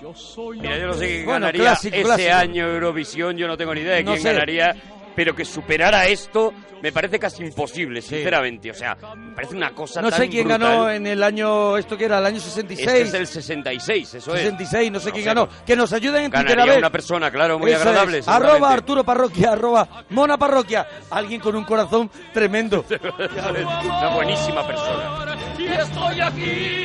Yo 0.00 0.14
soy 0.14 0.60
Mira, 0.60 0.78
yo 0.78 0.86
no 0.88 0.94
sé 0.94 1.06
quién 1.06 1.24
Bueno, 1.26 1.40
ganaría 1.46 1.62
clásico, 1.62 1.96
ese 1.96 2.04
clásico. 2.04 2.34
año 2.34 2.66
Eurovisión, 2.66 3.36
yo 3.36 3.46
no 3.48 3.56
tengo 3.56 3.74
ni 3.74 3.80
idea 3.82 3.96
de 3.96 4.04
No 4.04 4.12
quién 4.12 4.22
sé. 4.22 4.32
ganaría, 4.32 4.74
pero 5.18 5.34
que 5.34 5.44
superara 5.44 6.06
esto 6.06 6.54
me 6.80 6.92
parece 6.92 7.18
casi 7.18 7.42
imposible, 7.42 8.00
sinceramente. 8.00 8.70
O 8.70 8.74
sea, 8.74 8.96
me 9.16 9.34
parece 9.34 9.56
una 9.56 9.72
cosa 9.74 10.00
No 10.00 10.10
tan 10.10 10.20
sé 10.20 10.28
quién 10.28 10.46
brutal. 10.46 10.60
ganó 10.60 10.90
en 10.90 11.08
el 11.08 11.24
año, 11.24 11.76
esto 11.76 11.98
que 11.98 12.04
era, 12.04 12.20
el 12.20 12.26
año 12.26 12.38
66. 12.38 12.88
Este 12.88 13.02
es 13.02 13.14
el 13.14 13.26
66, 13.26 14.14
eso 14.14 14.34
es. 14.36 14.42
66, 14.42 14.92
no 14.92 15.00
sé 15.00 15.06
No 15.08 15.12
quién 15.12 15.24
sé, 15.24 15.28
ganó. 15.28 15.46
pues, 15.48 15.60
Que 15.66 15.74
nos 15.74 15.92
ayuden 15.92 16.26
en 16.26 16.30
Twitter 16.30 16.46
a 16.46 16.50
Ganaría 16.50 16.72
ver. 16.74 16.78
una 16.78 16.92
persona, 16.92 17.32
claro, 17.32 17.58
muy 17.58 17.72
Eso 17.72 17.80
agradable. 17.80 18.18
es. 18.18 18.28
Arroba. 18.28 18.72
Arturo 18.72 19.02
Parroquia, 19.02 19.50
arroba 19.54 20.04
Mona 20.10 20.38
Parroquia. 20.38 20.86
Alguien 21.10 21.40
con 21.40 21.56
un 21.56 21.64
corazón 21.64 22.08
tremendo. 22.32 22.84
Una 23.18 24.14
buenísima 24.14 24.64
persona. 24.64 25.36
Y 25.58 25.64
estoy 25.66 26.20
aquí, 26.20 26.76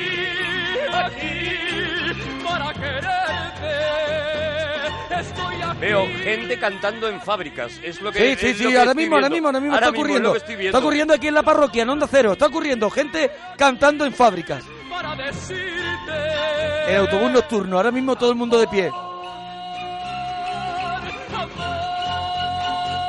aquí 0.92 2.44
para 2.44 2.74
quererte. 2.74 4.43
Veo 5.80 6.06
gente 6.24 6.60
cantando 6.60 7.08
en 7.10 7.20
fábricas. 7.22 7.72
Es 7.84 8.02
lo 8.02 8.12
que 8.12 8.20
Sí, 8.20 8.26
es 8.26 8.40
sí, 8.40 8.48
lo 8.48 8.54
sí, 8.70 8.74
que 8.74 8.80
ahora 8.80 8.94
mismo, 8.94 9.16
ahora 9.16 9.30
mismo, 9.30 9.48
ahora 9.48 9.60
mismo 9.60 9.74
Ahora 9.76 9.88
está 9.88 9.92
mismo 9.92 10.04
ocurriendo. 10.30 10.36
Está 10.68 10.80
ocurriendo 10.80 11.14
aquí 11.14 11.28
en 11.28 11.34
la 11.34 11.44
parroquia, 11.44 11.84
en 11.84 11.90
Onda 11.90 12.08
Cero. 12.10 12.34
Está 12.34 12.48
ocurriendo 12.48 12.90
gente 12.90 13.32
cantando 13.58 14.06
en 14.06 14.14
fábricas. 14.14 14.64
para 14.90 15.16
decirte. 15.16 15.62
El 16.88 16.98
autobús 16.98 17.32
nocturno, 17.32 17.78
ahora 17.78 17.92
mismo 17.92 18.16
todo 18.16 18.30
el 18.32 18.36
mundo 18.36 18.60
de 18.60 18.68
pie. 18.68 18.92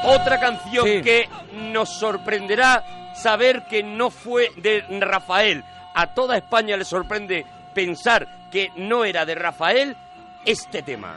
Otra 0.07 0.39
canción 0.39 0.85
Sí. 0.87 1.03
que 1.03 1.29
nos 1.73 1.89
sorprenderá 1.99 3.13
saber 3.15 3.65
que 3.69 3.83
no 3.83 4.11
fue 4.11 4.51
de 4.57 4.85
Rafael. 5.01 5.65
A 5.95 6.09
toda 6.15 6.37
España 6.37 6.77
le 6.77 6.85
sorprende 6.85 7.47
pensar 7.75 8.29
que 8.51 8.71
no 8.77 9.05
era 9.05 9.25
de 9.25 9.35
Rafael 9.35 9.97
este 10.45 10.83
tema. 10.83 11.17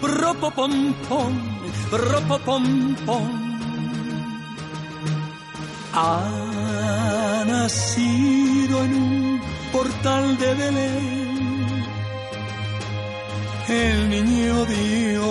Ropo 0.00 0.50
pom 0.50 0.94
pom, 1.08 1.34
ropo 1.90 2.38
pom 2.44 2.94
pom. 3.04 3.28
Ha 5.92 7.44
nacido 7.46 8.84
en 8.84 8.94
un 8.94 9.40
portal 9.72 10.38
de 10.38 10.54
Belén 10.54 11.18
el 13.68 14.10
niño 14.10 14.64
Dios. 14.64 15.28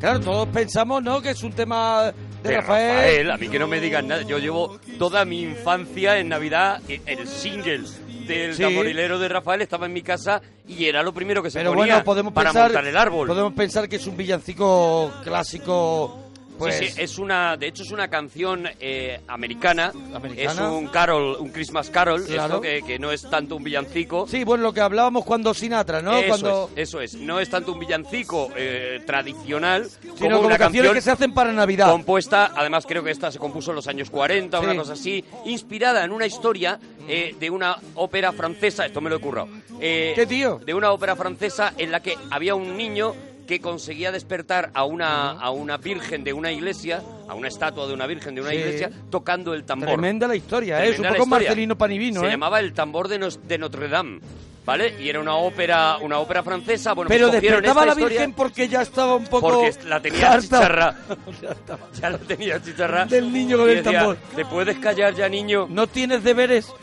Claro, 0.00 0.20
todos 0.20 0.48
pensamos, 0.48 1.02
¿no? 1.02 1.20
Que 1.20 1.30
es 1.30 1.42
un 1.42 1.52
tema 1.52 2.12
de, 2.42 2.56
Rafael. 2.56 2.96
Rafael, 2.96 3.30
a 3.30 3.36
mí 3.36 3.48
que 3.48 3.58
no 3.58 3.66
me 3.66 3.80
digan 3.80 4.06
nada. 4.08 4.22
Yo 4.22 4.38
llevo 4.38 4.78
toda 4.98 5.24
mi 5.24 5.42
infancia 5.42 6.18
en 6.18 6.28
Navidad, 6.28 6.80
el 6.88 7.26
single 7.26 7.84
del 8.26 8.54
Sí. 8.54 8.62
tamborilero 8.62 9.18
de 9.18 9.28
Rafael 9.28 9.62
estaba 9.62 9.86
en 9.86 9.92
mi 9.92 10.02
casa 10.02 10.40
y 10.66 10.84
era 10.86 11.02
lo 11.02 11.12
primero 11.14 11.42
que 11.42 11.50
se 11.50 11.58
Pero 11.60 11.70
ponía 11.74 11.94
bueno, 11.94 12.04
podemos 12.04 12.32
para 12.32 12.50
pensar, 12.50 12.64
montar 12.72 12.86
el 12.86 12.96
árbol. 12.96 13.26
podemos 13.28 13.52
pensar 13.54 13.88
que 13.88 13.96
es 13.96 14.06
un 14.06 14.16
villancico 14.16 15.12
clásico, 15.22 16.23
pues, 16.58 16.78
Sí, 16.78 16.88
sí, 16.88 17.00
es 17.02 17.18
una, 17.18 17.56
de 17.56 17.66
hecho 17.68 17.82
es 17.82 17.90
una 17.90 18.08
canción 18.08 18.68
eh, 18.80 19.20
americana. 19.28 19.92
Americana. 20.14 20.52
Es 20.52 20.58
un 20.60 20.86
carol, 20.88 21.36
un 21.40 21.50
Christmas 21.50 21.90
carol, 21.90 22.24
Claro. 22.24 22.44
esto 22.44 22.60
que, 22.60 22.82
que 22.82 22.98
no 22.98 23.10
es 23.12 23.22
tanto 23.28 23.56
un 23.56 23.64
villancico. 23.64 24.26
Sí, 24.28 24.44
bueno, 24.44 24.62
lo 24.64 24.72
que 24.72 24.80
hablábamos 24.80 25.24
cuando 25.24 25.52
Sinatra, 25.54 26.02
¿no? 26.02 26.16
Eso 26.16 26.28
cuando 26.28 26.70
es, 26.76 26.88
eso 26.88 27.00
es. 27.00 27.14
No 27.14 27.40
es 27.40 27.48
tanto 27.50 27.72
un 27.72 27.78
villancico 27.78 28.50
eh, 28.56 29.00
tradicional 29.06 29.88
sino 29.88 30.14
como 30.16 30.30
como 30.36 30.46
una 30.46 30.58
canciones 30.58 30.90
canción 30.90 30.94
que 30.94 31.00
se 31.00 31.10
hacen 31.10 31.32
para 31.34 31.52
Navidad. 31.52 31.90
compuesta, 31.90 32.52
además 32.54 32.84
creo 32.86 33.02
que 33.04 33.10
esta 33.10 33.30
se 33.30 33.38
compuso 33.38 33.70
en 33.70 33.76
los 33.76 33.86
años 33.88 34.10
40, 34.10 34.58
Sí. 34.58 34.64
una 34.64 34.76
cosa 34.76 34.92
así, 34.94 35.24
inspirada 35.44 36.04
en 36.04 36.10
una 36.12 36.26
historia 36.26 36.78
eh, 37.08 37.34
de 37.38 37.50
una 37.50 37.76
ópera 37.94 38.32
francesa, 38.32 38.86
esto 38.86 39.00
me 39.00 39.10
lo 39.10 39.16
he 39.16 39.20
currado. 39.20 39.48
¿Qué 39.78 40.24
tío? 40.28 40.60
De 40.64 40.72
una 40.74 40.90
ópera 40.92 41.16
francesa 41.16 41.74
en 41.76 41.90
la 41.90 42.00
que 42.00 42.16
había 42.30 42.54
un 42.54 42.76
niño 42.76 43.14
que 43.46 43.60
conseguía 43.60 44.12
despertar 44.12 44.70
a 44.74 44.84
una, 44.84 45.32
a 45.32 45.50
una 45.50 45.76
virgen 45.76 46.24
de 46.24 46.32
una 46.32 46.52
iglesia, 46.52 47.02
a 47.28 47.34
una 47.34 47.48
estatua 47.48 47.86
de 47.86 47.94
una 47.94 48.06
virgen 48.06 48.34
de 48.34 48.40
una 48.40 48.50
Sí. 48.50 48.56
iglesia, 48.56 48.90
tocando 49.10 49.54
el 49.54 49.64
tambor. 49.64 49.88
Tremenda 49.88 50.26
la 50.28 50.36
historia, 50.36 50.84
¿eh? 50.84 50.90
Es 50.90 50.98
un 50.98 51.06
poco. 51.08 51.26
Marcelino 51.26 51.76
Panivino, 51.76 52.20
Se 52.20 52.26
¿eh? 52.26 52.30
llamaba 52.30 52.60
El 52.60 52.72
tambor 52.72 53.08
de, 53.08 53.18
Nos- 53.18 53.46
de 53.46 53.58
Notre 53.58 53.88
Dame, 53.88 54.20
¿vale? 54.64 54.94
Y 55.02 55.08
era 55.08 55.20
una 55.20 55.34
ópera, 55.36 55.98
una 55.98 56.18
ópera 56.18 56.42
francesa. 56.42 56.92
Bueno, 56.94 57.08
Pero 57.08 57.28
pues 57.28 57.42
despertaba 57.42 57.82
a 57.82 57.86
la 57.86 57.92
historia 57.92 58.18
Virgen 58.20 58.32
porque 58.34 58.68
ya 58.68 58.82
estaba 58.82 59.14
un 59.16 59.26
poco... 59.26 59.48
porque 59.62 59.74
la 59.86 60.00
tenía 60.00 60.32
harta 60.32 60.40
chicharra. 60.42 60.96
ya 62.00 62.10
la 62.10 62.18
tenía 62.18 62.62
chicharra. 62.62 63.04
Del 63.06 63.32
niño 63.32 63.58
con 63.58 63.68
el 63.70 63.82
decía, 63.82 63.98
tambor. 64.00 64.16
¿Te 64.34 64.44
puedes 64.44 64.78
callar 64.78 65.14
ya, 65.14 65.28
niño? 65.28 65.66
¿No 65.70 65.86
tienes 65.86 66.22
deberes? 66.24 66.72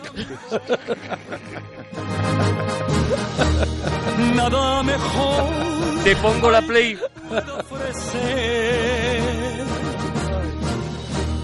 Nada 4.35 4.83
mejor 4.83 5.43
Te 6.03 6.15
pongo 6.17 6.51
la 6.51 6.61
play. 6.61 6.97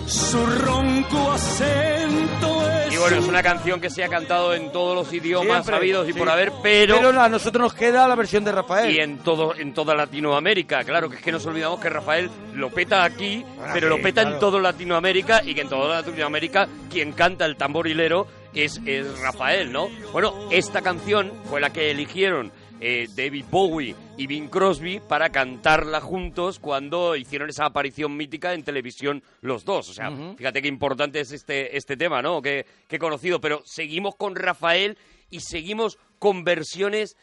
Su 0.07 0.45
ronco 0.45 1.31
acento 1.31 2.69
es. 2.69 2.93
Y 2.93 2.97
bueno, 2.97 3.17
es 3.17 3.27
una 3.27 3.43
canción 3.43 3.81
que 3.81 3.89
se 3.89 4.03
ha 4.03 4.07
cantado 4.07 4.53
en 4.53 4.71
todos 4.71 4.95
los 4.95 5.13
idiomas 5.13 5.57
Siempre, 5.57 5.75
habidos 5.75 6.09
y 6.09 6.13
sí. 6.13 6.19
por 6.19 6.29
haber, 6.29 6.51
pero... 6.63 6.95
Pero 6.95 7.21
a 7.21 7.29
nosotros 7.29 7.61
nos 7.61 7.73
queda 7.73 8.07
la 8.07 8.15
versión 8.15 8.43
de 8.43 8.51
Rafael. 8.51 8.93
Y 8.93 8.99
en 8.99 9.19
todo 9.19 9.55
en 9.55 9.73
toda 9.73 9.95
Latinoamérica, 9.95 10.83
claro, 10.83 11.09
que 11.09 11.17
es 11.17 11.21
que 11.21 11.31
nos 11.31 11.45
olvidamos 11.45 11.79
que 11.79 11.89
Rafael 11.89 12.29
lo 12.53 12.69
peta 12.69 13.03
aquí, 13.03 13.45
pero 13.73 13.87
aquí, 13.87 13.97
lo 13.97 14.01
peta 14.01 14.21
claro. 14.21 14.35
en 14.35 14.39
todo 14.39 14.59
Latinoamérica 14.59 15.41
y 15.43 15.53
que 15.53 15.61
en 15.61 15.69
toda 15.69 16.01
Latinoamérica 16.01 16.67
quien 16.89 17.11
canta 17.11 17.45
el 17.45 17.57
tamborilero 17.57 18.27
es, 18.63 18.81
es 18.85 19.19
Rafael, 19.19 19.71
¿no? 19.71 19.89
Bueno, 20.11 20.49
esta 20.51 20.81
canción 20.81 21.31
fue 21.45 21.61
la 21.61 21.71
que 21.71 21.91
eligieron 21.91 22.51
eh, 22.79 23.07
David 23.15 23.45
Bowie 23.49 23.95
y 24.17 24.27
Bing 24.27 24.49
Crosby 24.49 24.99
para 24.99 25.29
cantarla 25.29 26.01
juntos 26.01 26.59
cuando 26.59 27.15
hicieron 27.15 27.49
esa 27.49 27.65
aparición 27.65 28.15
mítica 28.15 28.53
en 28.53 28.63
televisión 28.63 29.23
los 29.41 29.65
dos. 29.65 29.89
O 29.89 29.93
sea, 29.93 30.11
fíjate 30.37 30.61
qué 30.61 30.67
importante 30.67 31.19
es 31.19 31.31
este, 31.31 31.75
este 31.75 31.97
tema, 31.97 32.21
¿no? 32.21 32.41
Qué, 32.41 32.65
qué 32.87 32.99
conocido. 32.99 33.41
Pero 33.41 33.61
seguimos 33.65 34.15
con 34.15 34.35
Rafael 34.35 34.97
y 35.29 35.39
seguimos 35.39 35.97
con 36.19 36.43
versiones 36.43 37.15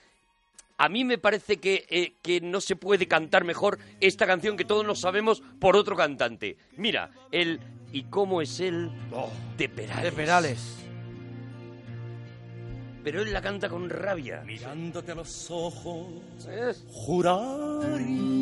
a 0.77 0.88
mí 0.88 1.05
me 1.05 1.18
parece 1.18 1.59
que, 1.59 1.87
eh, 1.88 2.14
que 2.20 2.40
no 2.40 2.61
se 2.61 2.75
puede 2.75 3.07
cantar 3.07 3.44
mejor 3.44 3.79
esta 4.01 4.27
canción 4.27 4.57
que 4.57 4.64
todos 4.64 4.85
nos 4.85 5.01
sabemos 5.01 5.40
por 5.61 5.77
otro 5.77 5.94
cantante. 5.94 6.57
Mira, 6.77 7.12
el 7.31 7.61
¿Y 7.94 8.03
cómo 8.11 8.42
es 8.42 8.59
él? 8.59 8.90
de 9.57 9.68
Perales. 9.68 10.03
De 10.03 10.11
Perales. 10.11 10.77
Pero 13.05 13.21
él 13.21 13.33
la 13.33 13.43
canta 13.43 13.69
con 13.69 13.90
rabia. 13.90 14.43
Mirándote 14.47 15.12
a 15.12 15.14
los 15.14 15.51
ojos, 15.51 16.07
juraría 16.88 18.35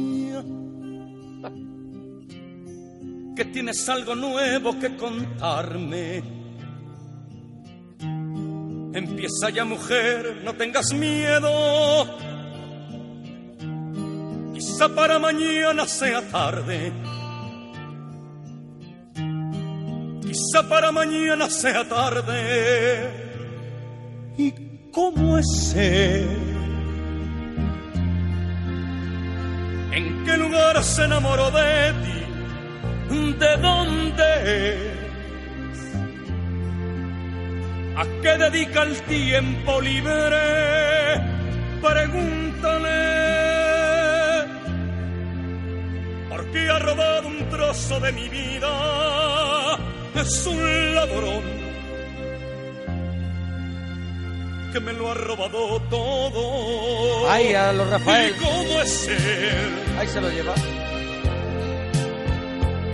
que 3.34 3.44
tienes 3.46 3.88
algo 3.88 4.14
nuevo 4.14 4.78
que 4.78 4.96
contarme. 4.96 6.22
Empieza 8.94 9.50
ya, 9.50 9.64
mujer, 9.64 10.42
no 10.44 10.54
tengas 10.54 10.92
miedo. 10.92 12.06
Quizá 14.54 14.88
para 14.94 15.18
mañana 15.18 15.86
sea 15.86 16.22
tarde. 16.30 16.92
Quizá 20.22 20.68
para 20.68 20.92
mañana 20.92 21.50
sea 21.50 21.88
tarde. 21.88 23.21
¿Y 24.36 24.52
cómo 24.90 25.38
es 25.38 25.74
él? 25.76 26.28
¿En 29.92 30.24
qué 30.24 30.36
lugar 30.38 30.82
se 30.82 31.04
enamoró 31.04 31.50
de 31.50 31.92
ti? 32.02 33.38
¿De 33.38 33.56
dónde? 33.58 34.92
¿A 37.96 38.04
qué 38.22 38.38
dedica 38.38 38.82
el 38.84 39.02
tiempo 39.02 39.80
libre? 39.80 40.40
Pregúntale. 41.82 43.00
¿Por 46.30 46.46
qué 46.52 46.70
ha 46.70 46.78
robado 46.78 47.28
un 47.28 47.48
trozo 47.50 48.00
de 48.00 48.12
mi 48.12 48.28
vida? 48.30 49.76
Es 50.14 50.46
un 50.46 50.94
ladrón 50.94 51.61
que 54.72 54.80
me 54.80 54.92
lo 54.94 55.10
ha 55.10 55.14
robado 55.14 55.80
todo. 55.90 57.30
Ay, 57.30 57.54
a 57.54 57.72
los 57.72 57.88
Rafael. 57.90 58.34
¿Y 58.34 58.42
cómo 58.42 58.80
es 58.80 59.08
él? 59.08 59.98
Ahí 59.98 60.08
se 60.08 60.20
lo 60.20 60.30
lleva. 60.30 60.54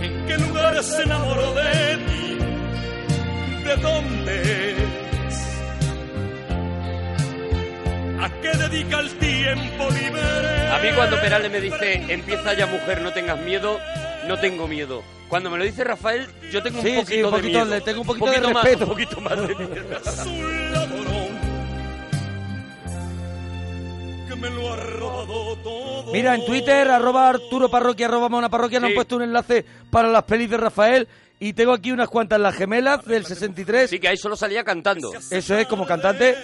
¿En 0.01 0.25
qué 0.27 0.37
lugar 0.37 0.83
se 0.83 1.03
enamoró 1.03 1.53
de 1.53 1.97
ti? 2.07 2.37
¿De 3.63 3.75
dónde 3.77 4.71
es? 4.71 4.79
¿A 8.21 8.29
qué 8.41 8.49
dedica 8.57 8.99
el 8.99 9.09
tiempo 9.17 9.89
libre? 9.91 10.67
A 10.71 10.79
mí 10.79 10.89
cuando 10.95 11.19
Perales 11.21 11.51
me 11.51 11.61
dice, 11.61 12.05
empieza 12.09 12.53
ya 12.53 12.65
mujer, 12.65 13.01
no 13.01 13.13
tengas 13.13 13.39
miedo, 13.39 13.79
no 14.27 14.37
tengo 14.39 14.67
miedo. 14.67 15.01
Cuando 15.29 15.49
me 15.51 15.57
lo 15.59 15.63
dice 15.63 15.83
Rafael, 15.83 16.27
yo 16.51 16.61
tengo 16.63 16.81
Sí, 16.81 16.97
un 16.97 17.05
sí, 17.05 17.21
poquito 17.21 17.27
un 17.29 17.33
de 17.35 17.39
poquito, 17.41 17.59
miedo. 17.59 17.75
le 17.75 17.81
tengo 17.81 18.01
un 18.01 18.07
poquito 18.07 18.31
de 18.31 18.41
más, 18.41 18.63
respeto. 18.63 18.83
Un 18.85 18.89
poquito 18.89 19.21
más 19.21 19.37
de 19.47 19.55
miedo. 19.55 21.05
me 24.39 24.49
lo 24.49 24.73
ha 24.73 24.75
robado 24.77 25.55
todo. 25.57 26.11
Mira, 26.13 26.35
en 26.35 26.45
Twitter, 26.45 26.89
arroba 26.89 27.29
Arturo 27.29 27.69
Parroquia, 27.69 28.07
arroba 28.07 28.29
Mona 28.29 28.49
Parroquia, 28.49 28.79
nos 28.79 28.87
han 28.87 28.91
Sí. 28.91 28.95
puesto 28.95 29.15
un 29.17 29.23
enlace 29.23 29.65
para 29.91 30.07
las 30.09 30.23
pelis 30.23 30.49
de 30.49 30.57
Rafael. 30.57 31.07
Y 31.41 31.53
tengo 31.53 31.71
aquí 31.71 31.91
unas 31.91 32.09
cuantas, 32.09 32.39
las 32.39 32.53
gemelas 32.55 33.05
del 33.05 33.25
63. 33.25 33.89
Sí, 33.89 33.99
que 33.99 34.09
ahí 34.09 34.17
solo 34.17 34.35
salía 34.35 34.63
cantando. 34.63 35.11
Eso 35.31 35.55
es, 35.57 35.67
como 35.67 35.85
cantante. 35.85 36.35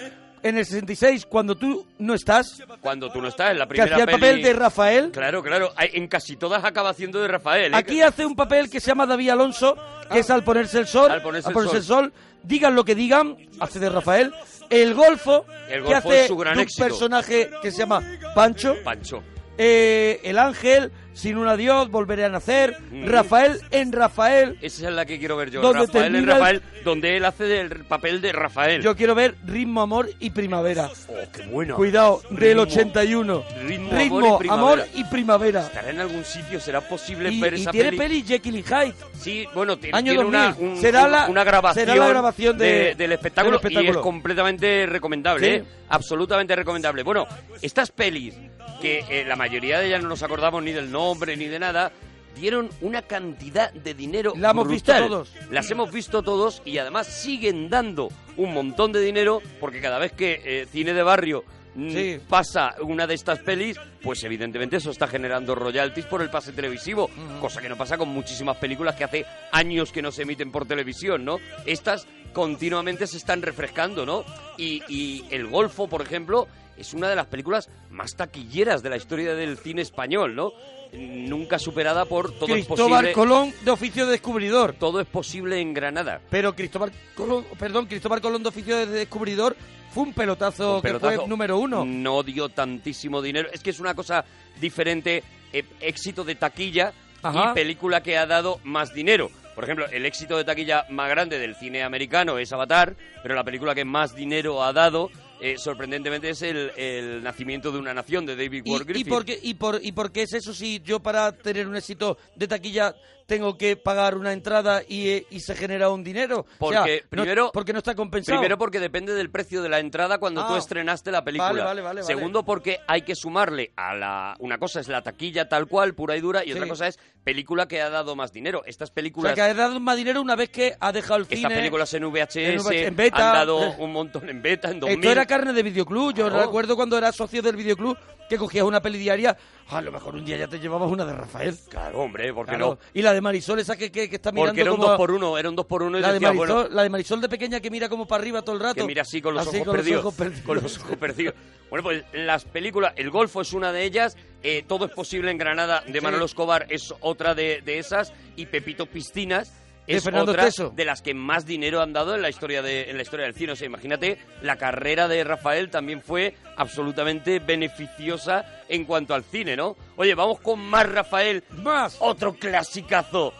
En 0.42 0.56
el 0.56 0.64
66, 0.64 1.26
cuando 1.26 1.56
tú 1.56 1.84
no 1.98 2.14
estás, 2.14 2.62
Cuando 2.80 3.10
tú 3.10 3.20
no 3.20 3.28
estás 3.28 3.50
en 3.50 3.58
la 3.58 3.64
que 3.64 3.70
primera 3.70 3.96
hacía 3.96 4.04
el 4.04 4.10
peli- 4.10 4.20
papel 4.20 4.42
de 4.42 4.52
Rafael. 4.52 5.10
Claro, 5.10 5.42
claro. 5.42 5.72
En 5.78 6.06
casi 6.08 6.36
todas 6.36 6.64
acaba 6.64 6.90
haciendo 6.90 7.20
de 7.20 7.26
Rafael. 7.28 7.72
¿eh? 7.74 7.76
Aquí 7.76 8.00
hace 8.00 8.24
un 8.24 8.36
papel 8.36 8.70
que 8.70 8.78
se 8.80 8.86
llama 8.88 9.06
David 9.06 9.30
Alonso, 9.30 9.76
que 10.10 10.20
es 10.20 10.30
al 10.30 10.44
ponerse 10.44 10.78
el 10.78 10.86
sol. 10.86 11.10
Al 11.10 11.22
ponerse 11.22 11.50
el 11.50 11.56
el 11.76 11.82
sol. 11.82 12.12
Digan 12.44 12.76
lo 12.76 12.84
que 12.84 12.94
digan, 12.94 13.36
hace 13.58 13.80
de 13.80 13.88
Rafael. 13.90 14.32
El 14.70 14.94
Golfo, 14.94 15.44
El 15.68 15.84
que 15.84 15.94
hace 15.94 16.20
es 16.22 16.26
su 16.28 16.36
gran 16.36 16.54
un 16.56 16.60
éxito. 16.60 16.84
personaje 16.84 17.50
que 17.62 17.70
se 17.70 17.78
llama 17.78 18.02
Pancho. 18.34 18.76
Pancho. 18.84 19.22
eh, 19.58 20.20
El 20.24 20.38
Ángel, 20.38 20.90
Sin 21.16 21.38
un 21.38 21.48
adiós, 21.48 21.90
Volveré 21.90 22.26
a 22.26 22.28
nacer. 22.28 22.76
Rafael 23.06 23.58
en 23.70 23.90
Rafael. 23.90 24.58
Esa 24.60 24.88
es 24.90 24.94
la 24.94 25.06
que 25.06 25.18
quiero 25.18 25.34
ver 25.36 25.50
yo. 25.50 25.62
Donde 25.62 25.86
Rafael 25.86 26.14
en 26.14 26.16
el- 26.16 26.26
Rafael, 26.26 26.62
donde 26.84 27.16
él 27.16 27.24
hace 27.24 27.44
del 27.44 27.70
papel 27.86 28.20
de 28.20 28.32
Rafael. 28.32 28.82
Yo 28.82 28.94
quiero 28.94 29.14
ver 29.14 29.34
Ritmo, 29.46 29.80
Amor 29.80 30.10
y 30.20 30.28
Primavera. 30.30 30.90
Oh, 31.08 31.14
qué 31.32 31.46
bueno. 31.46 31.74
Cuidado, 31.76 32.20
del 32.28 32.38
Ritmo, 32.38 32.62
81. 32.62 33.44
Ritmo, 33.66 33.90
Ritmo, 33.96 34.18
amor 34.18 34.34
y 34.34 34.38
primavera. 34.38 34.52
amor 34.54 34.84
y 34.94 35.04
primavera. 35.04 35.60
¿Estará 35.62 35.90
en 35.90 36.00
algún 36.00 36.22
sitio? 36.24 36.60
¿Será 36.60 36.82
posible 36.82 37.30
Y, 37.32 37.40
ver 37.40 37.54
y 37.54 37.62
esa 37.62 37.70
tiene 37.70 37.88
peli? 37.92 37.98
peli 37.98 38.22
Jekyll 38.22 38.56
y 38.58 38.62
Hyde. 38.62 38.94
Sí, 39.18 39.46
bueno, 39.54 39.78
tiene, 39.78 39.96
Año 39.96 40.12
tiene 40.12 40.28
una, 40.28 40.46
2000. 40.50 40.68
un- 40.68 40.76
Será 40.80 41.08
la- 41.08 41.28
una 41.28 41.44
grabación, 41.44 41.86
será 41.86 41.96
la 41.98 42.08
grabación 42.08 42.58
de- 42.58 42.94
del, 42.94 43.12
espectáculo 43.12 43.58
del 43.58 43.72
y 43.72 43.88
es 43.88 43.96
completamente 43.96 44.84
recomendable, 44.86 45.46
Sí. 45.46 45.52
¿eh? 45.54 45.64
absolutamente 45.88 46.54
recomendable. 46.54 47.02
Bueno, 47.02 47.26
estas 47.62 47.90
pelis, 47.90 48.34
que 48.80 49.04
eh, 49.08 49.24
la 49.24 49.36
mayoría 49.36 49.78
de 49.78 49.86
ellas 49.86 50.02
no 50.02 50.08
nos 50.08 50.22
acordamos 50.22 50.62
ni 50.62 50.72
del 50.72 50.90
nombre 50.90 51.36
ni 51.36 51.46
de 51.46 51.58
nada, 51.58 51.92
dieron 52.34 52.70
una 52.80 53.02
cantidad 53.02 53.72
de 53.72 53.94
dinero 53.94 54.34
La 54.36 54.50
hemos 54.50 54.68
visto 54.68 54.92
todos. 54.94 55.32
Las 55.50 55.70
hemos 55.70 55.90
visto 55.90 56.22
todos 56.22 56.62
y 56.64 56.78
además 56.78 57.06
siguen 57.06 57.70
dando 57.70 58.10
un 58.36 58.52
montón 58.52 58.92
de 58.92 59.00
dinero 59.00 59.40
porque 59.60 59.80
cada 59.80 59.98
vez 59.98 60.12
que 60.12 60.42
eh, 60.44 60.66
cine 60.70 60.92
de 60.92 61.02
barrio 61.02 61.44
Sí. 61.76 62.18
pasa 62.28 62.74
una 62.80 63.06
de 63.06 63.14
estas 63.14 63.40
pelis, 63.40 63.78
pues 64.02 64.24
evidentemente 64.24 64.76
eso 64.76 64.90
está 64.90 65.06
generando 65.06 65.54
royalties 65.54 66.06
por 66.06 66.22
el 66.22 66.30
pase 66.30 66.52
televisivo, 66.52 67.10
cosa 67.40 67.60
que 67.60 67.68
no 67.68 67.76
pasa 67.76 67.98
con 67.98 68.08
muchísimas 68.08 68.56
películas 68.56 68.94
que 68.94 69.04
hace 69.04 69.26
años 69.52 69.92
que 69.92 70.02
no 70.02 70.10
se 70.10 70.22
emiten 70.22 70.50
por 70.50 70.66
televisión, 70.66 71.24
¿no? 71.24 71.38
Estas 71.66 72.06
continuamente 72.32 73.06
se 73.06 73.18
están 73.18 73.42
refrescando, 73.42 74.06
¿no? 74.06 74.24
Y, 74.56 74.82
y 74.88 75.24
El 75.30 75.46
Golfo, 75.46 75.88
por 75.88 76.02
ejemplo, 76.02 76.48
es 76.76 76.94
una 76.94 77.08
de 77.08 77.16
las 77.16 77.26
películas 77.26 77.68
más 77.90 78.14
taquilleras 78.16 78.82
de 78.82 78.90
la 78.90 78.96
historia 78.96 79.34
del 79.34 79.56
cine 79.58 79.82
español, 79.82 80.34
¿no? 80.34 80.52
Nunca 80.92 81.58
superada 81.58 82.04
por 82.04 82.32
todo 82.32 82.54
es 82.54 82.66
Cristóbal 82.66 83.06
posible. 83.06 83.12
Colón 83.12 83.52
de 83.64 83.70
oficio 83.70 84.06
de 84.06 84.12
descubridor. 84.12 84.74
Todo 84.74 85.00
es 85.00 85.06
posible 85.06 85.60
en 85.60 85.74
Granada. 85.74 86.20
Pero 86.30 86.54
Cristóbal 86.54 86.92
Colón, 87.14 87.44
perdón, 87.58 87.86
Cristóbal 87.86 88.20
Colón 88.20 88.42
de 88.42 88.48
oficio 88.48 88.76
de 88.76 88.86
descubridor 88.86 89.56
fue 89.96 90.04
un 90.04 90.12
pelotazo, 90.12 90.76
Un 90.76 90.82
que 90.82 90.88
pelotazo. 90.88 91.20
fue 91.20 91.28
número 91.28 91.58
uno. 91.58 91.84
No 91.84 92.22
dio 92.22 92.48
tantísimo 92.50 93.20
dinero. 93.22 93.48
Es 93.52 93.60
que 93.62 93.70
es 93.70 93.80
una 93.80 93.94
cosa 93.94 94.24
diferente. 94.60 95.22
eh, 95.52 95.64
éxito 95.80 96.22
de 96.24 96.34
taquilla 96.34 96.92
Ajá. 97.22 97.50
y 97.52 97.54
película 97.54 98.02
que 98.02 98.18
ha 98.18 98.26
dado 98.26 98.60
más 98.64 98.92
dinero. 98.92 99.30
Por 99.54 99.64
ejemplo, 99.64 99.86
el 99.90 100.04
éxito 100.04 100.36
de 100.36 100.44
taquilla 100.44 100.84
más 100.90 101.08
grande 101.08 101.38
del 101.38 101.54
cine 101.54 101.82
americano 101.82 102.36
es 102.38 102.52
Avatar, 102.52 102.94
pero 103.22 103.34
la 103.34 103.42
película 103.42 103.74
que 103.74 103.86
más 103.86 104.14
dinero 104.14 104.62
ha 104.62 104.72
dado, 104.74 105.08
eh, 105.40 105.56
sorprendentemente, 105.56 106.28
es 106.28 106.42
el, 106.42 106.72
el 106.76 107.22
Nacimiento 107.22 107.72
de 107.72 107.78
una 107.78 107.94
Nación 107.94 108.26
de 108.26 108.36
David 108.36 108.62
¿Y, 108.66 108.70
Ward 108.70 108.82
y 108.82 108.84
Griffith. 108.84 109.08
por 109.08 109.24
qué, 109.24 109.38
y, 109.42 109.54
por, 109.54 109.80
¿Y 109.82 109.92
por 109.92 110.12
qué 110.12 110.22
es 110.24 110.34
eso 110.34 110.52
si 110.52 110.80
yo 110.80 111.00
para 111.00 111.32
tener 111.32 111.66
un 111.66 111.76
éxito 111.76 112.18
de 112.34 112.46
taquilla 112.48 112.94
tengo 113.26 113.58
que 113.58 113.76
pagar 113.76 114.16
una 114.16 114.32
entrada 114.32 114.82
y, 114.88 115.08
eh, 115.08 115.26
y 115.30 115.40
se 115.40 115.54
genera 115.54 115.90
un 115.90 116.04
dinero? 116.04 116.46
O 116.58 116.70
sea, 116.70 116.80
Porque 116.82 117.00
no- 117.02 117.08
primero- 117.10 117.50
porque 117.52 117.72
no 117.72 117.78
está 117.78 117.94
compensado. 117.94 118.38
Primero 118.38 118.56
porque 118.58 118.80
depende 118.80 119.14
del 119.14 119.30
precio 119.30 119.62
de 119.62 119.68
la 119.68 119.80
entrada 119.80 120.18
cuando 120.18 120.42
Ah. 120.42 120.48
tú 120.48 120.56
estrenaste 120.56 121.10
la 121.10 121.24
película. 121.24 121.48
Vale, 121.50 121.62
vale, 121.62 121.82
vale, 121.82 122.00
vale. 122.02 122.06
Segundo 122.06 122.44
porque 122.44 122.78
hay 122.86 123.02
que 123.02 123.14
sumarle 123.14 123.72
a 123.76 123.94
la... 123.94 124.36
Una 124.38 124.58
cosa 124.58 124.80
es 124.80 124.88
la 124.88 125.02
taquilla 125.02 125.48
tal 125.48 125.66
cual, 125.66 125.94
pura 125.94 126.16
y 126.16 126.20
dura, 126.20 126.44
y 126.44 126.52
otra 126.52 126.66
cosa 126.68 126.86
es 126.86 126.98
película 127.24 127.66
que 127.66 127.82
ha 127.82 127.90
dado 127.90 128.14
más 128.14 128.32
dinero. 128.32 128.62
Estas 128.66 128.90
o 128.90 128.94
películas... 128.94 129.34
sea, 129.34 129.44
que 129.46 129.50
ha 129.50 129.54
dado 129.54 129.80
más 129.80 129.96
dinero 129.96 130.20
una 130.22 130.36
vez 130.36 130.48
que 130.50 130.76
ha 130.78 130.92
dejado 130.92 131.16
el 131.20 131.26
cine. 131.26 131.40
Estas 131.40 131.52
películas 131.52 131.92
en 131.94 132.04
VHS 132.04 132.36
en 132.36 132.58
VHS, 132.60 132.70
en 132.86 132.96
beta. 132.96 133.16
han 133.30 133.34
dado 133.38 133.58
un 133.78 133.92
montón 133.92 134.28
en 134.28 134.40
beta, 134.40 134.70
en 134.70 134.78
2000. 134.80 134.98
Esto 135.00 135.10
era 135.10 135.26
carne 135.26 135.52
de 135.52 135.62
videoclub. 135.64 136.14
Yo 136.14 136.30
recuerdo 136.30 136.76
cuando 136.76 136.96
era 136.96 137.10
socio 137.10 137.42
del 137.42 137.56
videoclub 137.56 137.96
que 138.28 138.38
cogías 138.38 138.64
una 138.64 138.80
peli 138.80 138.98
diaria. 138.98 139.36
A 139.68 139.80
lo 139.80 139.90
mejor 139.90 140.14
un 140.14 140.24
día 140.24 140.36
ya 140.36 140.46
te 140.46 140.58
llevabas 140.60 140.90
una 140.90 141.04
de 141.04 141.12
Rafael. 141.12 141.56
Claro, 141.68 142.00
hombre, 142.00 142.32
¿por 142.32 142.46
qué 142.46 142.50
Claro. 142.52 142.66
no? 142.70 142.78
Y 142.94 143.02
la 143.02 143.12
de 143.16 143.20
Marisol, 143.20 143.58
esa 143.58 143.76
que, 143.76 143.90
que, 143.90 144.08
que 144.08 144.16
está 144.16 144.30
mirando 144.30 144.50
Porque 144.52 144.60
era 144.62 144.70
un 144.72 144.76
como... 144.78 144.88
2 144.90 144.96
por 144.96 145.10
1 145.10 145.38
era 145.38 145.48
un 145.48 145.56
2 145.56 145.66
por 145.66 145.82
1 145.82 145.98
y 145.98 146.00
la, 146.00 146.12
de 146.12 146.20
Marisol, 146.20 146.36
bueno, 146.46 146.68
la 146.68 146.82
de 146.84 146.90
Marisol 146.90 147.20
de 147.20 147.28
pequeña 147.28 147.60
que 147.60 147.70
mira 147.70 147.88
como 147.88 148.06
para 148.06 148.22
arriba 148.22 148.42
todo 148.42 148.54
el 148.54 148.62
rato. 148.62 148.76
que 148.76 148.84
mira 148.84 149.02
así 149.02 149.20
con 149.20 149.34
los, 149.34 149.46
Así, 149.46 149.56
ojos, 149.56 149.66
con 149.66 149.76
perdidos, 149.76 149.96
Los 149.96 150.04
ojos 150.04 150.14
perdidos. 150.14 150.44
Con 150.46 150.62
los 150.62 150.78
ojos 150.78 150.96
perdidos. 150.96 151.34
Bueno, 151.68 151.82
pues 151.82 152.04
las 152.12 152.44
películas, 152.44 152.92
El 152.96 153.10
Golfo 153.10 153.40
es 153.40 153.52
una 153.52 153.72
de 153.72 153.82
ellas, 153.84 154.16
eh, 154.42 154.64
Todo 154.68 154.86
es 154.86 154.92
posible 154.92 155.30
en 155.32 155.38
Granada 155.38 155.82
de 155.84 155.98
Sí. 155.98 156.00
Manolo 156.00 156.24
Escobar 156.24 156.66
es 156.68 156.94
otra 157.00 157.34
de, 157.34 157.60
de 157.64 157.78
esas, 157.78 158.12
y 158.36 158.46
Pepito 158.46 158.86
Piscinas 158.86 159.52
es 159.86 160.04
Fernando 160.04 160.32
otra 160.32 160.44
Teso. 160.44 160.70
de 160.74 160.84
las 160.84 161.02
que 161.02 161.14
más 161.14 161.46
dinero 161.46 161.80
han 161.80 161.92
dado 161.92 162.14
en 162.14 162.22
la 162.22 162.28
historia 162.28 162.62
de 162.62 162.90
en 162.90 162.96
la 162.96 163.02
historia 163.02 163.24
del 163.26 163.34
cine. 163.34 163.52
O 163.52 163.56
sea, 163.56 163.66
imagínate, 163.66 164.18
la 164.42 164.56
carrera 164.56 165.08
de 165.08 165.22
Rafael 165.24 165.70
también 165.70 166.02
fue 166.02 166.34
absolutamente 166.56 167.38
beneficiosa 167.38 168.44
en 168.68 168.84
cuanto 168.84 169.14
al 169.14 169.24
cine, 169.24 169.56
¿no? 169.56 169.76
Oye, 169.96 170.14
vamos 170.14 170.40
con 170.40 170.60
más 170.60 170.88
Rafael, 170.90 171.44
Más. 171.62 171.96
otro 172.00 172.34
clasicazo. 172.34 173.32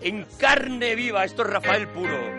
En 0.00 0.24
carne 0.38 0.94
viva, 0.94 1.24
esto 1.24 1.42
es 1.42 1.48
Rafael 1.50 1.88
puro. 1.88 2.37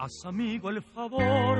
Haz 0.00 0.24
amigo 0.26 0.70
el 0.70 0.80
favor 0.80 1.58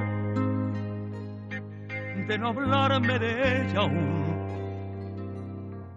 de 2.29 2.39
no 2.39 2.49
hablarme 2.51 3.19
de 3.19 3.63
ella 3.63 3.81
aún. 3.81 4.29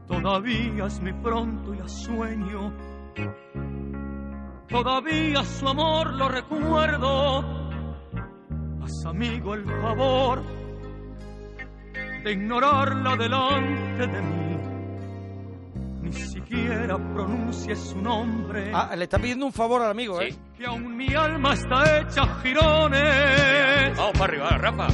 Todavía 0.07 0.85
es 0.87 0.99
mi 1.01 1.13
pronto 1.13 1.75
y 1.75 1.79
a 1.79 1.87
sueño. 1.87 2.73
Todavía 4.67 5.43
su 5.43 5.67
amor 5.67 6.13
lo 6.15 6.29
recuerdo. 6.29 7.41
Haz 8.81 9.05
amigo 9.05 9.53
el 9.53 9.63
favor 9.65 10.41
de 12.23 12.31
ignorarla 12.31 13.15
delante 13.17 14.07
de 14.07 14.21
mí. 14.21 14.57
Ni 16.01 16.11
siquiera 16.11 16.97
pronuncie 16.97 17.75
su 17.75 18.01
nombre. 18.01 18.71
Ah, 18.73 18.95
le 18.95 19.03
está 19.03 19.19
pidiendo 19.19 19.45
un 19.45 19.53
favor 19.53 19.83
al 19.83 19.91
amigo, 19.91 20.19
¿eh? 20.19 20.35
Que 20.61 20.67
aún 20.67 20.95
mi 20.95 21.11
alma 21.15 21.53
está 21.53 22.01
hecha 22.01 22.23
jirones. 22.43 23.97
Vamos 23.97 24.11
para 24.11 24.25
arriba, 24.25 24.49
Rafa. 24.59 24.87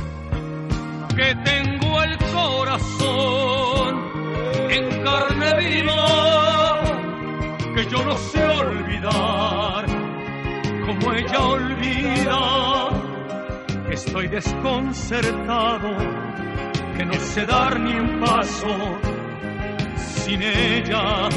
que 1.14 1.36
tengo 1.44 2.04
el 2.04 2.18
corazón 2.34 4.12
en 4.70 5.04
carne 5.04 5.58
viva, 5.60 6.82
que 7.76 7.86
yo 7.86 8.02
no 8.02 8.16
sé 8.16 8.46
olvidar 8.46 9.86
como 10.86 11.12
ella 11.12 11.40
olvida, 11.46 12.90
que 13.90 13.94
estoy 13.96 14.28
desconcertado, 14.30 15.98
que 16.96 17.06
no 17.06 17.14
sé 17.16 17.46
dar 17.46 17.78
ni 17.78 17.94
un 17.94 18.22
paso 18.22 19.00
sin 19.98 20.42
ella, 20.44 21.28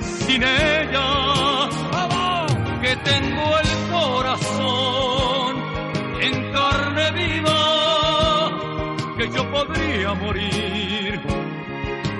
sin 0.00 0.42
ella, 0.42 1.25
tengo 3.04 3.58
el 3.58 3.70
corazón 3.92 5.56
en 6.20 6.52
carne 6.52 7.10
viva, 7.12 8.50
que 9.16 9.28
yo 9.30 9.50
podría 9.50 10.14
morir, 10.14 11.20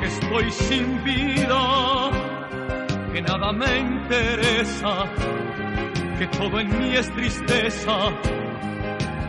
que 0.01 0.07
estoy 0.07 0.51
sin 0.51 1.05
vida, 1.05 2.11
que 3.13 3.23
nada 3.23 3.53
me 3.53 3.79
interesa, 3.79 5.05
que 6.19 6.27
todo 6.29 6.61
en 6.61 6.79
mí 6.79 6.97
es 6.97 7.11
tristeza, 7.15 7.97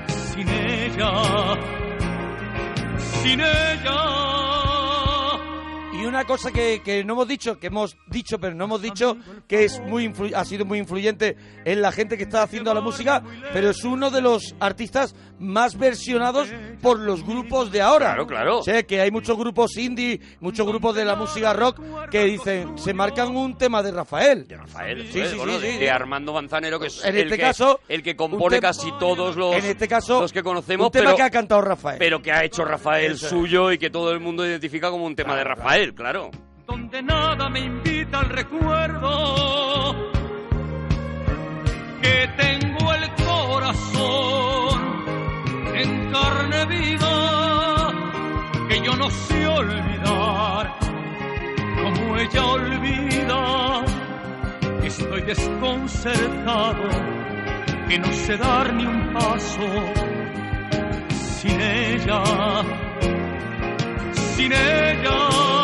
sin 0.07 0.49
ella, 0.49 1.11
sin 2.97 3.39
ella. 3.41 4.26
Una 6.07 6.23
cosa 6.25 6.51
que, 6.51 6.81
que 6.83 7.03
no 7.03 7.13
hemos 7.13 7.27
dicho, 7.27 7.59
que 7.59 7.67
hemos 7.67 7.97
dicho 8.07 8.39
pero 8.39 8.55
no 8.55 8.65
hemos 8.65 8.81
dicho, 8.81 9.17
que 9.47 9.65
es 9.65 9.79
muy 9.81 10.07
influ- 10.07 10.33
ha 10.35 10.45
sido 10.45 10.65
muy 10.65 10.79
influyente 10.79 11.35
en 11.65 11.81
la 11.81 11.91
gente 11.91 12.17
que 12.17 12.23
está 12.23 12.43
haciendo 12.43 12.73
la 12.73 12.81
música, 12.81 13.21
pero 13.53 13.69
es 13.69 13.83
uno 13.83 14.09
de 14.09 14.21
los 14.21 14.55
artistas 14.59 15.15
más 15.39 15.77
versionados 15.77 16.49
por 16.81 16.99
los 16.99 17.23
grupos 17.25 17.71
de 17.71 17.81
ahora. 17.81 18.07
Claro, 18.07 18.27
claro. 18.27 18.63
Sé 18.63 18.85
que 18.85 19.01
hay 19.01 19.11
muchos 19.11 19.37
grupos 19.37 19.75
indie, 19.77 20.19
muchos 20.39 20.65
grupos 20.65 20.95
de 20.95 21.05
la 21.05 21.15
música 21.15 21.53
rock 21.53 21.79
que 22.09 22.23
dicen, 22.25 22.77
se 22.77 22.93
marcan 22.93 23.35
un 23.35 23.57
tema 23.57 23.83
de 23.83 23.91
Rafael. 23.91 24.47
De 24.47 24.57
Rafael, 24.57 25.11
Sí, 25.11 25.19
¿eh? 25.19 25.27
sí, 25.31 25.37
Bueno, 25.37 25.59
sí, 25.59 25.77
de, 25.77 25.89
Armando 25.91 26.33
Manzanero, 26.33 26.79
que 26.79 26.87
es 26.87 27.03
En 27.03 27.15
el, 27.15 27.23
este 27.23 27.35
que, 27.35 27.41
caso, 27.41 27.79
el 27.87 28.01
que 28.01 28.15
compone 28.15 28.59
casi 28.59 28.91
todos 28.99 29.35
los, 29.35 29.55
en 29.55 29.65
este 29.65 29.87
caso, 29.87 30.21
los 30.21 30.31
que 30.33 30.41
conocemos, 30.43 30.87
un 30.87 30.91
tema 30.91 31.05
pero, 31.05 31.17
que 31.17 31.23
ha 31.23 31.29
cantado 31.29 31.61
Rafael. 31.61 31.97
pero 31.99 32.21
que 32.21 32.31
ha 32.31 32.43
hecho 32.43 32.63
Rafael 32.65 33.11
Eso 33.13 33.29
suyo 33.29 33.71
y 33.71 33.77
que 33.77 33.89
todo 33.89 34.11
el 34.11 34.19
mundo 34.19 34.45
identifica 34.45 34.89
como 34.89 35.05
un 35.05 35.15
tema 35.15 35.35
de 35.35 35.43
Rafael, 35.43 35.93
claro. 35.97 36.29
donde 36.67 37.01
nada 37.01 37.49
me 37.49 37.59
invita 37.61 38.19
al 38.19 38.29
recuerdo 38.29 39.95
que 42.01 42.29
tengo 42.37 42.93
el 42.93 43.25
corazón 43.25 44.79
en 45.73 46.11
carne 46.11 46.65
viva 46.65 47.91
que 48.69 48.81
yo 48.81 48.95
no 48.95 49.09
sé 49.09 49.47
olvidar 49.47 50.73
como 51.81 52.17
ella 52.17 52.45
olvida. 52.45 53.85
Estoy 54.83 55.21
desconcertado 55.21 56.89
que 57.89 57.97
no 57.97 58.13
sé 58.13 58.37
dar 58.37 58.73
ni 58.73 58.85
un 58.85 59.13
paso 59.13 59.67
sin 61.39 61.59
ella, 61.59 62.23
sin 64.35 64.51
ella 64.53 65.56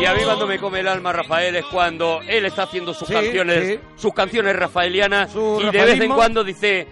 Y 0.00 0.04
a 0.04 0.14
mí 0.14 0.20
cuando 0.24 0.46
me 0.46 0.58
come 0.58 0.80
el 0.80 0.88
alma 0.88 1.12
Rafael 1.12 1.56
es 1.56 1.64
cuando 1.66 2.20
él 2.26 2.44
está 2.46 2.64
haciendo 2.64 2.92
sus 2.92 3.08
Sí, 3.08 3.14
canciones, 3.14 3.66
sí. 3.68 3.78
sus 3.96 4.12
canciones 4.14 4.54
rafaelianas 4.54 5.32
Su 5.32 5.60
y 5.62 5.70
de 5.70 5.84
vez 5.84 6.00
en 6.00 6.12
cuando 6.12 6.44
dice 6.44 6.86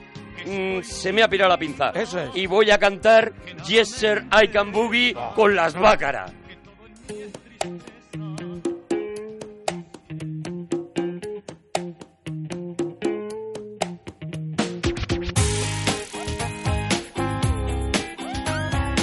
"Mm, 0.47 0.81
se 0.83 1.13
me 1.13 1.23
ha 1.23 1.29
pirado 1.29 1.51
la 1.51 1.59
pinza 1.59 1.91
Eso 1.91 2.19
es. 2.21 2.31
y 2.35 2.47
voy 2.47 2.71
a 2.71 2.79
cantar 2.79 3.33
Yes 3.67 3.91
Sir 3.91 4.25
I 4.43 4.49
Can 4.49 4.73
Boogie 4.73 5.15
con 5.35 5.55
las 5.55 5.75
bácaras. 5.75 6.33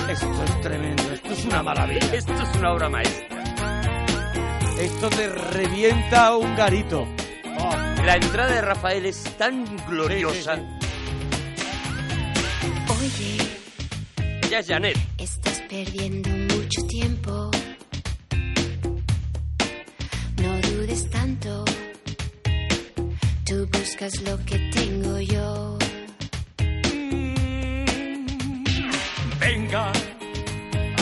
Esto 0.10 0.44
es 0.44 0.62
tremendo, 0.62 1.04
esto 1.14 1.34
es 1.34 1.46
una 1.46 1.64
maravilla. 1.64 2.14
Esto 2.16 2.34
es 2.34 2.56
una 2.58 2.74
obra 2.74 2.90
maestra. 2.90 3.31
Esto 4.82 5.10
te 5.10 5.28
revienta 5.30 6.36
un 6.38 6.56
garito. 6.56 7.08
La 8.06 8.16
entrada 8.16 8.52
de 8.52 8.62
Rafael 8.62 9.06
es 9.06 9.24
tan 9.38 9.66
gloriosa. 9.88 10.54
Oye, 12.90 13.38
Ya 14.50 14.60
es 14.60 14.68
Janet. 14.68 14.98
estás 15.18 15.62
perdiendo 15.70 16.30
mucho 16.30 16.82
tiempo. 16.88 17.52
No 20.42 20.58
dudes 20.70 21.10
tanto. 21.12 21.64
Tú 23.46 23.68
buscas 23.72 24.20
lo 24.22 24.38
que 24.46 24.58
tengo 24.74 25.20
yo. 25.20 25.78
Venga, 29.40 29.92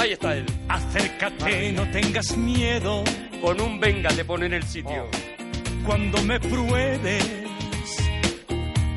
Ahí 0.02 0.12
está 0.14 0.36
él. 0.36 0.46
acércate, 0.68 1.72
no 1.72 1.90
tengas 1.92 2.36
miedo. 2.38 3.04
Con 3.42 3.62
un 3.62 3.80
venga 3.80 4.10
te 4.10 4.26
pone 4.26 4.48
en 4.48 4.54
el 4.54 4.64
sitio. 4.64 5.08
Cuando 5.86 6.22
me 6.24 6.40
pruebes, 6.40 7.26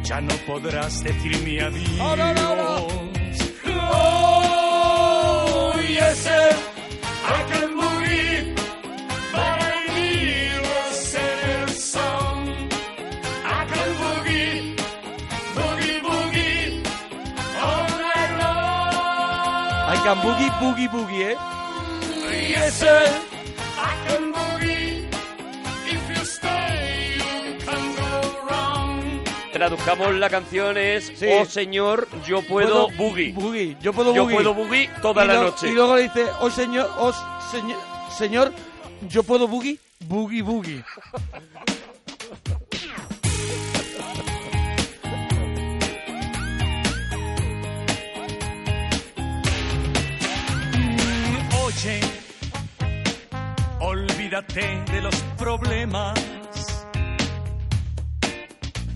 ya 0.02 0.20
no 0.20 0.34
podrás 0.46 1.02
decirme 1.02 1.60
adiós. 1.60 2.00
Oh, 3.94 5.74
yes, 5.88 6.26
all 17.62 17.86
night 17.98 18.30
long. 18.38 19.88
Hay 19.88 19.98
can 20.04 20.18
boogie, 20.20 20.50
boogie, 20.60 20.88
boogie, 20.88 21.32
¿eh? 21.32 21.36
Yes, 22.48 22.74
sir, 22.74 23.31
Traduzcamos 29.66 30.12
la 30.16 30.28
canción 30.28 30.76
es 30.76 31.12
Sí. 31.16 31.26
Oh 31.30 31.44
señor, 31.44 32.08
yo 32.26 32.42
puedo, 32.42 32.88
boogie. 32.96 33.32
Boogie, 33.32 33.76
yo 33.80 33.92
puedo 33.92 34.12
Yo 34.12 34.22
boogie. 34.24 34.34
puedo 34.34 34.54
boogie 34.54 34.90
toda 35.00 35.24
Y 35.24 35.28
la 35.28 35.34
lo- 35.34 35.42
noche. 35.44 35.68
Y 35.68 35.70
luego 35.72 35.94
le 35.94 36.02
dice, 36.02 36.26
oh 36.40 36.50
señor, 36.50 36.90
oh 36.98 37.12
señor, 37.52 37.78
señor, 38.18 38.52
yo 39.08 39.22
puedo 39.22 39.46
boogie, 39.46 39.78
boogie, 40.00 40.42
boogie. 40.42 40.82
Oye, 51.64 52.00
olvídate 53.80 54.82
de 54.90 55.00
los 55.02 55.14
problemas. 55.38 56.14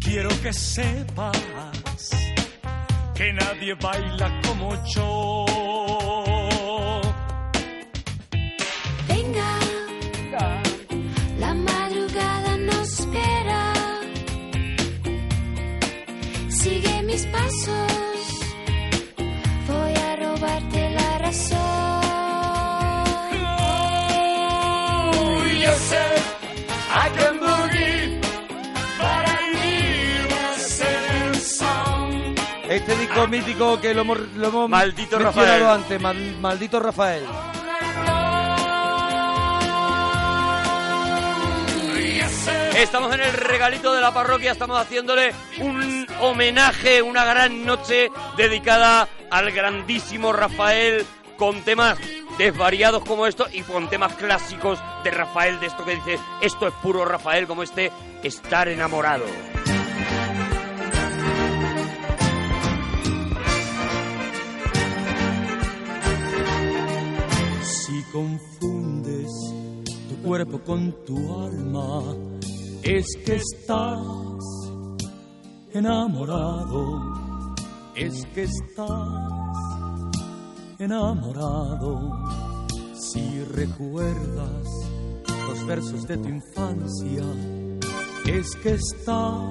Quiero 0.06 0.28
que 0.40 0.52
sepas 0.52 2.10
que 3.16 3.32
nadie 3.32 3.74
baila 3.74 4.40
como 4.46 4.68
yo. 4.84 5.44
Venga, 9.08 9.58
la 11.40 11.52
madrugada 11.54 12.56
nos 12.56 13.00
espera. 13.00 13.72
Sigue 16.50 17.02
mis 17.02 17.26
pasos, 17.26 17.85
Este 32.86 32.96
disco 33.00 33.26
mítico 33.26 33.80
que 33.80 33.92
lo 33.94 34.02
hemos, 34.02 34.18
lo 34.36 34.48
hemos 34.48 34.68
Maldito 34.70 35.18
mencionado 35.18 35.58
Rafael. 35.58 35.66
antes, 35.82 36.00
mal- 36.00 36.36
maldito 36.40 36.78
Rafael. 36.78 37.24
Estamos 42.76 43.12
en 43.14 43.20
el 43.22 43.32
regalito 43.32 43.94
de 43.94 44.02
la 44.02 44.12
parroquia, 44.12 44.52
estamos 44.52 44.78
haciéndole 44.78 45.32
un 45.60 46.06
homenaje, 46.20 47.00
una 47.00 47.24
gran 47.24 47.64
noche 47.64 48.10
dedicada 48.36 49.08
al 49.30 49.50
grandísimo 49.50 50.32
Rafael 50.32 51.06
con 51.38 51.62
temas 51.62 51.98
desvariados 52.36 53.02
como 53.04 53.26
esto 53.26 53.46
y 53.50 53.62
con 53.62 53.88
temas 53.88 54.12
clásicos 54.14 54.78
de 55.04 55.10
Rafael, 55.10 55.58
de 55.58 55.66
esto 55.66 55.84
que 55.86 55.94
dice, 55.96 56.18
esto 56.42 56.68
es 56.68 56.74
puro 56.82 57.04
Rafael, 57.06 57.46
como 57.46 57.62
este, 57.62 57.90
estar 58.22 58.68
enamorado. 58.68 59.24
Confundes 68.16 69.30
tu 70.08 70.16
cuerpo 70.26 70.58
con 70.64 70.90
tu 71.04 71.16
alma, 71.38 72.00
es 72.82 73.06
que 73.26 73.34
estás 73.36 74.00
enamorado, 75.74 77.02
es 77.94 78.24
que 78.34 78.44
estás 78.44 79.08
enamorado. 80.78 82.10
Si 82.94 83.44
recuerdas 83.44 84.66
los 85.48 85.66
versos 85.66 86.06
de 86.06 86.16
tu 86.16 86.28
infancia, 86.28 87.24
es 88.24 88.56
que 88.62 88.72
estás 88.76 89.42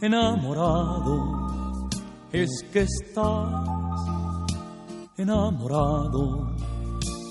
enamorado, 0.00 1.88
es 2.30 2.50
que 2.72 2.82
estás 2.82 3.80
enamorado. 5.16 6.69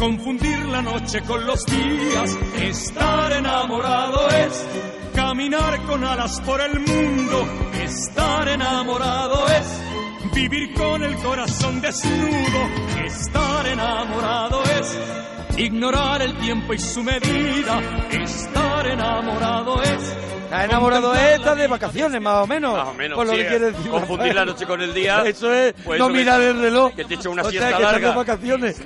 confundir 0.00 0.58
la 0.66 0.80
noche 0.82 1.20
con 1.20 1.46
los 1.46 1.64
días. 1.66 2.36
Estar 2.58 3.32
enamorado 3.34 4.28
es 4.30 4.66
caminar 5.14 5.80
con 5.82 6.02
alas 6.04 6.40
por 6.40 6.58
el 6.60 6.80
mundo. 6.80 7.46
Estar 7.84 8.48
enamorado 8.48 9.46
es 9.48 10.32
vivir 10.34 10.72
con 10.74 11.02
el 11.02 11.14
corazón 11.16 11.80
desnudo. 11.82 12.60
Estar 13.04 13.66
enamorado 13.68 14.62
es 14.80 14.98
ignorar 15.58 16.22
el 16.22 16.34
tiempo 16.38 16.72
y 16.72 16.78
su 16.78 17.02
medida. 17.02 17.80
Estar 18.10 18.86
enamorado 18.86 19.82
es 19.82 20.16
Está 20.44 20.64
enamorado 20.64 21.02
contemplar 21.10 21.38
esta 21.38 21.54
de 21.54 21.68
vacaciones, 21.68 22.20
más 22.20 22.42
o 22.42 22.46
menos. 22.48 22.72
Más 22.76 22.88
o 22.88 22.94
menos, 22.94 23.16
Por 23.16 23.26
lo 23.26 23.32
sí, 23.34 23.38
que 23.38 23.46
quiere 23.46 23.66
decir. 23.70 23.88
confundir 23.90 24.34
la 24.34 24.44
noche 24.44 24.66
con 24.66 24.80
el 24.80 24.92
día, 24.92 25.22
Eso 25.26 25.52
es 25.54 25.74
pues 25.84 25.98
no 26.00 26.06
eso 26.06 26.12
que- 26.12 26.18
mirar 26.18 26.40
el 26.40 26.58
reloj. 26.60 26.92
que 26.94 27.04
te 27.04 27.14
echa 27.14 27.28
una 27.28 27.42
o 27.42 27.50
siesta 27.50 27.68
sea, 27.68 27.76
que 27.76 27.82
estás 27.82 27.92
larga. 27.92 28.08
de 28.10 28.16
vacaciones. 28.16 28.82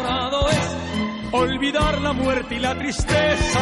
Estar 0.00 0.08
enamorado 0.08 0.48
es 0.48 0.76
olvidar 1.32 2.00
la 2.00 2.12
muerte 2.12 2.54
y 2.54 2.58
la 2.58 2.74
tristeza. 2.74 3.60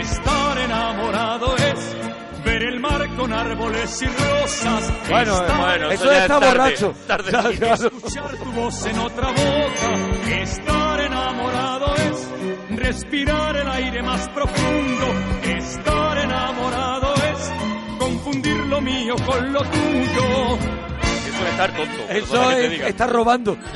Estar 0.00 0.58
enamorado 0.58 1.56
es 1.56 1.96
ver 2.44 2.62
el 2.62 2.80
mar 2.80 3.08
con 3.16 3.32
árboles 3.32 4.02
y 4.02 4.06
rosas. 4.06 4.92
Bueno, 5.08 5.34
Estar- 5.34 5.58
Bueno, 5.60 5.90
Eso 5.90 6.04
ya 6.04 6.22
está 6.22 6.38
tarde, 6.40 6.46
borracho. 6.58 6.94
tarde. 7.06 7.32
Ya, 7.32 7.42
claro. 7.58 7.86
escuchar 7.96 8.36
tu 8.36 8.52
voz 8.52 8.86
en 8.86 8.98
otra 9.00 9.28
boca. 9.28 10.30
Estar 10.42 11.00
enamorado 11.00 11.94
es 11.96 12.28
respirar 12.78 13.56
el 13.56 13.68
aire 13.68 14.02
más 14.02 14.28
profundo. 14.28 15.06
Estar 15.42 16.18
enamorado 16.18 17.14
es 17.14 17.52
confundir 17.98 18.56
lo 18.66 18.80
mío 18.80 19.14
con 19.26 19.52
lo 19.52 19.60
tuyo. 19.62 20.56
Eso 20.56 21.44
es 21.44 21.50
estar 21.50 21.70
tonto. 21.76 22.02
Eso 22.10 22.50
es, 22.52 22.80
está 22.80 23.06
robando. 23.06 23.56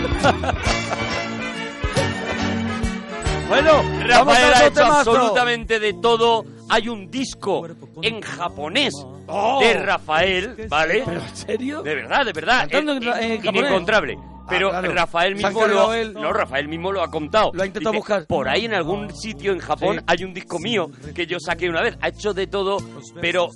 bueno, 3.48 3.82
Rafael 4.06 4.52
a 4.54 4.58
ha 4.58 4.66
hecho 4.66 4.74
temazo. 4.74 5.10
absolutamente 5.10 5.80
de 5.80 5.92
todo. 5.94 6.44
Hay 6.68 6.88
un 6.88 7.10
disco 7.10 7.66
en 8.00 8.20
japonés 8.20 8.94
Oh. 9.32 9.60
de 9.60 9.74
Rafael, 9.74 10.66
¿vale? 10.68 11.02
¿Pero 11.04 11.20
en 11.20 11.36
serio? 11.36 11.82
De 11.82 11.94
verdad, 11.96 12.24
de 12.24 12.32
verdad. 12.32 12.68
En 12.70 12.88
en 12.88 13.00
japonés. 13.02 13.44
inencontrable. 13.44 14.18
Pero 14.48 14.70
claro. 14.70 14.92
Rafael 14.92 15.36
mismo 15.36 15.66
lo, 15.68 15.94
él. 15.94 16.12
no, 16.14 16.32
Rafael 16.32 16.66
mismo 16.66 16.90
lo 16.90 17.00
ha 17.02 17.10
contado. 17.10 17.52
Lo 17.54 17.62
ha 17.62 17.66
intentado 17.66 17.92
Dice, 17.92 17.98
buscar. 18.00 18.26
Por 18.26 18.48
ahí 18.48 18.64
en 18.64 18.74
algún 18.74 19.14
sitio 19.14 19.52
en 19.52 19.60
Japón 19.60 19.98
Sí. 19.98 20.04
hay 20.08 20.24
un 20.24 20.34
disco 20.34 20.58
mío 20.58 20.90
que 21.14 21.26
yo 21.26 21.38
saqué 21.38 21.68
una 21.68 21.82
vez. 21.82 21.96
Ha 22.00 22.08
hecho 22.08 22.34
de 22.34 22.48
todo, 22.48 22.78
pero 23.20 23.50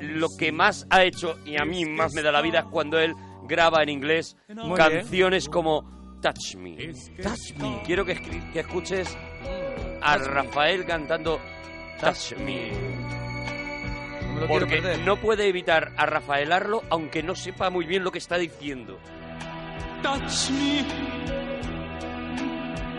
lo 0.00 0.28
que 0.38 0.52
más 0.52 0.86
ha 0.90 1.04
hecho 1.04 1.36
y 1.46 1.56
a 1.56 1.64
mí 1.64 1.86
más 1.86 2.12
me 2.12 2.20
da 2.22 2.30
la 2.30 2.42
vida 2.42 2.58
es 2.60 2.64
cuando 2.66 2.98
él 2.98 3.14
graba 3.48 3.82
en 3.82 3.88
inglés 3.88 4.36
Muy 4.48 4.76
canciones 4.76 5.48
como 5.48 6.18
Touch 6.22 6.56
Me. 6.56 6.76
Touch 7.22 7.52
Me. 7.58 7.82
Quiero 7.84 8.04
que, 8.04 8.14
que 8.52 8.60
escuches 8.60 9.16
a 10.02 10.18
Rafael 10.18 10.84
cantando 10.84 11.40
Touch 12.00 12.36
Me. 12.38 12.70
No 14.40 14.46
Porque 14.46 14.80
no 15.04 15.16
puede 15.16 15.48
evitar 15.48 15.92
a 15.96 16.06
Rafaelarlo 16.06 16.82
aunque 16.90 17.22
no 17.22 17.34
sepa 17.34 17.70
muy 17.70 17.86
bien 17.86 18.04
lo 18.04 18.12
que 18.12 18.18
está 18.18 18.36
diciendo. 18.38 18.98
Touch 20.02 20.50
me, 20.50 20.84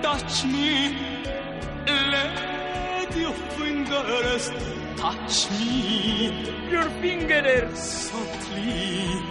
touch 0.02 0.44
me, 0.46 0.92
let 1.88 3.16
your 3.16 3.34
fingers 3.58 4.52
touch 4.98 5.50
me, 5.52 6.70
Your 6.70 6.90
fingers. 7.02 7.80
softly, 7.80 9.22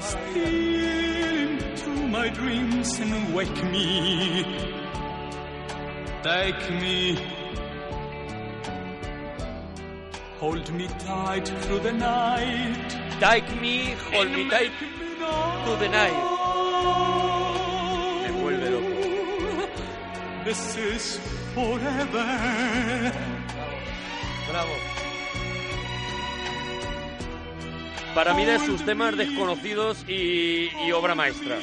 steal 0.00 0.46
into 0.46 1.90
my 2.08 2.28
dreams 2.28 2.98
and 2.98 3.34
wake 3.34 3.62
me, 3.64 4.44
take 6.22 6.70
me, 6.70 7.18
hold 10.38 10.72
me 10.72 10.88
tight 10.98 11.48
through 11.62 11.80
the 11.80 11.92
night. 11.92 12.96
Take 13.20 13.60
me, 13.60 13.94
hold 14.10 14.30
me 14.30 14.48
tight 14.48 14.72
through 14.78 15.76
the 15.76 15.88
night. 15.88 16.18
Me 18.22 18.28
vuelve 18.38 18.68
loco. 18.74 19.68
This 20.44 20.76
is 20.76 21.20
forever. 21.54 22.26
Bravo. 24.48 25.09
Para 28.14 28.34
mí 28.34 28.44
de 28.44 28.58
sus 28.58 28.84
temas 28.84 29.16
desconocidos 29.16 30.04
y, 30.08 30.68
y 30.86 30.92
obra 30.92 31.14
maestra. 31.14 31.58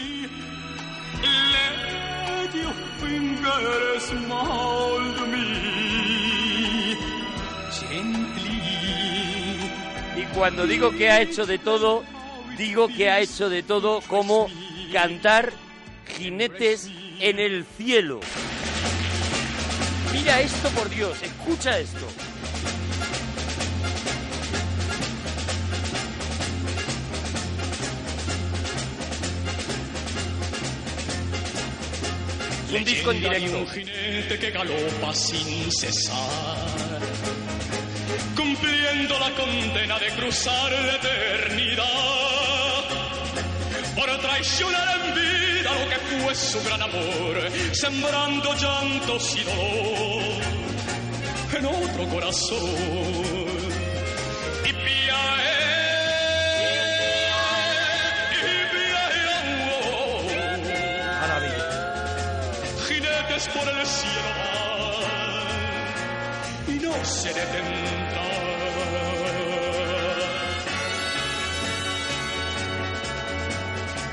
Y 10.15 10.25
cuando 10.33 10.65
digo 10.65 10.91
que 10.91 11.09
ha 11.09 11.21
hecho 11.21 11.45
de 11.45 11.59
todo, 11.59 12.03
digo 12.57 12.87
que 12.87 13.09
ha 13.09 13.19
hecho 13.19 13.49
de 13.49 13.63
todo 13.63 14.01
como 14.07 14.47
cantar 14.91 15.51
jinetes 16.17 16.89
en 17.19 17.39
el 17.39 17.65
cielo. 17.65 18.19
Mira 20.13 20.41
esto, 20.41 20.69
por 20.69 20.89
Dios, 20.89 21.21
escucha 21.21 21.77
esto. 21.79 22.07
Un 32.69 32.83
disco 32.83 33.11
en 33.11 33.21
directo. 33.21 33.59
un 33.59 33.67
jinete 33.67 34.39
que 34.39 34.51
galopa 34.51 35.13
sin 35.13 35.71
cesar, 35.71 36.99
cumpliendo 38.35 39.17
la 39.19 39.31
condena 39.31 39.97
de 39.99 40.07
cruzar 40.11 40.71
la 40.71 40.95
eternidad, 40.95 41.85
por 43.95 44.17
traicionar 44.19 44.99
en 44.99 45.15
vida 45.15 45.71
lo 45.79 45.89
que 45.89 46.23
fue 46.23 46.35
su 46.35 46.61
gran 46.63 46.81
amor, 46.81 47.51
sembrando 47.71 48.53
llantos 48.53 49.37
y 49.37 49.43
dolor 49.43 50.37
en 51.57 51.65
otro 51.65 52.07
corazón. 52.09 53.46
Van 67.07 67.13
y 67.13 67.13
no 67.13 67.13
se 67.13 67.33
detendrán. 67.33 68.37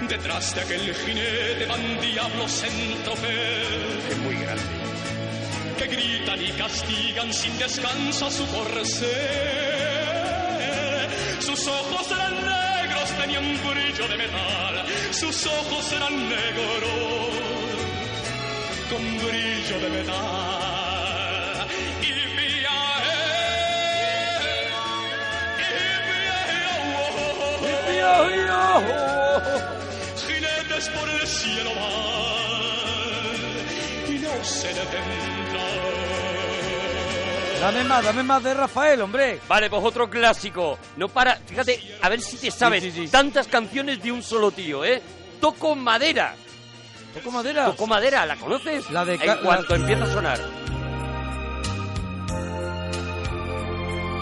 Detrás 0.09 0.55
de 0.55 0.61
aquel 0.61 0.95
jinete 0.95 1.67
van 1.67 2.01
diablos 2.01 2.63
en 2.65 3.03
tropel 3.05 4.03
Es 4.11 4.19
muy 4.19 4.37
grande. 4.37 4.63
que 5.79 5.87
gritan 5.87 6.43
y 6.43 6.53
castigan 6.53 7.33
sin 7.33 7.59
descanso 7.59 8.27
a 8.27 8.31
su 8.31 8.47
corcel. 8.47 9.11
Sus 11.41 11.67
ojos 11.67 12.11
eran 12.11 12.35
negros, 12.35 13.11
tenían 13.21 13.61
brillo 13.65 14.09
de 14.09 14.17
metal, 14.17 14.85
sus 15.11 15.47
ojos 15.47 15.93
eran 15.93 16.29
negros 16.29 17.35
con 18.91 19.03
brillo 19.19 19.81
de 19.81 19.91
metal. 19.91 20.74
Jinetes 30.27 30.89
por 30.91 31.09
el 31.09 31.27
cielo 31.27 31.71
van 31.75 31.91
y 34.15 34.19
no 34.19 34.45
se 34.45 34.69
detendrán. 34.69 36.05
Dame 37.61 37.85
más, 37.85 38.05
dame 38.05 38.23
más 38.23 38.43
de 38.43 38.53
Rafael, 38.55 39.01
hombre. 39.01 39.41
Vale, 39.49 39.71
pues 39.71 39.83
otro 39.83 40.11
clásico. 40.11 40.79
No 40.99 41.09
para, 41.09 41.37
fíjate, 41.37 41.81
a 42.03 42.09
ver 42.11 42.21
si 42.21 42.37
te 42.37 42.51
sabes 42.51 42.83
Sí, 42.83 42.91
sí, 42.91 43.07
sí. 43.07 43.11
tantas 43.13 43.49
canciones 43.49 44.03
de 44.03 44.13
un 44.13 44.23
solo 44.23 44.51
tío, 44.51 44.85
¿eh? 44.85 45.01
Toco 45.41 45.75
madera. 45.75 46.35
Toco 47.15 47.31
madera. 47.31 47.65
Toco 47.67 47.87
madera, 47.87 48.27
¿la 48.27 48.37
conoces? 48.37 48.91
La 48.91 49.05
de 49.07 49.15
En 49.15 49.37
cuanto 49.39 49.75
la- 49.77 49.81
empieza 49.81 50.05
a 50.05 50.13
sonar. 50.13 50.39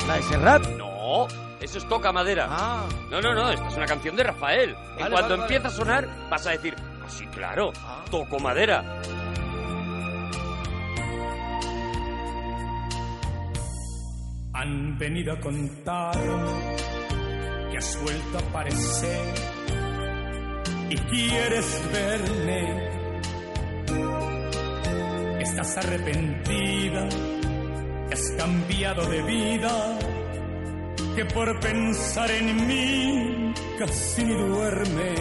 La 0.07 0.16
de 0.16 0.22
Serrat. 0.22 0.66
No, 0.76 1.26
eso 1.62 1.78
es 1.78 1.88
toca 1.88 2.12
madera. 2.12 2.46
Ah. 2.50 2.84
No, 3.10 3.20
no, 3.20 3.34
no, 3.34 3.50
esta 3.50 3.68
es 3.68 3.76
una 3.76 3.86
canción 3.86 4.16
de 4.16 4.24
Rafael. 4.24 4.70
En 4.70 4.98
Vale, 4.98 5.10
cuanto 5.10 5.28
vale, 5.30 5.42
empieza 5.42 5.68
a 5.68 5.70
sonar, 5.70 6.08
vas 6.30 6.46
a 6.46 6.50
decir, 6.50 6.74
"Ah, 7.02 7.08
sí, 7.08 7.26
claro, 7.28 7.72
Ah. 7.84 8.04
toco 8.10 8.38
madera. 8.38 8.82
Han 14.54 14.98
venido 14.98 15.32
a 15.32 15.40
contar 15.40 16.14
que 17.70 17.78
has 17.78 17.98
vuelto 18.02 18.38
a 18.38 18.40
aparecer 18.40 19.34
y 20.90 20.96
quieres 20.96 21.82
verme. 21.92 22.92
Estás 25.40 25.76
arrepentida, 25.78 27.08
que 28.08 28.14
has 28.14 28.30
cambiado 28.38 29.06
de 29.06 29.22
vida, 29.22 29.98
que 31.14 31.24
por 31.26 31.60
pensar 31.60 32.30
en 32.30 32.66
mí 32.66 33.54
casi 33.78 34.24
ni 34.24 34.34
duermes. 34.34 35.20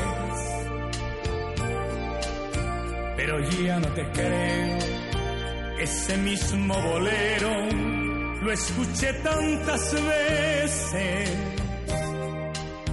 Pero 3.17 3.39
ya 3.39 3.79
no 3.79 3.87
te 3.89 4.03
creo, 4.11 4.77
ese 5.79 6.17
mismo 6.17 6.73
bolero 6.73 7.51
Lo 8.41 8.51
escuché 8.51 9.13
tantas 9.13 9.93
veces 9.93 11.29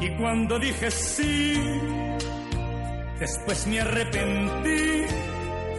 y 0.01 0.11
cuando 0.17 0.59
dije 0.61 0.91
sí, 0.93 1.61
después 3.19 3.67
me 3.67 3.81
arrepentí 3.81 5.05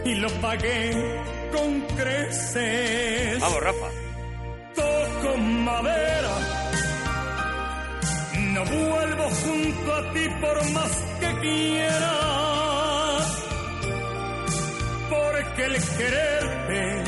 y 0.05 0.15
lo 0.15 0.29
pagué 0.41 0.91
con 1.53 1.81
creces. 1.95 3.39
Vamos, 3.39 3.63
Rafa. 3.63 3.87
Toco 4.75 5.37
madera, 5.37 6.28
vuelvo 8.71 9.23
junto 9.29 9.93
a 9.95 10.13
ti 10.13 10.29
por 10.41 10.71
más 10.71 10.91
que 11.19 11.39
quiera, 11.39 12.17
porque 15.09 15.65
el 15.65 15.73
quererte 15.97 17.03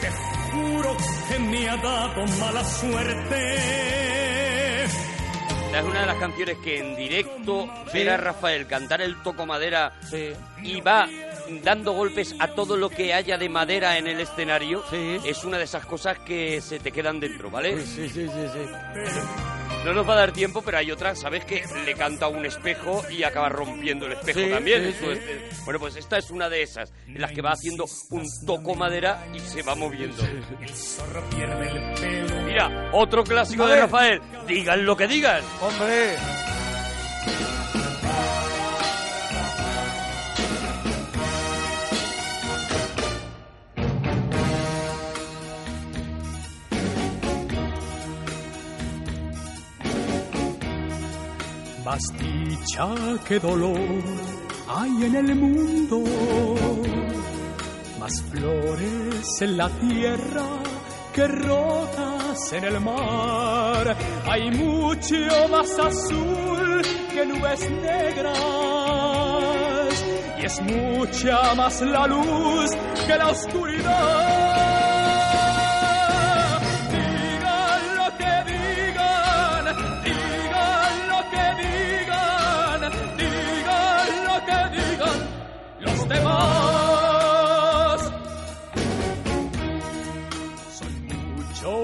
te 0.00 0.10
juro 0.52 0.96
que 1.28 1.38
me 1.38 1.68
ha 1.68 1.76
dado 1.76 2.26
mala 2.40 2.64
suerte. 2.64 3.54
Esta 5.66 5.78
es 5.80 5.84
una 5.90 6.00
de 6.02 6.06
las 6.06 6.16
canciones 6.18 6.56
que 6.62 6.78
en 6.78 6.94
directo 6.96 7.68
ver 7.92 8.10
a 8.10 8.16
Rafael 8.16 8.66
cantar 8.68 9.00
el 9.02 9.20
toco 9.24 9.44
madera 9.44 9.92
Sí. 10.08 10.32
y 10.62 10.80
va 10.80 11.08
dando 11.64 11.92
golpes 11.92 12.32
a 12.38 12.46
todo 12.48 12.76
lo 12.76 12.88
que 12.90 13.12
haya 13.12 13.36
de 13.38 13.48
madera 13.48 13.98
en 13.98 14.06
el 14.06 14.20
escenario 14.20 14.84
Sí. 14.88 15.18
es 15.24 15.42
una 15.44 15.58
de 15.58 15.64
esas 15.64 15.84
cosas 15.84 16.20
que 16.20 16.60
se 16.60 16.78
te 16.78 16.92
quedan 16.92 17.18
dentro, 17.18 17.50
¿vale? 17.50 17.80
Sí, 17.84 18.08
sí, 18.08 18.08
sí, 18.08 18.28
sí, 18.28 18.48
sí. 18.52 18.60
No 19.84 19.92
nos 19.92 20.08
va 20.08 20.14
a 20.14 20.16
dar 20.16 20.32
tiempo, 20.32 20.62
pero 20.62 20.78
hay 20.78 20.90
otras, 20.90 21.20
¿sabes? 21.20 21.44
Que 21.44 21.62
le 21.84 21.94
canta 21.94 22.24
a 22.26 22.28
un 22.28 22.44
espejo 22.46 23.02
y 23.10 23.22
acaba 23.22 23.48
rompiendo 23.50 24.06
el 24.06 24.12
espejo 24.12 24.40
Sí, 24.40 24.48
también. 24.50 24.82
sí, 24.82 24.88
Eso 25.04 25.12
sí. 25.12 25.20
es- 25.50 25.64
bueno, 25.64 25.78
pues 25.78 25.96
esta 25.96 26.16
es 26.18 26.30
una 26.30 26.48
de 26.48 26.62
esas, 26.62 26.92
en 27.06 27.20
las 27.20 27.32
que 27.32 27.42
va 27.42 27.52
haciendo 27.52 27.84
un 28.10 28.26
toco 28.46 28.74
madera 28.74 29.26
y 29.34 29.40
se 29.40 29.62
va 29.62 29.74
moviendo. 29.74 30.22
El 30.60 30.68
zorro 30.70 31.22
pierde 31.30 31.68
el 31.68 31.94
pelo. 32.00 32.42
Mira, 32.44 32.88
otro 32.92 33.22
clásico 33.24 33.66
de. 33.66 33.80
Rafael. 33.80 34.20
Digan 34.46 34.84
lo 34.86 34.96
que 34.96 35.06
digan. 35.06 35.42
Hombre. 35.60 36.16
Más 51.84 52.00
dicha 52.18 52.88
que 53.28 53.38
dolor 53.38 53.78
hay 54.66 55.04
en 55.04 55.16
el 55.16 55.34
mundo, 55.34 56.02
más 58.00 58.22
flores 58.22 59.42
en 59.42 59.56
la 59.58 59.68
tierra 59.68 60.46
que 61.12 61.28
rotas 61.28 62.52
en 62.54 62.64
el 62.64 62.80
mar. 62.80 63.94
Hay 64.26 64.50
mucho 64.50 65.48
más 65.50 65.78
azul 65.78 66.82
que 67.12 67.26
nubes 67.26 67.70
negras 67.70 68.34
y 70.40 70.46
es 70.46 70.62
mucha 70.62 71.54
más 71.54 71.82
la 71.82 72.06
luz 72.06 72.70
que 73.06 73.14
la 73.14 73.28
oscuridad. 73.28 74.33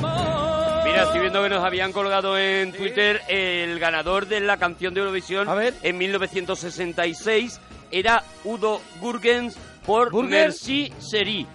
Mira, 0.00 1.02
estoy 1.04 1.20
viendo 1.20 1.42
que 1.42 1.48
nos 1.50 1.64
habían 1.64 1.92
colgado 1.92 2.38
en 2.38 2.72
Twitter 2.72 3.20
el 3.28 3.78
ganador 3.78 4.26
de 4.26 4.40
la 4.40 4.56
canción 4.56 4.94
de 4.94 5.00
Eurovisión 5.00 5.48
A 5.48 5.54
ver. 5.54 5.74
en 5.82 5.98
1966 5.98 7.60
era 7.90 8.22
Udo 8.44 8.80
Gurgens 9.00 9.56
por 9.84 10.10
¿Gurgens? 10.10 10.46
Merci 10.46 10.92
Seri. 10.98 11.46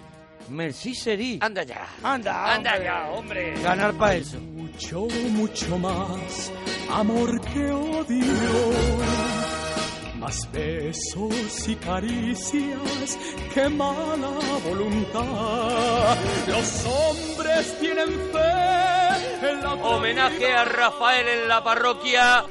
Merci 0.50 0.94
Seri. 0.94 1.40
Anda 1.42 1.64
ya. 1.64 1.88
Anda, 2.04 2.54
Anda 2.54 2.72
hombre. 2.74 2.84
ya, 2.84 3.10
hombre. 3.12 3.54
Ganar 3.64 3.94
para 3.94 4.16
eso. 4.16 4.38
mucho, 4.40 5.08
mucho 5.30 5.78
más 5.78 6.52
amor 6.92 7.40
que 7.42 7.72
odio. 7.72 8.24
Más 10.24 10.50
besos 10.54 11.68
y 11.68 11.76
caricias 11.76 13.18
que 13.54 13.68
mala 13.68 14.30
voluntad. 14.66 16.18
Los 16.48 16.86
hombres 16.86 17.78
tienen 17.82 18.08
fe 18.32 19.50
en 19.50 19.62
la 19.62 19.74
Homenaje 19.74 20.54
a 20.54 20.64
Rafael 20.64 21.28
en 21.28 21.48
la 21.50 21.62
parroquia. 21.62 22.46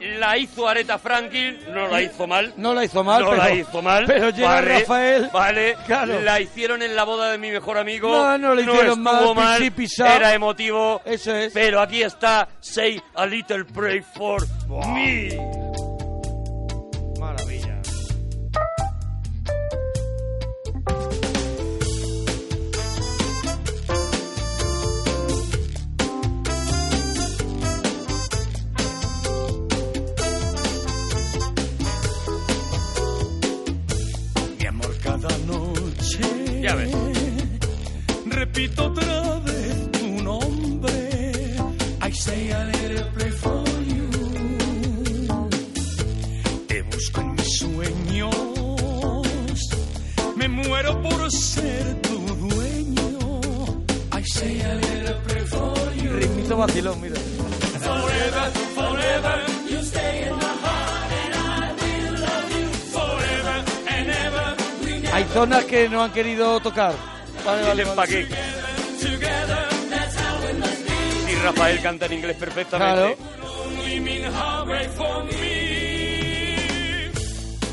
La 0.00 0.38
hizo 0.38 0.66
Aretha 0.68 0.96
Franklin, 0.96 1.58
no 1.74 1.88
la 1.88 2.00
hizo 2.00 2.26
mal. 2.26 2.54
No 2.56 2.72
la 2.72 2.84
hizo 2.84 3.04
mal, 3.04 3.22
no 3.24 3.30
pero, 3.30 3.42
la 3.42 3.50
hizo 3.52 3.82
mal. 3.82 4.04
Pero 4.06 4.30
llega 4.30 4.48
Vale, 4.48 4.78
Rafael. 4.78 5.30
Vale, 5.32 5.76
Claro. 5.86 6.20
la 6.22 6.40
hicieron 6.40 6.80
en 6.82 6.96
la 6.96 7.04
boda 7.04 7.30
de 7.32 7.36
mi 7.36 7.50
mejor 7.50 7.76
amigo. 7.76 8.08
No, 8.10 8.38
no 8.38 8.54
la 8.54 8.60
hicieron 8.62 8.86
estuvo 9.00 9.34
mal, 9.34 9.34
mal. 9.34 9.58
pichi, 9.58 9.70
pisá. 9.72 10.16
Era 10.16 10.32
emotivo. 10.32 11.02
Eso 11.04 11.34
es. 11.34 11.52
Pero 11.52 11.80
aquí 11.82 12.02
está 12.02 12.48
Say 12.60 13.02
a 13.16 13.26
Little 13.26 13.64
Pray 13.66 14.00
for 14.16 14.46
Me. 14.94 15.67
Repito 38.58 38.86
otra 38.86 39.38
vez 39.38 39.92
tu 39.92 40.20
nombre. 40.20 40.90
I 42.02 42.10
say 42.10 42.50
a 42.50 42.64
little 42.64 43.04
pray 43.14 43.30
for 43.30 43.62
you. 43.86 44.10
Te 46.66 46.82
busco 46.82 47.20
en 47.20 47.34
mis 47.36 47.56
sueños. 47.56 48.34
Me 50.34 50.48
muero 50.48 51.00
por 51.00 51.30
ser 51.30 52.02
tu 52.02 52.18
dueño. 52.18 53.30
I 54.10 54.24
say 54.24 54.60
a 54.60 54.74
little 54.74 55.14
pray 55.28 55.44
for 55.44 55.94
you. 55.94 56.10
Ritmito 56.16 56.56
vacilón, 56.56 57.00
mira. 57.00 57.14
Forever, 57.14 58.50
forever, 58.74 59.36
you 59.70 59.82
stay 59.84 60.26
in 60.26 60.34
my 60.34 60.42
heart 60.64 61.12
and 61.22 61.34
I 61.36 61.74
will 61.78 62.12
love 62.26 62.50
you 62.58 62.66
forever 62.90 63.64
and 63.88 64.10
ever. 64.10 64.56
Hay 65.12 65.24
zonas 65.32 65.64
que 65.64 65.88
no 65.88 66.02
han 66.02 66.10
querido 66.10 66.58
tocar. 66.58 67.17
Vale, 67.48 67.62
vale, 67.62 67.84
must 67.86 68.12
be. 68.12 68.26
Y 71.32 71.34
Rafael 71.36 71.80
canta 71.80 72.04
en 72.04 72.12
inglés 72.12 72.36
perfectamente. 72.36 73.16
Claro. 73.16 73.38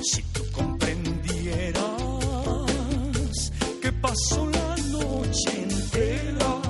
Si 0.01 0.21
tú 0.31 0.49
comprendieras 0.53 1.83
que 3.81 3.91
pasó 3.91 4.47
la 4.47 4.75
noche 4.77 5.51
entera, 5.57 6.61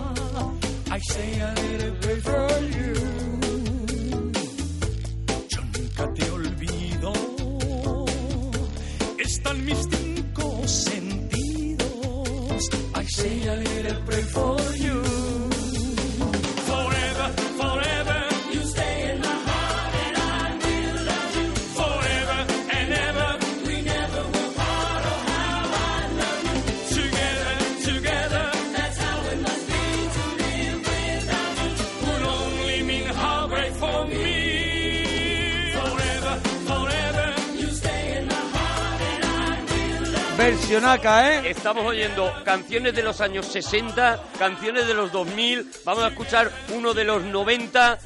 I 0.90 1.00
say 1.14 1.42
a 1.42 1.54
little 1.62 1.92
bit 2.02 2.24
for 2.24 2.60
you. 2.72 2.96
Yo 5.48 5.62
nunca 5.78 6.12
te 6.16 6.32
olvido. 6.32 7.14
Están 9.20 9.64
mis 9.64 9.78
cinco 9.78 10.05
say 13.26 13.48
a 13.48 13.56
little 13.56 14.02
pray 14.06 14.22
for 14.22 14.55
Versionaca, 40.50 41.34
¿eh? 41.34 41.50
Estamos 41.50 41.84
oyendo 41.84 42.32
canciones 42.44 42.94
de 42.94 43.02
los 43.02 43.20
años 43.20 43.48
60, 43.48 44.22
canciones 44.38 44.86
de 44.86 44.94
los 44.94 45.12
2000, 45.12 45.72
vamos 45.84 46.04
a 46.04 46.10
escuchar 46.10 46.52
uno 46.70 46.94
de 46.94 47.04
los 47.04 47.24
90. 47.24 47.98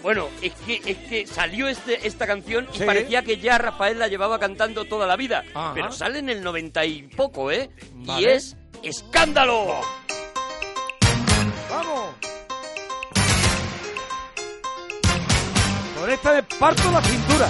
Bueno, 0.00 0.28
es 0.42 0.52
que, 0.64 0.80
es 0.86 0.96
que 1.08 1.26
salió 1.26 1.66
este, 1.66 2.06
esta 2.06 2.24
canción 2.24 2.68
y 2.72 2.78
Sí. 2.78 2.84
parecía 2.84 3.22
que 3.24 3.38
ya 3.38 3.58
Rafael 3.58 3.98
la 3.98 4.06
llevaba 4.06 4.38
cantando 4.38 4.84
toda 4.84 5.08
la 5.08 5.16
vida. 5.16 5.42
Ajá. 5.54 5.72
Pero 5.74 5.90
sale 5.90 6.20
en 6.20 6.28
el 6.30 6.44
90 6.44 6.84
y 6.84 7.02
poco, 7.02 7.50
¿eh? 7.50 7.68
Y 8.16 8.26
es 8.26 8.56
Escándalo. 8.84 9.80
¡Vamos! 11.68 12.14
Con 16.00 16.10
esta 16.10 16.32
me 16.32 16.42
parto 16.44 16.90
la 16.92 17.02
cintura. 17.02 17.48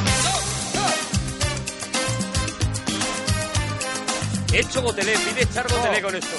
Hecho 4.53 4.82
Gotelé, 4.82 5.14
pide 5.18 5.42
echar 5.42 5.66
Gotelé 5.68 6.03
con 6.03 6.14
esto. 6.14 6.36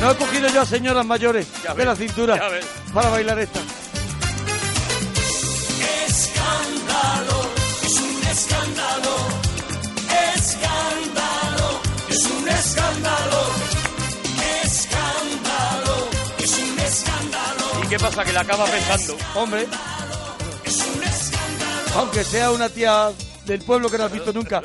No 0.00 0.10
he 0.10 0.16
cogido 0.16 0.48
yo 0.48 0.60
a 0.60 0.66
señoras 0.66 1.06
mayores 1.06 1.46
Ya 1.64 1.70
de 1.70 1.76
ves, 1.78 1.86
la 1.86 1.96
cintura 1.96 2.36
ya 2.36 2.48
ves. 2.48 2.66
para 2.92 3.08
bailar 3.08 3.38
esta. 3.38 3.60
Escándalo, 6.06 7.40
es 7.82 7.94
un 7.96 8.26
escándalo, 8.30 9.16
escándalo, 10.36 11.80
es 12.08 12.24
un 12.26 12.48
escándalo, 12.48 13.40
escándalo, 14.62 16.08
es 16.38 16.58
un 16.58 16.78
escándalo, 16.78 17.84
¿Y 17.84 17.86
qué 17.88 17.98
pasa? 17.98 18.24
Que 18.24 18.32
la 18.32 18.40
acaba 18.40 18.66
pensando. 18.66 19.16
Hombre. 19.34 19.66
Aunque 21.96 22.24
sea 22.24 22.50
una 22.50 22.68
tía 22.68 23.10
del 23.46 23.62
pueblo 23.62 23.88
que 23.88 23.98
no 23.98 24.04
has 24.04 24.12
visto 24.12 24.32
nunca. 24.32 24.62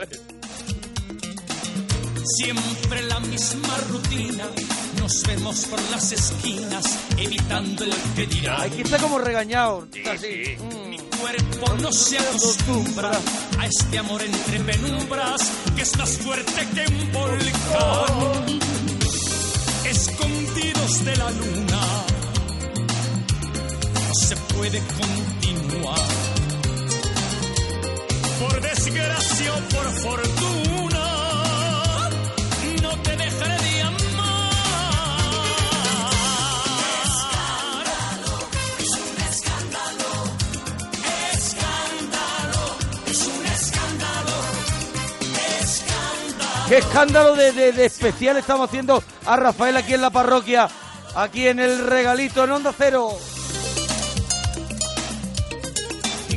Siempre 2.24 3.02
la 3.04 3.20
misma 3.20 3.78
rutina, 3.90 4.46
nos 5.00 5.24
vemos 5.24 5.66
por 5.66 5.82
las 5.92 6.12
esquinas, 6.12 6.86
evitando 7.18 7.84
el 7.84 7.94
que 8.16 8.28
dirá. 8.28 8.62
Aquí 8.62 8.82
está 8.82 8.98
como 9.00 9.18
regañado. 9.20 9.88
Sí, 9.92 10.00
está 10.00 10.12
así. 10.14 10.46
sí. 10.46 10.58
Mm. 10.58 10.90
Mi 10.90 10.98
cuerpo 11.00 11.74
no 11.82 11.92
se 11.92 12.18
acostumbra 12.20 13.12
a 13.60 13.66
este 13.66 13.98
amor 13.98 14.22
entre 14.22 14.60
penumbras 14.60 15.52
que 15.76 15.82
es 15.82 15.98
más 15.98 16.18
fuerte 16.18 16.68
que 16.74 16.94
un 16.94 17.12
volcán. 17.12 18.60
Escondidos 19.86 21.06
de 21.06 21.16
la 21.16 21.32
luna, 21.32 21.82
no 23.94 24.14
se 24.14 24.36
puede 24.36 24.80
continuar. 24.80 26.21
Por 28.42 28.62
desgracia 28.62 29.54
o 29.54 29.60
por 29.74 29.88
fortuna, 30.02 31.06
no 32.82 32.90
te 33.04 33.16
dejaré 33.16 33.58
de 33.64 33.82
amar. 33.84 34.02
Es 38.80 38.90
un 38.90 39.18
escándalo. 39.30 40.10
Escándalo, 41.34 42.64
es 43.08 43.22
un 43.28 43.46
escándalo, 43.46 44.36
escándalo. 45.62 46.68
¿Qué 46.68 46.78
escándalo 46.78 47.36
de, 47.36 47.52
de- 47.52 47.72
de 47.74 47.86
especial 47.86 48.38
estamos 48.38 48.68
haciendo 48.70 49.04
a 49.26 49.36
Rafael 49.38 49.78
aquí 49.78 49.94
en 49.94 50.02
la 50.02 50.10
parroquia? 50.10 50.68
Aquí 51.16 51.48
en 51.48 51.60
el 51.60 51.86
regalito 51.88 52.44
en 52.44 52.52
Onda 52.52 52.74
Cero. 52.78 53.12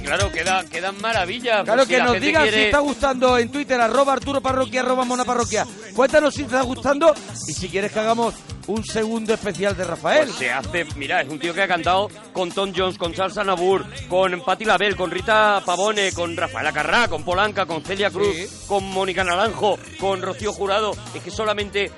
Claro, 0.04 0.30
queda, 0.32 0.64
quedan 0.64 1.00
maravillas. 1.00 1.64
Claro, 1.64 1.80
Pues 1.84 1.88
si 1.88 1.94
que 1.94 2.02
nos 2.02 2.20
digan 2.20 2.44
si 2.44 2.48
quiere- 2.50 2.64
está 2.66 2.78
gustando 2.80 3.38
en 3.38 3.50
Twitter, 3.50 3.80
arroba 3.80 4.12
Arturo 4.12 4.40
Parroquia, 4.40 4.80
arroba 4.82 5.04
Mona 5.04 5.24
Parroquia. 5.24 5.66
Cuéntanos 5.94 6.34
si 6.34 6.40
te 6.42 6.46
está 6.48 6.62
gustando 6.62 7.14
y 7.48 7.52
si 7.52 7.68
quieres 7.68 7.92
que 7.92 7.98
hagamos 8.00 8.34
un 8.66 8.82
segundo 8.84 9.34
especial 9.34 9.76
de 9.76 9.84
Rafael. 9.84 10.24
Pues 10.26 10.38
se 10.38 10.50
hace, 10.50 10.86
mira, 10.96 11.20
es 11.20 11.28
un 11.28 11.38
tío 11.38 11.52
que 11.52 11.62
ha 11.62 11.68
cantado 11.68 12.08
con 12.32 12.50
Tom 12.50 12.72
Jones, 12.74 12.96
con 12.96 13.14
Salsa 13.14 13.44
Nabur, 13.44 13.84
con 14.08 14.40
Patti 14.42 14.64
Label, 14.64 14.96
con 14.96 15.10
Rita 15.10 15.62
Pavone, 15.64 16.12
con 16.12 16.34
Rafael 16.36 16.66
Acarrá, 16.68 17.08
con 17.08 17.24
Polanca, 17.24 17.66
con 17.66 17.82
Celia 17.84 18.10
Cruz, 18.10 18.34
Sí. 18.34 18.48
con 18.66 18.84
Mónica 18.90 19.22
Naranjo, 19.22 19.78
con 20.00 20.22
Rocío 20.22 20.52
Jurado. 20.52 20.92
Es 21.14 21.22
que 21.22 21.30
solamente 21.30 21.90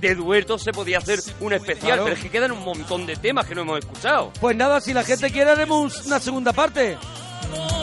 de 0.00 0.14
duetos 0.14 0.62
se 0.62 0.72
podía 0.72 0.98
hacer 0.98 1.20
un 1.40 1.52
especial, 1.52 1.86
Claro. 1.86 2.04
pero 2.04 2.16
es 2.16 2.22
que 2.22 2.30
quedan 2.30 2.52
un 2.52 2.64
montón 2.64 3.06
de 3.06 3.16
temas 3.16 3.46
que 3.46 3.54
no 3.54 3.62
hemos 3.62 3.78
escuchado. 3.80 4.32
Pues 4.40 4.56
nada, 4.56 4.80
si 4.80 4.92
la 4.92 5.02
gente 5.04 5.30
quiere 5.30 5.50
haremos 5.52 6.04
una 6.06 6.18
segunda 6.20 6.52
parte. 6.52 6.96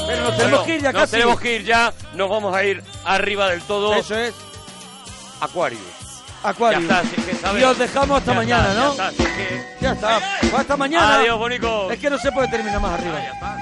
Pero 0.07 0.23
nos 0.23 0.37
tenemos 0.37 0.59
Bueno, 0.59 0.63
que 0.65 0.75
ir 0.75 0.81
ya 0.81 0.91
nos 0.91 1.01
casi. 1.01 1.11
tenemos 1.13 1.39
que 1.39 1.55
ir 1.55 1.63
ya, 1.65 1.93
nos 2.13 2.29
vamos 2.29 2.55
a 2.55 2.63
ir 2.63 2.83
arriba 3.05 3.49
del 3.49 3.61
todo. 3.63 3.93
Eso 3.95 4.15
es, 4.17 4.33
Aquarius. 5.41 5.81
Acuario. 6.43 6.79
Ya 6.87 6.99
está, 6.99 7.09
si 7.09 7.19
es 7.21 7.25
que, 7.25 7.35
¿sabes? 7.37 7.61
y 7.61 7.65
os 7.65 7.77
dejamos 7.79 8.19
hasta 8.19 8.31
Ya 8.33 8.37
mañana, 8.37 8.69
está, 8.69 8.79
¿no? 8.83 8.95
Ya 8.95 9.07
está, 9.09 9.11
si 9.11 9.23
es 9.23 9.29
que- 9.35 9.65
Ya 9.81 9.91
está. 9.93 10.19
Pues 10.41 10.53
hasta 10.53 10.77
mañana. 10.77 11.15
Adiós, 11.15 11.39
Bonico. 11.39 11.91
Es 11.91 11.99
que 11.99 12.09
no 12.09 12.17
se 12.19 12.31
puede 12.31 12.47
terminar 12.49 12.79
más 12.79 12.99
arriba. 12.99 13.15
Ya 13.19 13.31
está. 13.31 13.57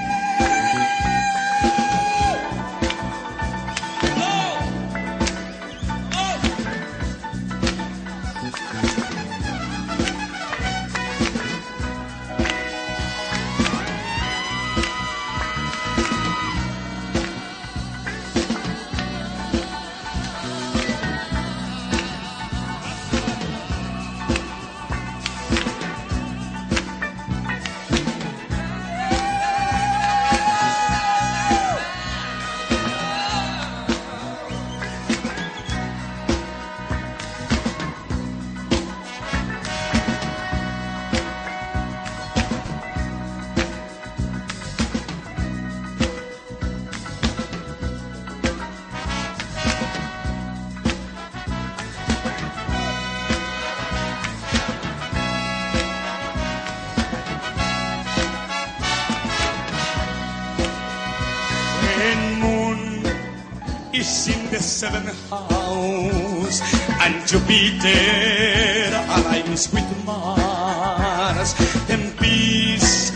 Seventh 64.83 65.29
house 65.29 66.59
and 67.03 67.15
Jupiter 67.25 68.91
aligns 69.15 69.71
with 69.71 69.89
Mars, 70.05 71.55
then 71.87 72.11
peace 72.17 73.13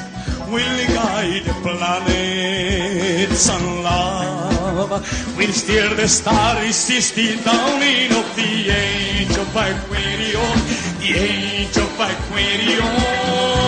will 0.47 0.80
guide 0.95 1.43
the 1.43 1.55
planets 1.65 3.49
and 3.49 3.84
love 3.84 4.91
will 5.38 5.51
steer 5.51 5.89
the 5.93 6.07
stars 6.07 6.78
still 6.78 7.38
down 7.43 7.84
in 7.84 8.13
of 8.15 8.28
the 8.38 8.70
age 8.72 9.36
of 9.36 9.49
Aquarius, 9.51 10.61
the 11.03 11.11
age 11.20 11.76
of 11.76 11.99
Aquarius. 11.99 13.66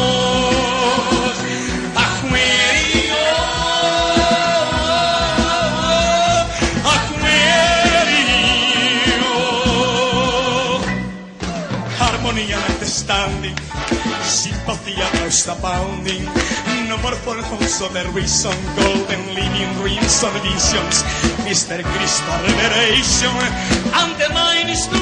And 14.96 15.20
most 15.22 15.48
abounding. 15.48 16.26
No 16.88 16.98
more 16.98 17.16
for 17.26 17.38
homes 17.42 17.82
of 17.82 17.94
the 17.94 18.04
reason, 18.14 18.56
golden 18.76 19.22
living 19.36 19.72
dreams 19.80 20.24
and 20.24 20.38
visions. 20.44 21.04
Mr. 21.46 21.82
Crystal 21.84 22.40
revelation, 22.46 23.36
and 23.94 24.12
the 24.22 24.30
mind 24.34 24.70
is 24.70 24.88
to 24.88 25.00